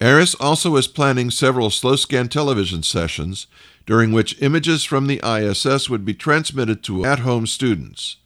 ARISS 0.00 0.36
also 0.38 0.76
is 0.76 0.86
planning 0.86 1.30
several 1.30 1.70
slow 1.70 1.96
scan 1.96 2.28
television 2.28 2.82
sessions 2.82 3.46
during 3.88 4.12
which 4.12 4.36
images 4.42 4.84
from 4.84 5.06
the 5.06 5.18
ISS 5.24 5.88
would 5.88 6.04
be 6.04 6.12
transmitted 6.12 6.82
to 6.84 7.06
at 7.06 7.20
home 7.20 7.46
students. 7.46 8.16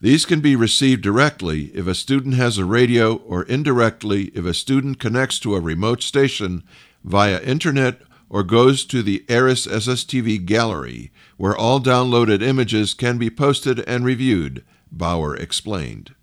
These 0.00 0.24
can 0.24 0.40
be 0.40 0.56
received 0.56 1.02
directly 1.02 1.66
if 1.74 1.86
a 1.86 1.94
student 1.94 2.36
has 2.36 2.56
a 2.56 2.64
radio 2.64 3.16
or 3.16 3.42
indirectly 3.42 4.32
if 4.34 4.46
a 4.46 4.54
student 4.54 4.98
connects 4.98 5.38
to 5.40 5.54
a 5.54 5.60
remote 5.60 6.02
station 6.02 6.62
via 7.04 7.38
internet 7.42 8.00
or 8.30 8.42
goes 8.42 8.86
to 8.86 9.02
the 9.02 9.26
ARISS 9.28 9.66
SSTV 9.66 10.46
gallery, 10.46 11.12
where 11.36 11.54
all 11.54 11.80
downloaded 11.80 12.40
images 12.40 12.94
can 12.94 13.18
be 13.18 13.28
posted 13.28 13.80
and 13.80 14.06
reviewed, 14.06 14.64
Bauer 14.90 15.36
explained. 15.36 16.14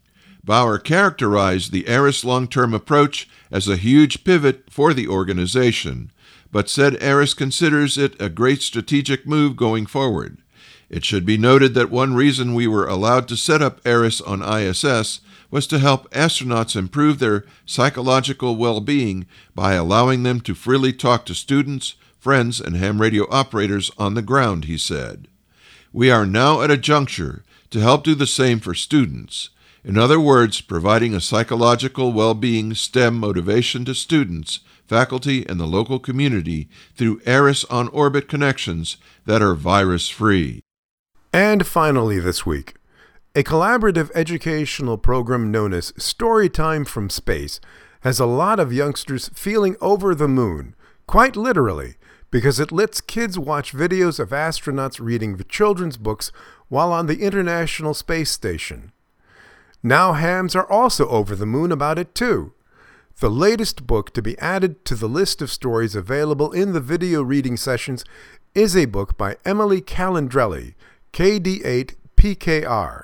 Bauer 0.43 0.79
characterized 0.79 1.71
the 1.71 1.87
ARISS 1.87 2.25
long 2.25 2.47
term 2.47 2.73
approach 2.73 3.29
as 3.51 3.67
a 3.67 3.77
huge 3.77 4.23
pivot 4.23 4.71
for 4.71 4.91
the 4.91 5.07
organization, 5.07 6.09
but 6.52 6.69
said 6.69 7.02
ARISS 7.02 7.34
considers 7.34 7.98
it 7.98 8.22
a 8.22 8.30
great 8.30 8.61
strategic 8.61 9.26
move 9.26 9.56
going 9.56 9.86
forward. 9.86 10.38
It 10.90 11.06
should 11.06 11.26
be 11.26 11.38
noted 11.38 11.73
that 11.73 11.90
one 11.90 12.14
reason 12.14 12.53
we 12.53 12.68
were 12.68 12.88
allowed 12.88 13.28
to 13.30 13.38
set 13.38 13.61
up 13.61 13.80
ARISS 13.86 14.22
on 14.22 14.41
ISS 14.41 15.22
was 15.49 15.68
to 15.68 15.80
help 15.80 16.10
astronauts 16.11 16.76
improve 16.76 17.19
their 17.19 17.45
psychological 17.65 18.56
well 18.56 18.82
being 18.82 19.26
by 19.56 19.73
allowing 19.73 20.23
them 20.23 20.41
to 20.41 20.53
freely 20.53 20.94
talk 20.94 21.26
to 21.26 21.34
students, 21.34 21.95
friends, 22.19 22.60
and 22.60 22.76
ham 22.76 22.99
radio 22.99 23.26
operators 23.30 23.91
on 23.98 24.14
the 24.14 24.22
ground, 24.22 24.65
he 24.65 24.78
said. 24.78 25.28
We 25.94 26.10
are 26.10 26.26
now 26.26 26.61
at 26.61 26.72
a 26.72 26.78
juncture 26.78 27.44
to 27.69 27.80
help 27.80 28.03
do 28.03 28.15
the 28.15 28.28
same 28.28 28.60
for 28.60 28.73
students. 28.73 29.49
In 29.84 29.98
other 29.98 30.19
words, 30.19 30.61
providing 30.61 31.14
a 31.14 31.22
psychological 31.22 32.14
well 32.14 32.34
being 32.34 32.73
STEM 32.73 33.18
motivation 33.18 33.84
to 33.86 33.95
students, 33.95 34.60
faculty, 34.87 35.47
and 35.47 35.59
the 35.59 35.65
local 35.65 35.99
community 35.99 36.69
through 36.95 37.21
ARISS 37.25 37.65
on 37.69 37.87
orbit 37.89 38.27
connections 38.27 38.97
that 39.25 39.41
are 39.41 39.53
virus 39.53 40.09
free. 40.09 40.61
And 41.33 41.65
finally, 41.65 42.19
this 42.19 42.45
week, 42.45 42.75
a 43.33 43.43
collaborative 43.43 44.11
educational 44.13 44.97
program 44.97 45.51
known 45.51 45.73
as 45.73 45.93
Storytime 45.93 46.85
from 46.85 47.09
Space 47.09 47.61
has 48.01 48.19
a 48.19 48.25
lot 48.25 48.59
of 48.59 48.73
youngsters 48.73 49.29
feeling 49.29 49.77
over 49.79 50.13
the 50.13 50.27
moon, 50.27 50.75
quite 51.07 51.37
literally, 51.37 51.95
because 52.31 52.59
it 52.59 52.71
lets 52.71 52.99
kids 52.99 53.39
watch 53.39 53.73
videos 53.73 54.19
of 54.19 54.29
astronauts 54.29 54.99
reading 54.99 55.39
children's 55.47 55.97
books 55.97 56.31
while 56.67 56.91
on 56.91 57.07
the 57.07 57.21
International 57.21 57.93
Space 57.93 58.31
Station. 58.31 58.91
Now 59.83 60.13
hams 60.13 60.55
are 60.55 60.69
also 60.69 61.07
over 61.09 61.35
the 61.35 61.45
moon 61.45 61.71
about 61.71 61.99
it 61.99 62.13
too. 62.13 62.53
The 63.22 63.30
latest 63.30 63.85
book 63.85 64.14
to 64.14 64.22
be 64.23 64.35
added 64.39 64.84
to 64.85 64.95
the 64.95 65.07
list 65.07 65.43
of 65.43 65.52
stories 65.52 65.93
available 65.93 66.52
in 66.52 66.73
the 66.73 66.80
video 66.80 67.22
reading 67.22 67.56
sessions 67.56 68.03
is 68.56 68.76
a 68.76 68.85
book 68.85 69.15
by 69.15 69.38
Emily 69.45 69.80
Calandrelli, 69.80 70.73
KD8PKR. 71.14 73.03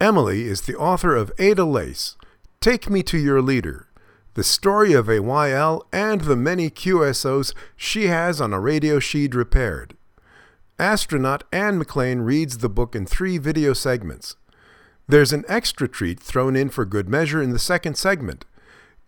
Emily 0.00 0.42
is 0.42 0.62
the 0.62 0.74
author 0.74 1.14
of 1.14 1.30
Ada 1.38 1.64
Lace, 1.64 2.16
Take 2.60 2.90
Me 2.90 3.04
to 3.04 3.16
Your 3.16 3.40
Leader, 3.40 3.86
the 4.34 4.42
story 4.42 4.92
of 4.92 5.08
a 5.08 5.20
YL 5.20 5.82
and 5.92 6.22
the 6.22 6.34
many 6.34 6.68
QSOs 6.68 7.54
she 7.76 8.08
has 8.08 8.40
on 8.40 8.52
a 8.52 8.58
radio 8.58 8.98
she'd 8.98 9.36
repaired. 9.36 9.96
Astronaut 10.80 11.44
Anne 11.52 11.80
McClain 11.80 12.24
reads 12.24 12.58
the 12.58 12.68
book 12.68 12.96
in 12.96 13.06
three 13.06 13.38
video 13.38 13.72
segments. 13.72 14.34
There's 15.06 15.32
an 15.32 15.44
extra 15.46 15.86
treat 15.86 16.18
thrown 16.18 16.56
in 16.56 16.70
for 16.70 16.84
good 16.84 17.08
measure 17.08 17.40
in 17.40 17.50
the 17.50 17.60
second 17.60 17.96
segment. 17.96 18.46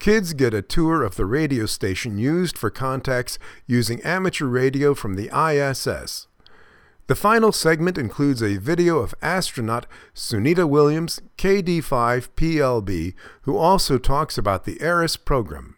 Kids 0.04 0.34
get 0.34 0.52
a 0.52 0.60
tour 0.60 1.02
of 1.02 1.16
the 1.16 1.24
radio 1.24 1.64
station 1.64 2.18
used 2.18 2.58
for 2.58 2.68
contacts 2.68 3.38
using 3.66 4.02
amateur 4.02 4.44
radio 4.44 4.92
from 4.92 5.14
the 5.14 5.30
ISS. 5.34 6.26
The 7.06 7.14
final 7.14 7.52
segment 7.52 7.96
includes 7.96 8.42
a 8.42 8.58
video 8.58 8.98
of 8.98 9.14
astronaut 9.22 9.86
Sunita 10.14 10.68
Williams, 10.68 11.22
KD5PLB, 11.38 13.14
who 13.44 13.56
also 13.56 13.96
talks 13.96 14.36
about 14.36 14.64
the 14.64 14.76
ARISS 14.82 15.16
program. 15.24 15.74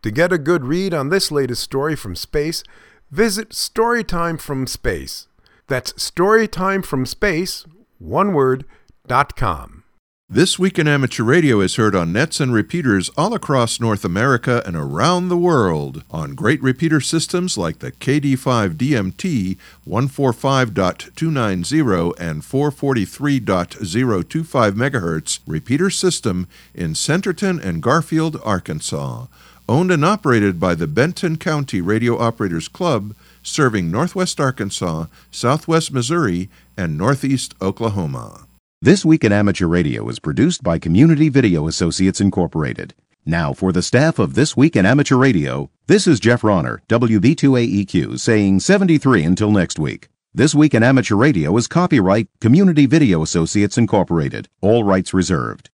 To 0.00 0.10
get 0.10 0.32
a 0.32 0.38
good 0.38 0.64
read 0.64 0.94
on 0.94 1.10
this 1.10 1.30
latest 1.30 1.62
story 1.62 1.94
from 1.94 2.16
space, 2.16 2.64
visit 3.10 3.50
Storytime 3.50 4.40
from 4.40 4.66
Space. 4.66 5.28
That's 5.66 5.92
Storytime 5.92 6.86
from 6.86 7.04
Space, 7.04 7.66
one 7.98 8.32
word, 8.32 8.64
dot 9.06 9.36
com. 9.36 9.81
This 10.34 10.58
Week 10.58 10.78
in 10.78 10.88
Amateur 10.88 11.24
Radio 11.24 11.60
is 11.60 11.76
heard 11.76 11.94
on 11.94 12.10
nets 12.10 12.40
and 12.40 12.54
repeaters 12.54 13.10
all 13.18 13.34
across 13.34 13.78
North 13.78 14.02
America 14.02 14.62
and 14.64 14.74
around 14.74 15.28
the 15.28 15.36
world 15.36 16.04
on 16.10 16.34
great 16.34 16.62
repeater 16.62 17.02
systems 17.02 17.58
like 17.58 17.80
the 17.80 17.92
KD5 17.92 18.70
DMT 18.70 19.58
145.290 19.86 22.14
and 22.18 22.40
443.025 22.40 24.72
MHz 24.72 25.40
repeater 25.46 25.90
system 25.90 26.48
in 26.74 26.94
Centerton 26.94 27.62
and 27.62 27.82
Garfield, 27.82 28.40
Arkansas. 28.42 29.26
Owned 29.68 29.90
and 29.90 30.02
operated 30.02 30.58
by 30.58 30.74
the 30.74 30.86
Benton 30.86 31.36
County 31.36 31.82
Radio 31.82 32.18
Operators 32.18 32.68
Club, 32.68 33.14
serving 33.42 33.90
Northwest 33.90 34.40
Arkansas, 34.40 35.08
Southwest 35.30 35.92
Missouri, 35.92 36.48
and 36.74 36.96
Northeast 36.96 37.54
Oklahoma. 37.60 38.46
This 38.84 39.04
Week 39.04 39.22
in 39.22 39.30
Amateur 39.30 39.68
Radio 39.68 40.08
is 40.08 40.18
produced 40.18 40.64
by 40.64 40.80
Community 40.80 41.28
Video 41.28 41.68
Associates 41.68 42.20
Incorporated. 42.20 42.94
Now, 43.24 43.52
for 43.52 43.70
the 43.70 43.80
staff 43.80 44.18
of 44.18 44.34
This 44.34 44.56
Week 44.56 44.74
in 44.74 44.84
Amateur 44.84 45.14
Radio, 45.14 45.70
this 45.86 46.08
is 46.08 46.18
Jeff 46.18 46.42
Ronner, 46.42 46.82
WB2AEQ, 46.88 48.18
saying 48.18 48.58
73 48.58 49.22
until 49.22 49.52
next 49.52 49.78
week. 49.78 50.08
This 50.34 50.52
Week 50.52 50.74
in 50.74 50.82
Amateur 50.82 51.14
Radio 51.14 51.56
is 51.56 51.68
copyright 51.68 52.26
Community 52.40 52.86
Video 52.86 53.22
Associates 53.22 53.78
Incorporated, 53.78 54.48
all 54.60 54.82
rights 54.82 55.14
reserved. 55.14 55.70